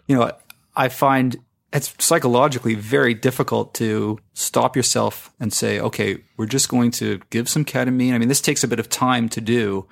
You 0.07 0.17
know, 0.17 0.31
I 0.75 0.89
find 0.89 1.37
it's 1.73 1.93
psychologically 1.99 2.75
very 2.75 3.13
difficult 3.13 3.73
to 3.75 4.19
stop 4.33 4.75
yourself 4.75 5.33
and 5.39 5.51
say, 5.51 5.79
okay, 5.79 6.23
we're 6.37 6.45
just 6.45 6.69
going 6.69 6.91
to 6.91 7.19
give 7.29 7.49
some 7.49 7.65
ketamine. 7.65 8.13
I 8.13 8.17
mean, 8.17 8.29
this 8.29 8.41
takes 8.41 8.63
a 8.63 8.67
bit 8.67 8.79
of 8.79 8.89
time 8.89 9.27
to 9.29 9.41
do. 9.41 9.87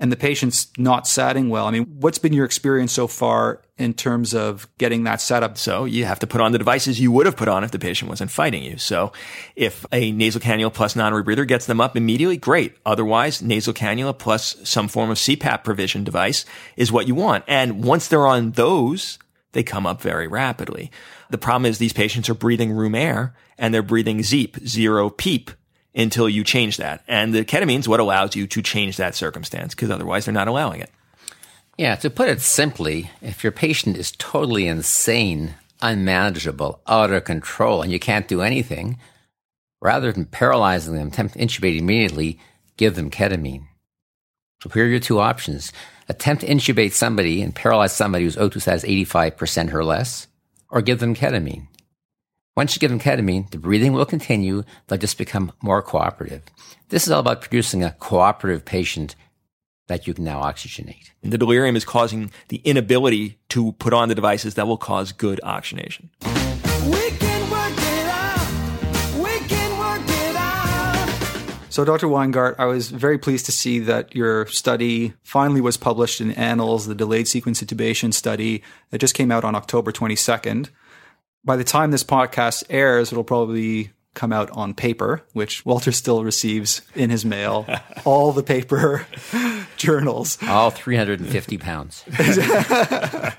And 0.00 0.12
the 0.12 0.16
patient's 0.16 0.68
not 0.78 1.08
satting 1.08 1.48
well. 1.48 1.66
I 1.66 1.72
mean, 1.72 1.84
what's 1.98 2.18
been 2.18 2.32
your 2.32 2.44
experience 2.44 2.92
so 2.92 3.08
far 3.08 3.62
in 3.78 3.94
terms 3.94 4.32
of 4.32 4.68
getting 4.78 5.02
that 5.04 5.20
set 5.20 5.42
up? 5.42 5.58
So 5.58 5.86
you 5.86 6.04
have 6.04 6.20
to 6.20 6.26
put 6.26 6.40
on 6.40 6.52
the 6.52 6.58
devices 6.58 7.00
you 7.00 7.10
would 7.10 7.26
have 7.26 7.36
put 7.36 7.48
on 7.48 7.64
if 7.64 7.72
the 7.72 7.80
patient 7.80 8.08
wasn't 8.08 8.30
fighting 8.30 8.62
you. 8.62 8.78
So 8.78 9.12
if 9.56 9.84
a 9.90 10.12
nasal 10.12 10.40
cannula 10.40 10.72
plus 10.72 10.94
non-rebreather 10.94 11.48
gets 11.48 11.66
them 11.66 11.80
up 11.80 11.96
immediately, 11.96 12.36
great. 12.36 12.76
Otherwise, 12.86 13.42
nasal 13.42 13.74
cannula 13.74 14.16
plus 14.16 14.56
some 14.62 14.86
form 14.86 15.10
of 15.10 15.16
CPAP 15.16 15.64
provision 15.64 16.04
device 16.04 16.44
is 16.76 16.92
what 16.92 17.08
you 17.08 17.16
want. 17.16 17.42
And 17.48 17.82
once 17.82 18.06
they're 18.06 18.26
on 18.26 18.52
those, 18.52 19.18
they 19.52 19.62
come 19.62 19.86
up 19.86 20.00
very 20.00 20.26
rapidly. 20.26 20.90
The 21.30 21.38
problem 21.38 21.66
is 21.66 21.78
these 21.78 21.92
patients 21.92 22.28
are 22.28 22.34
breathing 22.34 22.72
room 22.72 22.94
air 22.94 23.34
and 23.56 23.72
they're 23.72 23.82
breathing 23.82 24.18
ZEEP, 24.18 24.66
zero 24.66 25.10
PEEP, 25.10 25.50
until 25.94 26.28
you 26.28 26.44
change 26.44 26.76
that. 26.76 27.02
And 27.08 27.34
the 27.34 27.44
ketamine 27.44 27.80
is 27.80 27.88
what 27.88 28.00
allows 28.00 28.36
you 28.36 28.46
to 28.46 28.62
change 28.62 28.96
that 28.96 29.14
circumstance 29.14 29.74
because 29.74 29.90
otherwise 29.90 30.24
they're 30.24 30.34
not 30.34 30.48
allowing 30.48 30.80
it. 30.80 30.90
Yeah, 31.76 31.94
to 31.96 32.10
put 32.10 32.28
it 32.28 32.40
simply, 32.40 33.10
if 33.22 33.44
your 33.44 33.52
patient 33.52 33.96
is 33.96 34.12
totally 34.12 34.66
insane, 34.66 35.54
unmanageable, 35.80 36.80
out 36.88 37.12
of 37.12 37.24
control, 37.24 37.82
and 37.82 37.92
you 37.92 38.00
can't 38.00 38.26
do 38.26 38.42
anything, 38.42 38.98
rather 39.80 40.10
than 40.10 40.24
paralyzing 40.24 40.94
them, 40.94 41.08
attempt 41.08 41.34
to 41.34 41.40
intubate 41.40 41.78
immediately, 41.78 42.38
give 42.76 42.96
them 42.96 43.10
ketamine. 43.10 43.68
So 44.60 44.70
here 44.70 44.86
are 44.86 44.88
your 44.88 44.98
two 44.98 45.20
options 45.20 45.72
attempt 46.08 46.42
to 46.42 46.48
intubate 46.48 46.92
somebody 46.92 47.42
and 47.42 47.54
paralyze 47.54 47.92
somebody 47.92 48.24
whose 48.24 48.36
O2 48.36 48.60
status 48.60 48.84
is 48.84 49.06
85% 49.08 49.72
or 49.72 49.84
less, 49.84 50.26
or 50.70 50.82
give 50.82 51.00
them 51.00 51.14
ketamine. 51.14 51.68
Once 52.56 52.74
you 52.74 52.80
give 52.80 52.90
them 52.90 52.98
ketamine, 52.98 53.50
the 53.50 53.58
breathing 53.58 53.92
will 53.92 54.04
continue. 54.04 54.64
They'll 54.86 54.98
just 54.98 55.18
become 55.18 55.52
more 55.62 55.80
cooperative. 55.80 56.42
This 56.88 57.06
is 57.06 57.12
all 57.12 57.20
about 57.20 57.40
producing 57.40 57.84
a 57.84 57.92
cooperative 57.92 58.64
patient 58.64 59.14
that 59.86 60.06
you 60.06 60.14
can 60.14 60.24
now 60.24 60.42
oxygenate. 60.42 61.10
The 61.22 61.38
delirium 61.38 61.76
is 61.76 61.84
causing 61.84 62.30
the 62.48 62.58
inability 62.58 63.38
to 63.50 63.72
put 63.72 63.92
on 63.92 64.08
the 64.08 64.14
devices 64.14 64.54
that 64.54 64.66
will 64.66 64.76
cause 64.76 65.12
good 65.12 65.40
oxygenation. 65.42 66.10
So, 71.70 71.84
Dr. 71.84 72.06
Weingart, 72.06 72.56
I 72.58 72.64
was 72.64 72.90
very 72.90 73.18
pleased 73.18 73.46
to 73.46 73.52
see 73.52 73.78
that 73.80 74.14
your 74.14 74.46
study 74.46 75.12
finally 75.22 75.60
was 75.60 75.76
published 75.76 76.20
in 76.20 76.32
Annals, 76.32 76.86
the 76.86 76.94
delayed 76.94 77.28
sequence 77.28 77.62
intubation 77.62 78.12
study. 78.12 78.62
It 78.90 78.98
just 78.98 79.14
came 79.14 79.30
out 79.30 79.44
on 79.44 79.54
October 79.54 79.92
22nd. 79.92 80.70
By 81.44 81.56
the 81.56 81.64
time 81.64 81.90
this 81.90 82.04
podcast 82.04 82.64
airs, 82.70 83.12
it'll 83.12 83.22
probably 83.22 83.90
come 84.14 84.32
out 84.32 84.50
on 84.50 84.74
paper, 84.74 85.22
which 85.34 85.64
Walter 85.66 85.92
still 85.92 86.24
receives 86.24 86.82
in 86.94 87.10
his 87.10 87.24
mail, 87.24 87.66
all 88.04 88.32
the 88.32 88.42
paper 88.42 89.06
journals. 89.76 90.38
All 90.42 90.70
350 90.70 91.58
pounds. 91.58 92.02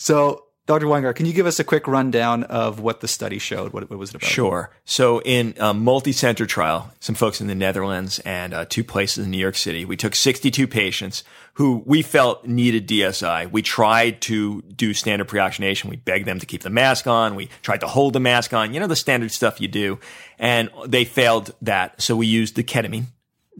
So, 0.00 0.44
Dr. 0.68 0.84
Weingart, 0.84 1.14
can 1.14 1.24
you 1.24 1.32
give 1.32 1.46
us 1.46 1.58
a 1.58 1.64
quick 1.64 1.88
rundown 1.88 2.44
of 2.44 2.78
what 2.78 3.00
the 3.00 3.08
study 3.08 3.38
showed? 3.38 3.72
What, 3.72 3.88
what 3.88 3.98
was 3.98 4.10
it 4.10 4.16
about? 4.16 4.28
Sure. 4.28 4.70
So, 4.84 5.22
in 5.22 5.54
a 5.58 5.72
multi 5.72 6.12
center 6.12 6.44
trial, 6.44 6.92
some 7.00 7.14
folks 7.14 7.40
in 7.40 7.46
the 7.46 7.54
Netherlands 7.54 8.18
and 8.18 8.52
uh, 8.52 8.66
two 8.66 8.84
places 8.84 9.24
in 9.24 9.30
New 9.30 9.38
York 9.38 9.54
City, 9.54 9.86
we 9.86 9.96
took 9.96 10.14
62 10.14 10.66
patients 10.68 11.24
who 11.54 11.82
we 11.86 12.02
felt 12.02 12.44
needed 12.44 12.86
DSI. 12.86 13.50
We 13.50 13.62
tried 13.62 14.20
to 14.22 14.60
do 14.60 14.92
standard 14.92 15.26
pre-oxygenation. 15.26 15.88
We 15.88 15.96
begged 15.96 16.26
them 16.26 16.38
to 16.38 16.44
keep 16.44 16.60
the 16.60 16.68
mask 16.68 17.06
on. 17.06 17.34
We 17.34 17.48
tried 17.62 17.80
to 17.80 17.86
hold 17.86 18.12
the 18.12 18.20
mask 18.20 18.52
on, 18.52 18.74
you 18.74 18.78
know, 18.78 18.86
the 18.86 18.94
standard 18.94 19.32
stuff 19.32 19.62
you 19.62 19.68
do. 19.68 19.98
And 20.38 20.68
they 20.86 21.06
failed 21.06 21.54
that. 21.62 22.02
So, 22.02 22.14
we 22.14 22.26
used 22.26 22.56
the 22.56 22.62
ketamine 22.62 23.06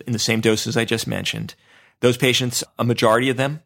in 0.06 0.12
the 0.12 0.18
same 0.18 0.42
doses 0.42 0.76
I 0.76 0.84
just 0.84 1.06
mentioned. 1.06 1.54
Those 2.00 2.18
patients, 2.18 2.62
a 2.78 2.84
majority 2.84 3.30
of 3.30 3.38
them, 3.38 3.62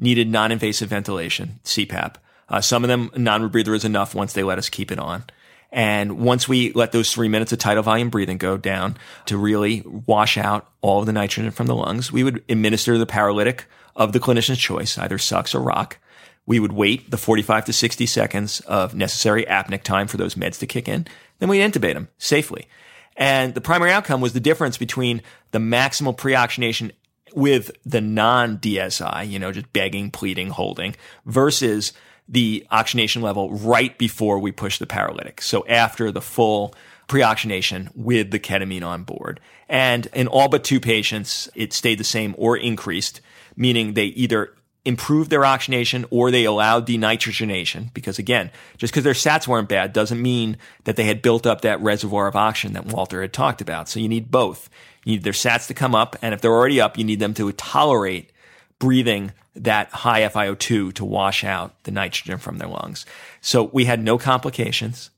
needed 0.00 0.28
non 0.28 0.50
invasive 0.50 0.88
ventilation, 0.88 1.60
CPAP. 1.62 2.16
Uh, 2.48 2.60
some 2.60 2.84
of 2.84 2.88
them 2.88 3.10
non-rebreather 3.16 3.74
is 3.74 3.84
enough 3.84 4.14
once 4.14 4.32
they 4.32 4.42
let 4.42 4.58
us 4.58 4.68
keep 4.68 4.92
it 4.92 4.98
on. 4.98 5.24
And 5.72 6.18
once 6.18 6.48
we 6.48 6.72
let 6.72 6.92
those 6.92 7.12
three 7.12 7.28
minutes 7.28 7.52
of 7.52 7.58
tidal 7.58 7.82
volume 7.82 8.08
breathing 8.08 8.38
go 8.38 8.56
down 8.56 8.96
to 9.26 9.36
really 9.36 9.82
wash 9.84 10.38
out 10.38 10.70
all 10.80 11.00
of 11.00 11.06
the 11.06 11.12
nitrogen 11.12 11.50
from 11.50 11.66
the 11.66 11.74
lungs, 11.74 12.12
we 12.12 12.24
would 12.24 12.44
administer 12.48 12.96
the 12.98 13.06
paralytic 13.06 13.66
of 13.94 14.12
the 14.12 14.20
clinician's 14.20 14.58
choice, 14.58 14.96
either 14.96 15.18
sux 15.18 15.54
or 15.54 15.60
roc. 15.60 15.98
We 16.46 16.60
would 16.60 16.72
wait 16.72 17.10
the 17.10 17.16
45 17.16 17.64
to 17.64 17.72
60 17.72 18.06
seconds 18.06 18.60
of 18.60 18.94
necessary 18.94 19.44
apneic 19.46 19.82
time 19.82 20.06
for 20.06 20.16
those 20.16 20.36
meds 20.36 20.60
to 20.60 20.66
kick 20.66 20.88
in. 20.88 21.06
Then 21.40 21.48
we'd 21.48 21.60
intubate 21.60 21.94
them 21.94 22.08
safely. 22.18 22.68
And 23.16 23.54
the 23.54 23.60
primary 23.60 23.90
outcome 23.90 24.20
was 24.20 24.32
the 24.32 24.40
difference 24.40 24.78
between 24.78 25.22
the 25.50 25.58
maximal 25.58 26.16
pre-oxygenation 26.16 26.92
with 27.34 27.70
the 27.84 28.00
non-DSI, 28.00 29.28
you 29.28 29.38
know, 29.38 29.52
just 29.52 29.72
begging, 29.72 30.10
pleading, 30.10 30.50
holding 30.50 30.94
versus 31.24 31.92
the 32.28 32.66
oxygenation 32.70 33.22
level 33.22 33.50
right 33.50 33.96
before 33.98 34.38
we 34.38 34.52
push 34.52 34.78
the 34.78 34.86
paralytic. 34.86 35.40
So 35.40 35.64
after 35.66 36.10
the 36.10 36.20
full 36.20 36.74
pre-oxygenation 37.06 37.90
with 37.94 38.30
the 38.30 38.40
ketamine 38.40 38.84
on 38.84 39.04
board. 39.04 39.40
And 39.68 40.06
in 40.12 40.26
all 40.26 40.48
but 40.48 40.64
two 40.64 40.80
patients, 40.80 41.48
it 41.54 41.72
stayed 41.72 41.98
the 41.98 42.04
same 42.04 42.34
or 42.36 42.56
increased, 42.56 43.20
meaning 43.56 43.94
they 43.94 44.06
either 44.06 44.54
improved 44.84 45.30
their 45.30 45.44
oxygenation 45.44 46.04
or 46.10 46.30
they 46.30 46.44
allowed 46.44 46.86
denitrogenation. 46.86 47.92
Because 47.92 48.18
again, 48.18 48.50
just 48.76 48.92
because 48.92 49.04
their 49.04 49.12
sats 49.12 49.46
weren't 49.46 49.68
bad 49.68 49.92
doesn't 49.92 50.20
mean 50.20 50.56
that 50.84 50.96
they 50.96 51.04
had 51.04 51.22
built 51.22 51.46
up 51.46 51.60
that 51.60 51.80
reservoir 51.80 52.28
of 52.28 52.36
oxygen 52.36 52.74
that 52.74 52.86
Walter 52.86 53.20
had 53.22 53.32
talked 53.32 53.60
about. 53.60 53.88
So 53.88 54.00
you 54.00 54.08
need 54.08 54.30
both. 54.30 54.68
You 55.04 55.12
need 55.12 55.24
their 55.24 55.32
sats 55.32 55.66
to 55.68 55.74
come 55.74 55.94
up. 55.94 56.16
And 56.22 56.34
if 56.34 56.40
they're 56.40 56.52
already 56.54 56.80
up, 56.80 56.98
you 56.98 57.04
need 57.04 57.20
them 57.20 57.34
to 57.34 57.50
tolerate 57.52 58.32
breathing 58.78 59.32
that 59.56 59.90
high 59.90 60.22
FiO2 60.22 60.92
to 60.94 61.04
wash 61.04 61.44
out 61.44 61.82
the 61.84 61.90
nitrogen 61.90 62.38
from 62.38 62.58
their 62.58 62.68
lungs. 62.68 63.06
So 63.40 63.64
we 63.64 63.84
had 63.84 64.02
no 64.02 64.18
complications. 64.18 65.10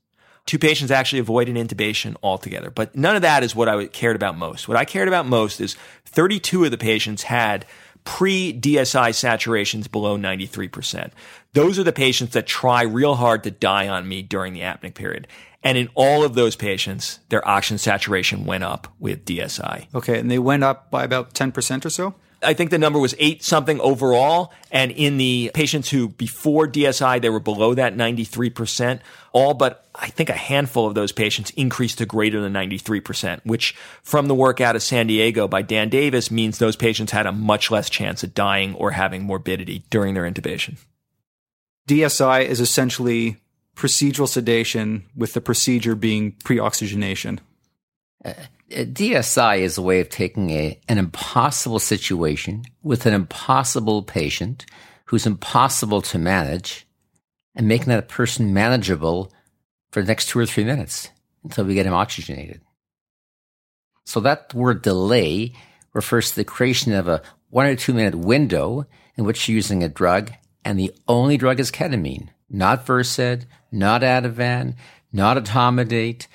Two 0.45 0.57
patients 0.57 0.89
actually 0.89 1.19
avoided 1.19 1.55
intubation 1.55 2.15
altogether, 2.23 2.71
but 2.71 2.95
none 2.95 3.15
of 3.15 3.21
that 3.21 3.43
is 3.43 3.55
what 3.55 3.69
I 3.69 3.85
cared 3.85 4.15
about 4.15 4.37
most. 4.37 4.67
What 4.67 4.77
I 4.77 4.85
cared 4.85 5.07
about 5.07 5.27
most 5.27 5.61
is 5.61 5.75
32 6.05 6.65
of 6.65 6.71
the 6.71 6.77
patients 6.77 7.23
had 7.23 7.65
pre 8.03 8.51
DSI 8.53 9.09
saturations 9.09 9.91
below 9.91 10.17
93%. 10.17 11.11
Those 11.53 11.77
are 11.77 11.83
the 11.83 11.91
patients 11.91 12.33
that 12.33 12.47
try 12.47 12.81
real 12.81 13.15
hard 13.15 13.43
to 13.43 13.51
die 13.51 13.87
on 13.87 14.07
me 14.07 14.21
during 14.21 14.53
the 14.53 14.61
apneic 14.61 14.95
period. 14.95 15.27
And 15.61 15.77
in 15.77 15.89
all 15.93 16.23
of 16.23 16.35
those 16.35 16.55
patients, 16.55 17.19
their 17.29 17.45
oxygen 17.47 17.77
saturation 17.77 18.45
went 18.45 18.63
up 18.63 18.87
with 18.97 19.25
DSI. 19.25 19.93
Okay, 19.93 20.17
and 20.17 20.31
they 20.31 20.39
went 20.39 20.63
up 20.63 20.89
by 20.89 21.03
about 21.03 21.33
10% 21.33 21.85
or 21.85 21.89
so? 21.89 22.15
I 22.41 22.53
think 22.53 22.71
the 22.71 22.77
number 22.77 22.99
was 22.99 23.15
eight 23.19 23.43
something 23.43 23.79
overall. 23.81 24.53
And 24.71 24.91
in 24.91 25.17
the 25.17 25.51
patients 25.53 25.89
who 25.89 26.09
before 26.09 26.67
DSI, 26.67 27.21
they 27.21 27.29
were 27.29 27.39
below 27.39 27.73
that 27.73 27.95
93%. 27.95 29.01
All 29.31 29.53
but 29.53 29.87
I 29.93 30.07
think 30.07 30.29
a 30.29 30.33
handful 30.33 30.87
of 30.87 30.95
those 30.95 31.11
patients 31.11 31.51
increased 31.51 31.97
to 31.97 32.05
greater 32.05 32.41
than 32.41 32.53
93%, 32.53 33.41
which 33.45 33.75
from 34.03 34.27
the 34.27 34.35
work 34.35 34.61
out 34.61 34.75
of 34.75 34.83
San 34.83 35.07
Diego 35.07 35.47
by 35.47 35.61
Dan 35.61 35.89
Davis 35.89 36.31
means 36.31 36.57
those 36.57 36.75
patients 36.75 37.11
had 37.11 37.25
a 37.25 37.31
much 37.31 37.69
less 37.69 37.89
chance 37.89 38.23
of 38.23 38.33
dying 38.33 38.73
or 38.75 38.91
having 38.91 39.23
morbidity 39.23 39.83
during 39.89 40.13
their 40.13 40.29
intubation. 40.29 40.77
DSI 41.87 42.45
is 42.45 42.59
essentially 42.59 43.37
procedural 43.75 44.27
sedation 44.27 45.05
with 45.15 45.33
the 45.33 45.41
procedure 45.41 45.95
being 45.95 46.33
pre-oxygenation. 46.43 47.39
Uh, 48.23 48.33
DSI 48.69 49.59
is 49.59 49.77
a 49.77 49.81
way 49.81 49.99
of 49.99 50.09
taking 50.09 50.51
a, 50.51 50.79
an 50.87 50.97
impossible 50.97 51.79
situation 51.79 52.63
with 52.83 53.05
an 53.05 53.13
impossible 53.13 54.03
patient 54.03 54.65
who's 55.05 55.25
impossible 55.25 56.01
to 56.03 56.19
manage 56.19 56.87
and 57.55 57.67
making 57.67 57.87
that 57.87 58.07
person 58.07 58.53
manageable 58.53 59.31
for 59.91 60.01
the 60.01 60.07
next 60.07 60.29
two 60.29 60.39
or 60.39 60.45
three 60.45 60.63
minutes 60.63 61.09
until 61.43 61.65
we 61.65 61.73
get 61.73 61.87
him 61.87 61.93
oxygenated. 61.93 62.61
So 64.05 64.19
that 64.19 64.53
word 64.53 64.83
delay 64.83 65.53
refers 65.93 66.29
to 66.29 66.35
the 66.35 66.43
creation 66.43 66.93
of 66.93 67.07
a 67.07 67.23
one 67.49 67.65
or 67.65 67.75
two 67.75 67.93
minute 67.93 68.15
window 68.15 68.85
in 69.15 69.23
which 69.23 69.49
you're 69.49 69.55
using 69.55 69.83
a 69.83 69.89
drug 69.89 70.31
and 70.63 70.77
the 70.77 70.93
only 71.07 71.37
drug 71.37 71.59
is 71.59 71.71
ketamine, 71.71 72.29
not 72.49 72.85
Versed, 72.85 73.47
not 73.71 74.01
Ativan, 74.01 74.75
not 75.11 75.37
Etomidate, 75.37 76.27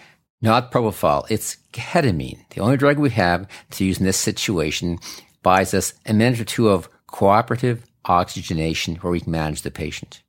not 0.44 0.70
propofol. 0.70 1.26
It's 1.30 1.56
ketamine. 1.72 2.38
The 2.50 2.60
only 2.60 2.76
drug 2.76 2.98
we 2.98 3.10
have 3.10 3.48
to 3.72 3.84
use 3.84 3.98
in 3.98 4.04
this 4.04 4.18
situation 4.18 4.98
buys 5.42 5.74
us 5.74 5.94
a 6.06 6.12
minute 6.12 6.40
or 6.40 6.44
two 6.44 6.68
of 6.68 6.88
cooperative 7.06 7.84
oxygenation 8.04 8.96
where 8.96 9.10
we 9.10 9.20
can 9.20 9.32
manage 9.32 9.62
the 9.62 9.70
patient. 9.70 10.22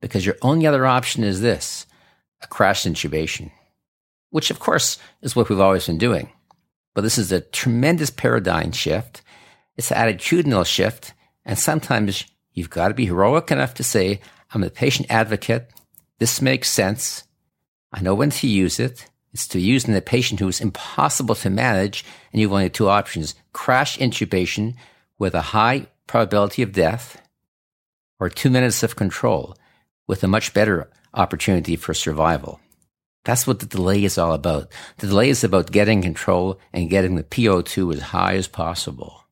Because 0.00 0.24
your 0.24 0.36
only 0.40 0.66
other 0.66 0.86
option 0.86 1.22
is 1.22 1.40
this, 1.42 1.86
a 2.42 2.46
crash 2.46 2.84
intubation, 2.84 3.50
which 4.30 4.50
of 4.50 4.58
course 4.58 4.98
is 5.20 5.36
what 5.36 5.48
we've 5.48 5.60
always 5.60 5.86
been 5.86 5.98
doing. 5.98 6.30
But 6.94 7.02
this 7.02 7.18
is 7.18 7.30
a 7.30 7.42
tremendous 7.42 8.08
paradigm 8.08 8.72
shift. 8.72 9.20
It's 9.76 9.92
an 9.92 9.98
attitudinal 9.98 10.64
shift. 10.64 11.12
And 11.44 11.58
sometimes 11.58 12.24
you've 12.52 12.70
got 12.70 12.88
to 12.88 12.94
be 12.94 13.04
heroic 13.04 13.50
enough 13.50 13.74
to 13.74 13.84
say, 13.84 14.20
I'm 14.52 14.64
a 14.64 14.70
patient 14.70 15.10
advocate. 15.10 15.70
This 16.18 16.40
makes 16.40 16.70
sense. 16.70 17.24
I 17.92 18.00
know 18.00 18.14
when 18.14 18.30
to 18.30 18.46
use 18.46 18.80
it. 18.80 19.10
It's 19.36 19.48
to 19.48 19.60
use 19.60 19.84
in 19.84 19.94
a 19.94 20.00
patient 20.00 20.40
who 20.40 20.48
is 20.48 20.62
impossible 20.62 21.34
to 21.34 21.50
manage, 21.50 22.06
and 22.32 22.40
you've 22.40 22.54
only 22.54 22.70
two 22.70 22.88
options 22.88 23.34
crash 23.52 23.98
intubation 23.98 24.76
with 25.18 25.34
a 25.34 25.52
high 25.52 25.88
probability 26.06 26.62
of 26.62 26.72
death, 26.72 27.20
or 28.18 28.30
two 28.30 28.48
minutes 28.48 28.82
of 28.82 28.96
control 28.96 29.54
with 30.06 30.24
a 30.24 30.26
much 30.26 30.54
better 30.54 30.88
opportunity 31.12 31.76
for 31.76 31.92
survival. 31.92 32.60
That's 33.26 33.46
what 33.46 33.58
the 33.58 33.66
delay 33.66 34.04
is 34.04 34.16
all 34.16 34.32
about. 34.32 34.72
The 34.96 35.08
delay 35.08 35.28
is 35.28 35.44
about 35.44 35.70
getting 35.70 36.00
control 36.00 36.58
and 36.72 36.88
getting 36.88 37.16
the 37.16 37.22
PO2 37.22 37.92
as 37.92 38.00
high 38.00 38.36
as 38.36 38.48
possible. 38.48 39.26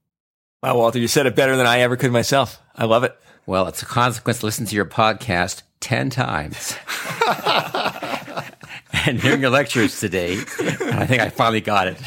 Wow, 0.62 0.76
Walter, 0.76 0.98
you 0.98 1.08
said 1.08 1.24
it 1.24 1.34
better 1.34 1.56
than 1.56 1.64
I 1.66 1.78
ever 1.78 1.96
could 1.96 2.12
myself. 2.12 2.60
I 2.76 2.84
love 2.84 3.04
it. 3.04 3.16
Well, 3.46 3.68
it's 3.68 3.80
a 3.80 3.86
consequence. 3.86 4.42
Listen 4.42 4.66
to 4.66 4.76
your 4.76 4.84
podcast 4.84 5.62
10 5.80 6.10
times. 6.10 6.76
and 9.06 9.20
hearing 9.20 9.40
your 9.40 9.50
lectures 9.50 10.00
today, 10.00 10.34
I 10.34 11.06
think 11.06 11.20
I 11.20 11.28
finally 11.28 11.60
got 11.60 11.88
it. 11.88 12.00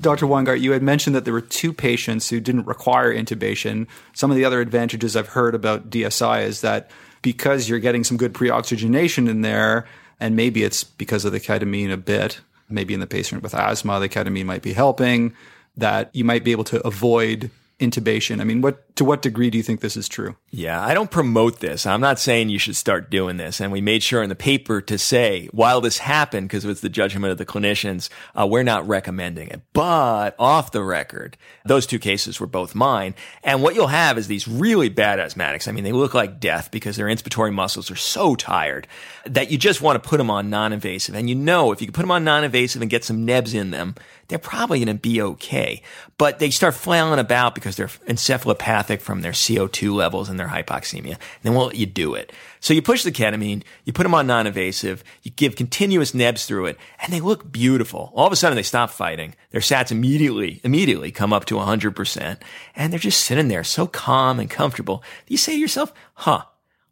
Dr. 0.00 0.26
Weingart, 0.26 0.60
you 0.60 0.72
had 0.72 0.82
mentioned 0.82 1.14
that 1.14 1.26
there 1.26 1.34
were 1.34 1.42
two 1.42 1.74
patients 1.74 2.30
who 2.30 2.40
didn't 2.40 2.64
require 2.64 3.14
intubation. 3.14 3.86
Some 4.14 4.30
of 4.30 4.36
the 4.36 4.46
other 4.46 4.60
advantages 4.60 5.14
I've 5.14 5.28
heard 5.28 5.54
about 5.54 5.90
DSI 5.90 6.44
is 6.44 6.62
that 6.62 6.90
because 7.20 7.68
you're 7.68 7.78
getting 7.78 8.02
some 8.02 8.16
good 8.16 8.32
pre-oxygenation 8.32 9.28
in 9.28 9.42
there, 9.42 9.86
and 10.18 10.34
maybe 10.34 10.64
it's 10.64 10.84
because 10.84 11.26
of 11.26 11.32
the 11.32 11.40
ketamine 11.40 11.92
a 11.92 11.98
bit, 11.98 12.40
maybe 12.70 12.94
in 12.94 13.00
the 13.00 13.06
patient 13.06 13.42
with 13.42 13.54
asthma, 13.54 14.00
the 14.00 14.08
ketamine 14.08 14.46
might 14.46 14.62
be 14.62 14.72
helping 14.72 15.34
that 15.80 16.14
you 16.14 16.24
might 16.24 16.44
be 16.44 16.52
able 16.52 16.64
to 16.64 16.86
avoid 16.86 17.50
intubation. 17.80 18.40
I 18.40 18.44
mean, 18.44 18.60
what 18.60 18.89
to 19.00 19.04
what 19.06 19.22
degree 19.22 19.48
do 19.48 19.56
you 19.56 19.64
think 19.64 19.80
this 19.80 19.96
is 19.96 20.10
true? 20.10 20.36
Yeah, 20.50 20.78
I 20.78 20.92
don't 20.92 21.10
promote 21.10 21.60
this. 21.60 21.86
I'm 21.86 22.02
not 22.02 22.18
saying 22.18 22.50
you 22.50 22.58
should 22.58 22.76
start 22.76 23.10
doing 23.10 23.38
this. 23.38 23.58
And 23.58 23.72
we 23.72 23.80
made 23.80 24.02
sure 24.02 24.22
in 24.22 24.28
the 24.28 24.34
paper 24.34 24.82
to 24.82 24.98
say 24.98 25.48
while 25.52 25.80
this 25.80 25.96
happened, 25.96 26.48
because 26.48 26.66
it 26.66 26.68
was 26.68 26.82
the 26.82 26.90
judgment 26.90 27.32
of 27.32 27.38
the 27.38 27.46
clinicians, 27.46 28.10
uh, 28.38 28.46
we're 28.46 28.62
not 28.62 28.86
recommending 28.86 29.48
it. 29.48 29.62
But 29.72 30.36
off 30.38 30.72
the 30.72 30.82
record, 30.82 31.38
those 31.64 31.86
two 31.86 31.98
cases 31.98 32.38
were 32.38 32.46
both 32.46 32.74
mine. 32.74 33.14
And 33.42 33.62
what 33.62 33.74
you'll 33.74 33.86
have 33.86 34.18
is 34.18 34.26
these 34.26 34.46
really 34.46 34.90
bad 34.90 35.18
asthmatics. 35.18 35.66
I 35.66 35.72
mean, 35.72 35.84
they 35.84 35.92
look 35.92 36.12
like 36.12 36.38
death 36.38 36.70
because 36.70 36.96
their 36.96 37.06
inspiratory 37.06 37.54
muscles 37.54 37.90
are 37.90 37.96
so 37.96 38.34
tired 38.34 38.86
that 39.24 39.50
you 39.50 39.56
just 39.56 39.80
want 39.80 40.02
to 40.02 40.06
put 40.06 40.18
them 40.18 40.30
on 40.30 40.50
non-invasive. 40.50 41.14
And 41.14 41.26
you 41.26 41.36
know, 41.36 41.72
if 41.72 41.80
you 41.80 41.86
can 41.86 41.94
put 41.94 42.02
them 42.02 42.10
on 42.10 42.22
non-invasive 42.22 42.82
and 42.82 42.90
get 42.90 43.04
some 43.04 43.24
nebs 43.24 43.54
in 43.54 43.70
them, 43.70 43.94
they're 44.28 44.38
probably 44.38 44.78
going 44.78 44.94
to 44.94 45.00
be 45.00 45.22
okay. 45.22 45.82
But 46.18 46.38
they 46.38 46.50
start 46.50 46.74
flailing 46.74 47.18
about 47.18 47.54
because 47.54 47.76
they're 47.76 47.86
encephalopathic 47.86 48.89
from 48.98 49.20
their 49.20 49.32
CO2 49.32 49.94
levels 49.94 50.28
and 50.28 50.40
their 50.40 50.48
hypoxemia. 50.48 51.12
And 51.12 51.42
then 51.42 51.54
we'll 51.54 51.66
let 51.66 51.76
you 51.76 51.86
do 51.86 52.14
it. 52.14 52.32
So 52.58 52.74
you 52.74 52.82
push 52.82 53.04
the 53.04 53.12
ketamine, 53.12 53.62
you 53.84 53.92
put 53.92 54.04
them 54.04 54.14
on 54.14 54.26
non-invasive, 54.26 55.04
you 55.22 55.30
give 55.30 55.54
continuous 55.54 56.14
nebs 56.14 56.46
through 56.46 56.66
it, 56.66 56.78
and 57.00 57.12
they 57.12 57.20
look 57.20 57.52
beautiful. 57.52 58.10
All 58.14 58.26
of 58.26 58.32
a 58.32 58.36
sudden 58.36 58.56
they 58.56 58.62
stop 58.62 58.90
fighting. 58.90 59.34
Their 59.50 59.60
SATs 59.60 59.92
immediately, 59.92 60.60
immediately 60.64 61.12
come 61.12 61.32
up 61.32 61.44
to 61.44 61.56
100%. 61.56 62.38
And 62.74 62.92
they're 62.92 62.98
just 62.98 63.20
sitting 63.20 63.48
there 63.48 63.64
so 63.64 63.86
calm 63.86 64.40
and 64.40 64.48
comfortable. 64.48 65.04
You 65.28 65.36
say 65.36 65.52
to 65.52 65.58
yourself, 65.58 65.92
huh, 66.14 66.44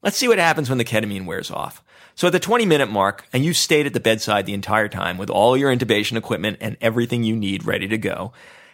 let's 0.03 0.19
see 0.19 0.29
what 0.29 0.39
happens 0.39 0.69
when 0.69 0.79
the 0.79 0.85
ketamine 0.85 1.27
wears 1.27 1.51
off. 1.51 1.83
So 2.19 2.27
at 2.27 2.33
the 2.33 2.41
20 2.41 2.67
minute 2.67 2.91
mark, 2.91 3.27
and 3.33 3.45
you 3.45 3.55
stayed 3.55 3.87
at 3.87 3.93
the 3.93 4.01
bedside 4.01 4.45
the 4.45 4.53
entire 4.53 4.89
time 4.89 5.19
with 5.19 5.31
all 5.31 5.57
your 5.57 5.75
intubation 5.75 6.17
equipment 6.17 6.59
and 6.61 6.77
everything 6.81 7.23
you 7.23 7.37
need 7.37 7.65
ready 7.65 7.87
to 7.87 7.97
go, 7.97 8.33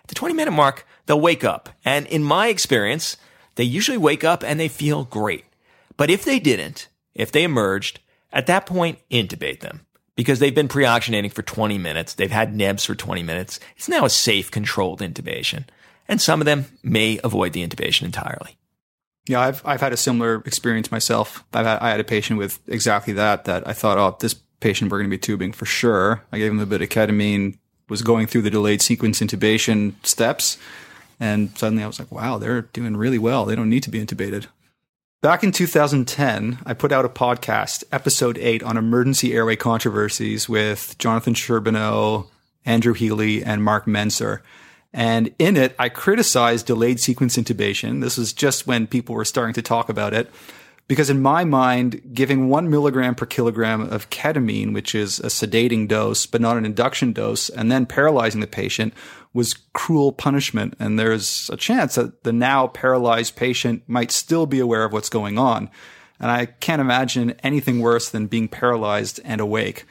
the 0.09 0.14
20 0.14 0.34
minute 0.34 0.52
mark, 0.52 0.86
they'll 1.07 1.20
wake 1.20 1.44
up. 1.44 1.68
And 1.84 2.07
in 2.07 2.22
my 2.22 2.48
experience, 2.48 3.16
they 3.57 3.64
usually 3.64 3.98
wake 3.98 4.24
up 4.24 4.42
and 4.42 4.59
they 4.59 4.68
feel 4.68 5.05
great. 5.05 5.44
But 5.96 6.11
if 6.11 6.24
they 6.24 6.38
didn't, 6.38 6.88
if 7.14 7.30
they 7.30 7.44
emerged, 7.44 8.00
at 8.32 8.46
that 8.46 8.66
point, 8.66 8.98
intubate 9.11 9.61
them 9.61 9.86
because 10.16 10.38
they've 10.38 10.55
been 10.55 10.68
pre-oxygenating 10.68 11.32
for 11.32 11.42
20 11.42 11.78
minutes. 11.78 12.14
They've 12.14 12.30
had 12.30 12.55
nebs 12.55 12.84
for 12.84 12.94
20 12.94 13.22
minutes. 13.22 13.61
It's 13.76 13.88
now 13.88 14.05
a 14.05 14.11
safe, 14.11 14.50
controlled 14.50 15.00
intubation. 15.00 15.64
And 16.09 16.20
some 16.20 16.40
of 16.40 16.44
them 16.44 16.66
may 16.82 17.18
avoid 17.24 17.52
the 17.52 17.66
intubation 17.66 18.02
entirely. 18.02 18.59
Yeah, 19.26 19.40
I've 19.40 19.62
I've 19.64 19.80
had 19.80 19.94
a 19.94 19.96
similar 19.96 20.42
experience 20.44 20.92
myself. 20.92 21.44
I've 21.55 21.64
had, 21.64 21.78
I 21.78 21.90
had 21.90 22.00
a 22.00 22.05
patient 22.05 22.38
with 22.38 22.61
exactly 22.68 23.14
that. 23.14 23.46
That 23.46 23.66
I 23.66 23.72
thought, 23.72 23.96
oh, 23.96 24.16
this 24.20 24.34
patient 24.61 24.90
we're 24.90 24.98
going 24.98 25.09
to 25.09 25.16
be 25.16 25.18
tubing 25.18 25.52
for 25.52 25.64
sure. 25.64 26.22
I 26.30 26.38
gave 26.38 26.52
him 26.52 26.61
a 26.61 26.66
bit 26.66 26.82
of 26.82 26.90
ketamine. 26.90 27.59
Was 27.89 28.03
going 28.03 28.26
through 28.26 28.43
the 28.43 28.51
delayed 28.51 28.80
sequence 28.80 29.20
intubation 29.20 29.95
steps, 30.05 30.57
and 31.20 31.57
suddenly 31.57 31.85
I 31.85 31.87
was 31.87 31.99
like, 31.99 32.11
wow, 32.11 32.39
they're 32.39 32.62
doing 32.62 32.97
really 32.97 33.18
well. 33.18 33.45
They 33.45 33.55
don't 33.55 33.68
need 33.68 33.82
to 33.82 33.91
be 33.91 34.05
intubated. 34.05 34.47
Back 35.20 35.43
in 35.43 35.53
2010, 35.53 36.59
I 36.66 36.74
put 36.74 36.93
out 36.93 37.07
a 37.07 37.09
podcast, 37.09 37.85
episode 37.91 38.37
eight, 38.39 38.62
on 38.62 38.76
emergency 38.76 39.32
airway 39.32 39.57
controversies 39.57 40.49
with 40.51 40.97
Jonathan 40.99 41.32
Charbonneau, 41.32 42.28
Andrew 42.66 42.93
Healy, 42.93 43.43
and 43.43 43.64
Mark 43.64 43.87
Mensour. 43.87 44.43
And 44.93 45.35
in 45.39 45.57
it, 45.57 45.74
I 45.78 45.89
criticized 45.89 46.66
delayed 46.66 47.01
sequence 47.01 47.37
intubation. 47.37 48.03
This 48.03 48.18
was 48.18 48.32
just 48.32 48.66
when 48.66 48.87
people 48.87 49.14
were 49.14 49.24
starting 49.24 49.55
to 49.55 49.62
talk 49.62 49.89
about 49.89 50.12
it. 50.12 50.30
Because 50.87 51.09
in 51.09 51.22
my 51.22 51.45
mind, 51.45 52.03
giving 52.12 52.49
one 52.49 52.68
milligram 52.68 53.14
per 53.14 53.24
kilogram 53.24 53.80
of 53.91 54.11
ketamine, 54.11 54.74
which 54.74 54.95
is 54.95 55.18
a 55.18 55.28
sedating 55.28 55.89
dose, 55.89 56.26
but 56.26 56.43
not 56.43 56.59
an 56.59 56.66
induction 56.66 57.12
dose, 57.12 57.49
and 57.49 57.72
then 57.72 57.87
paralyzing 57.87 58.43
the 58.43 58.47
patient 58.47 58.93
was 59.32 59.55
cruel 59.72 60.12
punishment. 60.12 60.74
And 60.78 60.99
there's 60.99 61.49
a 61.51 61.57
chance 61.57 61.95
that 61.95 62.22
the 62.24 62.32
now 62.32 62.66
paralyzed 62.66 63.35
patient 63.35 63.82
might 63.87 64.11
still 64.11 64.45
be 64.45 64.61
aware 64.61 64.85
of 64.85 64.93
what's 64.93 65.09
going 65.09 65.39
on. 65.39 65.70
And 66.20 66.30
I 66.30 66.47
can't 66.47 66.80
imagine 66.80 67.35
anything 67.43 67.80
worse 67.80 68.11
than 68.11 68.26
being 68.26 68.49
paralyzed 68.49 69.20
and 69.24 69.41
awake. 69.41 69.87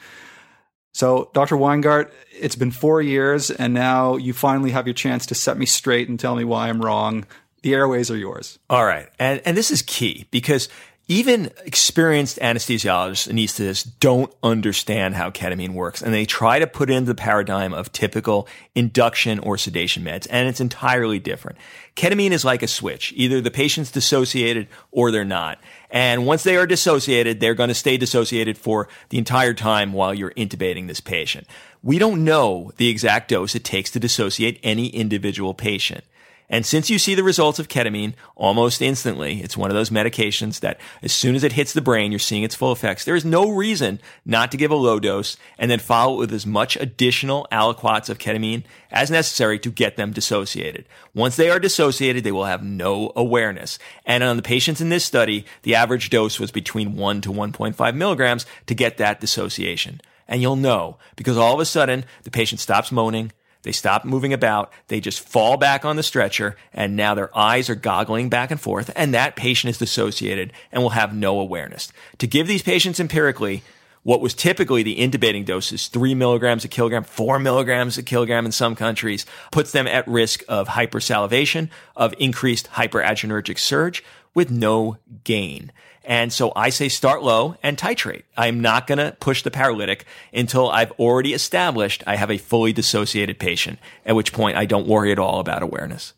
So, 0.92 1.30
Dr. 1.34 1.56
Weingart, 1.56 2.12
it's 2.30 2.54
been 2.54 2.70
four 2.70 3.02
years, 3.02 3.50
and 3.50 3.74
now 3.74 4.16
you 4.16 4.32
finally 4.32 4.70
have 4.70 4.86
your 4.86 4.94
chance 4.94 5.26
to 5.26 5.34
set 5.34 5.58
me 5.58 5.66
straight 5.66 6.08
and 6.08 6.20
tell 6.20 6.36
me 6.36 6.44
why 6.44 6.68
I'm 6.68 6.80
wrong. 6.80 7.26
The 7.64 7.72
airways 7.72 8.10
are 8.10 8.16
yours. 8.16 8.58
All 8.68 8.84
right. 8.84 9.08
And, 9.18 9.40
and 9.46 9.56
this 9.56 9.70
is 9.70 9.80
key 9.80 10.26
because 10.30 10.68
even 11.08 11.50
experienced 11.64 12.38
anesthesiologists, 12.38 13.26
anesthetists 13.32 13.90
don't 14.00 14.30
understand 14.42 15.14
how 15.14 15.30
ketamine 15.30 15.72
works. 15.72 16.02
And 16.02 16.12
they 16.12 16.26
try 16.26 16.58
to 16.58 16.66
put 16.66 16.90
it 16.90 16.92
into 16.92 17.06
the 17.06 17.14
paradigm 17.14 17.72
of 17.72 17.90
typical 17.90 18.48
induction 18.74 19.38
or 19.38 19.56
sedation 19.56 20.04
meds. 20.04 20.26
And 20.28 20.46
it's 20.46 20.60
entirely 20.60 21.18
different. 21.18 21.56
Ketamine 21.96 22.32
is 22.32 22.44
like 22.44 22.62
a 22.62 22.68
switch. 22.68 23.14
Either 23.16 23.40
the 23.40 23.50
patient's 23.50 23.90
dissociated 23.90 24.68
or 24.90 25.10
they're 25.10 25.24
not. 25.24 25.58
And 25.88 26.26
once 26.26 26.42
they 26.42 26.58
are 26.58 26.66
dissociated, 26.66 27.40
they're 27.40 27.54
going 27.54 27.68
to 27.68 27.74
stay 27.74 27.96
dissociated 27.96 28.58
for 28.58 28.88
the 29.08 29.16
entire 29.16 29.54
time 29.54 29.94
while 29.94 30.12
you're 30.12 30.32
intubating 30.32 30.86
this 30.86 31.00
patient. 31.00 31.46
We 31.82 31.98
don't 31.98 32.24
know 32.24 32.72
the 32.76 32.90
exact 32.90 33.30
dose 33.30 33.54
it 33.54 33.64
takes 33.64 33.90
to 33.92 34.00
dissociate 34.00 34.60
any 34.62 34.88
individual 34.88 35.54
patient. 35.54 36.04
And 36.50 36.66
since 36.66 36.90
you 36.90 36.98
see 36.98 37.14
the 37.14 37.22
results 37.22 37.58
of 37.58 37.68
ketamine 37.68 38.14
almost 38.36 38.82
instantly, 38.82 39.40
it's 39.40 39.56
one 39.56 39.70
of 39.70 39.74
those 39.74 39.90
medications 39.90 40.60
that 40.60 40.78
as 41.02 41.12
soon 41.12 41.34
as 41.34 41.42
it 41.42 41.52
hits 41.52 41.72
the 41.72 41.80
brain, 41.80 42.12
you're 42.12 42.18
seeing 42.18 42.42
its 42.42 42.54
full 42.54 42.72
effects. 42.72 43.04
There 43.04 43.16
is 43.16 43.24
no 43.24 43.50
reason 43.50 44.00
not 44.24 44.50
to 44.50 44.56
give 44.56 44.70
a 44.70 44.76
low 44.76 45.00
dose 45.00 45.36
and 45.58 45.70
then 45.70 45.78
follow 45.78 46.16
it 46.16 46.18
with 46.18 46.32
as 46.32 46.46
much 46.46 46.76
additional 46.76 47.46
aliquots 47.50 48.08
of 48.08 48.18
ketamine 48.18 48.64
as 48.90 49.10
necessary 49.10 49.58
to 49.60 49.70
get 49.70 49.96
them 49.96 50.12
dissociated. 50.12 50.86
Once 51.14 51.36
they 51.36 51.50
are 51.50 51.58
dissociated, 51.58 52.24
they 52.24 52.32
will 52.32 52.44
have 52.44 52.62
no 52.62 53.12
awareness. 53.16 53.78
And 54.04 54.22
on 54.22 54.36
the 54.36 54.42
patients 54.42 54.80
in 54.80 54.90
this 54.90 55.04
study, 55.04 55.46
the 55.62 55.74
average 55.74 56.10
dose 56.10 56.38
was 56.38 56.52
between 56.52 56.96
1 56.96 57.22
to 57.22 57.32
1.5 57.32 57.94
milligrams 57.94 58.46
to 58.66 58.74
get 58.74 58.98
that 58.98 59.20
dissociation. 59.20 60.00
And 60.28 60.40
you'll 60.40 60.56
know 60.56 60.98
because 61.16 61.36
all 61.36 61.54
of 61.54 61.60
a 61.60 61.64
sudden 61.64 62.04
the 62.22 62.30
patient 62.30 62.60
stops 62.60 62.92
moaning, 62.92 63.32
they 63.64 63.72
stop 63.72 64.04
moving 64.04 64.32
about. 64.32 64.72
They 64.88 65.00
just 65.00 65.20
fall 65.20 65.56
back 65.56 65.84
on 65.84 65.96
the 65.96 66.02
stretcher 66.02 66.56
and 66.72 66.94
now 66.96 67.14
their 67.14 67.36
eyes 67.36 67.68
are 67.68 67.74
goggling 67.74 68.28
back 68.28 68.50
and 68.50 68.60
forth 68.60 68.90
and 68.94 69.12
that 69.12 69.36
patient 69.36 69.70
is 69.70 69.78
dissociated 69.78 70.52
and 70.70 70.82
will 70.82 70.90
have 70.90 71.14
no 71.14 71.40
awareness. 71.40 71.92
To 72.18 72.26
give 72.26 72.46
these 72.46 72.62
patients 72.62 73.00
empirically, 73.00 73.62
what 74.04 74.20
was 74.20 74.34
typically 74.34 74.82
the 74.82 74.98
intubating 74.98 75.44
doses, 75.46 75.88
three 75.88 76.14
milligrams 76.14 76.64
a 76.64 76.68
kilogram, 76.68 77.04
four 77.04 77.38
milligrams 77.38 77.98
a 77.98 78.02
kilogram 78.02 78.46
in 78.46 78.52
some 78.52 78.76
countries, 78.76 79.26
puts 79.50 79.72
them 79.72 79.86
at 79.86 80.06
risk 80.06 80.44
of 80.46 80.68
hypersalivation, 80.68 81.70
of 81.96 82.14
increased 82.18 82.70
hyperadrenergic 82.72 83.58
surge 83.58 84.04
with 84.34 84.50
no 84.50 84.98
gain. 85.24 85.72
And 86.04 86.32
so 86.32 86.52
I 86.54 86.68
say 86.68 86.88
start 86.88 87.22
low 87.22 87.56
and 87.62 87.78
titrate. 87.78 88.24
I'm 88.36 88.60
not 88.60 88.86
going 88.86 88.98
to 88.98 89.16
push 89.20 89.42
the 89.42 89.50
paralytic 89.50 90.04
until 90.34 90.70
I've 90.70 90.92
already 90.92 91.32
established 91.32 92.04
I 92.06 92.16
have 92.16 92.30
a 92.30 92.36
fully 92.36 92.74
dissociated 92.74 93.38
patient, 93.38 93.78
at 94.04 94.14
which 94.14 94.32
point 94.32 94.58
I 94.58 94.66
don't 94.66 94.86
worry 94.86 95.12
at 95.12 95.18
all 95.18 95.40
about 95.40 95.62
awareness. 95.62 96.12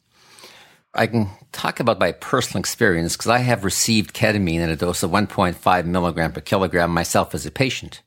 I 0.93 1.07
can 1.07 1.29
talk 1.53 1.79
about 1.79 2.01
my 2.01 2.13
personal 2.13 2.61
experience 2.61 3.17
because 3.17 3.31
I 3.31 3.39
have 3.39 3.65
received 3.65 4.15
ketamine 4.15 4.61
at 4.61 4.71
a 4.71 4.77
dose 4.77 5.03
of 5.03 5.11
1.5 5.11 5.85
milligram 5.85 6.33
per 6.33 6.41
kilogram 6.41 6.91
myself 6.91 7.35
as 7.35 7.47
a 7.47 7.51
patient. 7.51 8.03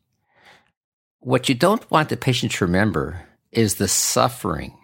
What 1.20 1.48
you 1.48 1.56
don't 1.56 1.90
want 1.92 2.10
the 2.10 2.18
patient 2.18 2.54
to 2.54 2.66
remember 2.66 3.26
is 3.52 3.76
the 3.76 3.88
suffering. 3.88 4.76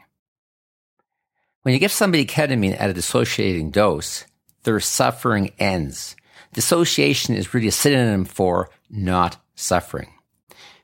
When 1.64 1.74
you 1.74 1.80
give 1.80 1.91
somebody 1.91 2.26
ketamine 2.26 2.80
at 2.80 2.89
a 2.89 2.93
dissociating 2.93 3.72
dose, 3.72 4.26
their 4.64 4.80
suffering 4.80 5.52
ends. 5.58 6.16
Dissociation 6.56 7.36
is 7.36 7.53
really 7.53 7.68
a 7.68 7.72
synonym 7.72 8.24
for 8.24 8.70
not 8.89 9.43
suffering. 9.56 10.14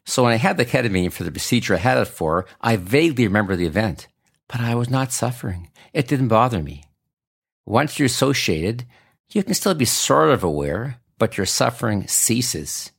So 0.05 0.23
when 0.23 0.33
I 0.33 0.35
had 0.35 0.57
the 0.57 0.65
ketamine 0.65 1.13
for 1.13 1.23
the 1.23 1.31
procedure 1.31 1.75
I 1.75 1.77
had 1.77 1.97
it 1.97 2.09
for, 2.09 2.45
I 2.59 2.75
vaguely 2.75 3.25
remember 3.25 3.55
the 3.55 3.67
event, 3.67 4.09
but 4.49 4.59
I 4.59 4.75
was 4.75 4.89
not 4.89 5.13
suffering. 5.13 5.69
It 5.93 6.09
didn't 6.09 6.27
bother 6.27 6.61
me. 6.61 6.83
Once 7.65 7.97
you're 7.97 8.07
associated, 8.07 8.85
you 9.31 9.43
can 9.43 9.53
still 9.53 9.73
be 9.73 9.85
sort 9.85 10.31
of 10.31 10.43
aware, 10.43 10.99
but 11.17 11.37
your 11.37 11.45
suffering 11.45 12.05
ceases. 12.05 12.91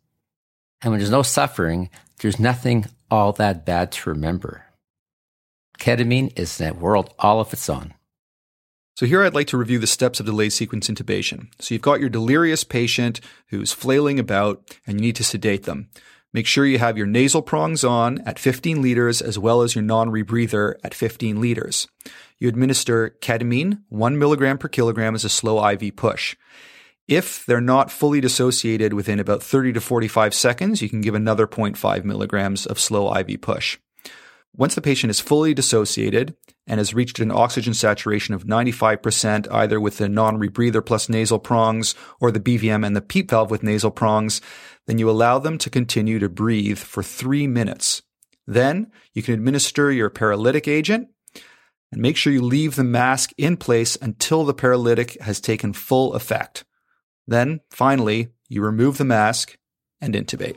And 0.81 0.93
when 0.93 0.99
there's 0.99 1.11
no 1.11 1.23
suffering, 1.23 1.91
there's 2.21 2.41
nothing 2.41 2.87
all 3.11 3.33
that 3.33 3.67
bad 3.67 3.93
to 3.93 4.09
remember. 4.09 4.65
Ketamine 5.79 6.33
is 6.39 6.59
a 6.59 6.73
world 6.73 7.13
all 7.19 7.39
of 7.39 7.53
its 7.53 7.69
own. 7.69 7.93
So 8.95 9.07
here 9.07 9.23
I'd 9.23 9.35
like 9.35 9.47
to 9.49 9.57
review 9.57 9.79
the 9.79 9.87
steps 9.87 10.21
of 10.21 10.27
delayed 10.27 10.53
sequence 10.53 10.89
intubation. 10.89 11.49
So 11.59 11.75
you've 11.75 11.83
got 11.83 12.01
your 12.01 12.11
delirious 12.11 12.63
patient 12.63 13.21
who's 13.49 13.73
flailing 13.73 14.19
about 14.19 14.77
and 14.87 15.01
you 15.01 15.07
need 15.07 15.17
to 15.17 15.25
sedate 15.25 15.63
them. 15.65 15.89
Make 16.35 16.47
sure 16.47 16.65
you 16.65 16.79
have 16.79 16.97
your 16.97 17.07
nasal 17.07 17.43
prongs 17.43 17.85
on 17.85 18.21
at 18.23 18.39
15 18.39 18.81
liters 18.81 19.21
as 19.21 19.39
well 19.39 19.63
as 19.63 19.75
your 19.75 19.83
non-rebreather 19.83 20.75
at 20.83 20.95
15 20.95 21.41
liters. 21.41 21.89
You 22.39 22.49
administer 22.49 23.17
ketamine, 23.21 23.83
1 23.89 24.19
milligram 24.19 24.59
per 24.59 24.69
kilogram 24.69 25.15
as 25.15 25.25
a 25.25 25.29
slow 25.29 25.67
IV 25.69 25.97
push. 25.97 26.37
If 27.09 27.45
they're 27.47 27.61
not 27.61 27.91
fully 27.91 28.21
dissociated 28.21 28.95
within 28.95 29.21
about 29.21 29.43
30 29.43 29.75
to 29.75 29.81
45 29.81 30.35
seconds, 30.35 30.81
you 30.81 30.89
can 30.89 31.01
give 31.01 31.15
another 31.15 31.47
0.5 31.47 32.05
milligrams 32.05 32.65
of 32.67 32.79
slow 32.79 33.15
IV 33.15 33.41
push. 33.41 33.79
Once 34.55 34.75
the 34.75 34.83
patient 34.83 35.11
is 35.11 35.21
fully 35.21 35.55
dissociated 35.55 36.35
and 36.67 36.79
has 36.79 36.95
reached 36.95 37.19
an 37.19 37.31
oxygen 37.31 37.73
saturation 37.73 38.35
of 38.35 38.45
95%, 38.45 39.51
either 39.51 39.81
with 39.81 39.97
the 39.99 40.09
non-rebreather 40.09 40.85
plus 40.85 41.09
nasal 41.09 41.39
prongs 41.39 41.95
or 42.21 42.31
the 42.31 42.41
BVM 42.41 42.87
and 42.87 42.95
the 42.95 43.01
PEEP 43.01 43.31
valve 43.31 43.51
with 43.51 43.63
nasal 43.63 43.91
prongs, 43.91 44.41
then 44.87 44.99
you 44.99 45.09
allow 45.09 45.39
them 45.39 45.57
to 45.59 45.71
continue 45.71 46.19
to 46.19 46.29
breathe 46.29 46.79
for 46.79 47.03
three 47.03 47.47
minutes. 47.47 48.03
Then 48.47 48.91
you 49.15 49.23
can 49.23 49.35
administer 49.35 49.91
your 49.91 50.11
paralytic 50.11 50.69
agent 50.69 51.09
and 51.91 52.01
make 52.01 52.17
sure 52.17 52.33
you 52.33 52.43
leave 52.43 52.77
the 52.77 52.85
mask 52.85 53.33
in 53.39 53.57
place 53.57 53.97
until 54.01 54.45
the 54.45 54.55
paralytic 54.55 55.21
has 55.23 55.41
taken 55.41 55.73
full 55.73 56.15
effect. 56.15 56.65
Then, 57.27 57.61
finally, 57.71 58.29
you 58.49 58.63
remove 58.63 58.99
the 58.99 59.05
mask 59.05 59.57
and 60.01 60.15
intubate. 60.15 60.57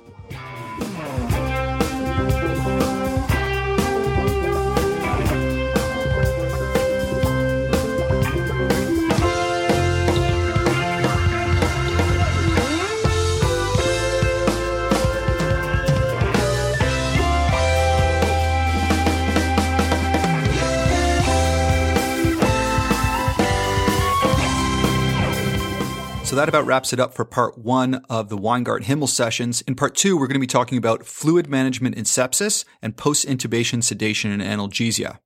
So 26.35 26.39
that 26.41 26.49
about 26.49 26.65
wraps 26.65 26.91
it 26.91 26.99
up 26.99 27.13
for 27.13 27.23
part 27.23 27.57
one 27.57 28.03
of 28.09 28.27
the 28.27 28.37
Weingart 28.37 28.83
Helman 28.83 29.07
sessions. 29.07 29.61
In 29.61 29.73
part 29.73 29.95
two, 29.95 30.17
we're 30.17 30.27
going 30.27 30.35
to 30.35 30.39
be 30.41 30.45
talking 30.45 30.77
about 30.77 31.05
fluid 31.05 31.47
management 31.47 31.95
in 31.95 32.03
sepsis 32.03 32.65
and 32.81 32.97
post 32.97 33.25
intubation 33.25 33.81
sedation 33.81 34.31
and 34.31 34.41
analgesia. 34.41 35.19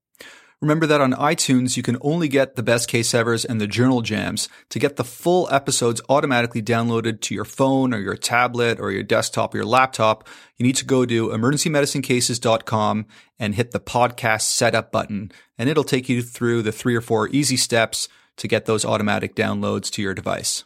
Remember 0.61 0.85
that 0.85 1.01
on 1.01 1.13
iTunes, 1.13 1.75
you 1.75 1.81
can 1.81 1.97
only 2.01 2.27
get 2.27 2.55
the 2.55 2.61
best 2.61 2.87
case 2.87 3.11
evers 3.15 3.43
and 3.43 3.59
the 3.59 3.65
journal 3.65 4.03
jams. 4.03 4.49
To 4.69 4.77
get 4.77 4.97
the 4.97 5.03
full 5.03 5.51
episodes 5.51 5.99
automatically 6.09 6.61
downloaded 6.61 7.21
to 7.21 7.33
your 7.33 7.43
phone 7.43 7.91
or 7.91 7.97
your 7.97 8.15
tablet 8.15 8.79
or 8.79 8.91
your 8.91 9.01
desktop 9.01 9.55
or 9.55 9.57
your 9.57 9.65
laptop, 9.65 10.27
you 10.57 10.63
need 10.63 10.75
to 10.75 10.85
go 10.85 11.07
to 11.07 11.29
emergencymedicinecases.com 11.29 13.07
and 13.39 13.55
hit 13.55 13.71
the 13.71 13.79
podcast 13.79 14.43
setup 14.43 14.91
button, 14.91 15.31
and 15.57 15.69
it'll 15.69 15.83
take 15.83 16.07
you 16.07 16.21
through 16.21 16.61
the 16.61 16.71
three 16.71 16.95
or 16.95 17.01
four 17.01 17.29
easy 17.29 17.57
steps 17.57 18.09
to 18.37 18.47
get 18.47 18.65
those 18.65 18.85
automatic 18.85 19.33
downloads 19.35 19.89
to 19.89 20.03
your 20.03 20.13
device. 20.13 20.65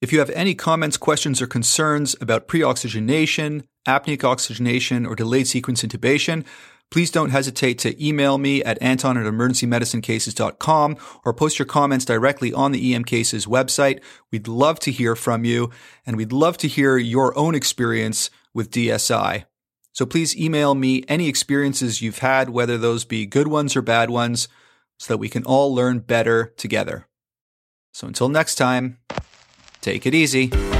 If 0.00 0.14
you 0.14 0.18
have 0.20 0.30
any 0.30 0.54
comments, 0.54 0.96
questions, 0.96 1.42
or 1.42 1.46
concerns 1.46 2.16
about 2.22 2.48
pre-oxygenation, 2.48 3.64
apneic 3.86 4.24
oxygenation, 4.24 5.04
or 5.04 5.14
delayed 5.14 5.46
sequence 5.46 5.82
intubation, 5.82 6.46
please 6.90 7.10
don't 7.10 7.28
hesitate 7.28 7.78
to 7.80 8.04
email 8.04 8.38
me 8.38 8.64
at 8.64 8.80
anton 8.80 9.18
at 9.18 9.26
emergencymedicinecases.com 9.30 10.96
or 11.22 11.34
post 11.34 11.58
your 11.58 11.66
comments 11.66 12.06
directly 12.06 12.50
on 12.50 12.72
the 12.72 12.94
EM 12.94 13.04
Cases 13.04 13.44
website. 13.44 14.00
We'd 14.32 14.48
love 14.48 14.80
to 14.80 14.90
hear 14.90 15.14
from 15.14 15.44
you, 15.44 15.70
and 16.06 16.16
we'd 16.16 16.32
love 16.32 16.56
to 16.58 16.68
hear 16.68 16.96
your 16.96 17.36
own 17.38 17.54
experience 17.54 18.30
with 18.54 18.70
DSI. 18.70 19.44
So 19.92 20.06
please 20.06 20.34
email 20.34 20.74
me 20.74 21.04
any 21.08 21.28
experiences 21.28 22.00
you've 22.00 22.20
had, 22.20 22.48
whether 22.48 22.78
those 22.78 23.04
be 23.04 23.26
good 23.26 23.48
ones 23.48 23.76
or 23.76 23.82
bad 23.82 24.08
ones, 24.08 24.48
so 24.98 25.12
that 25.12 25.18
we 25.18 25.28
can 25.28 25.44
all 25.44 25.74
learn 25.74 25.98
better 25.98 26.54
together. 26.56 27.06
So 27.92 28.06
until 28.06 28.30
next 28.30 28.54
time, 28.54 28.96
Take 29.80 30.06
it 30.06 30.14
easy. 30.14 30.79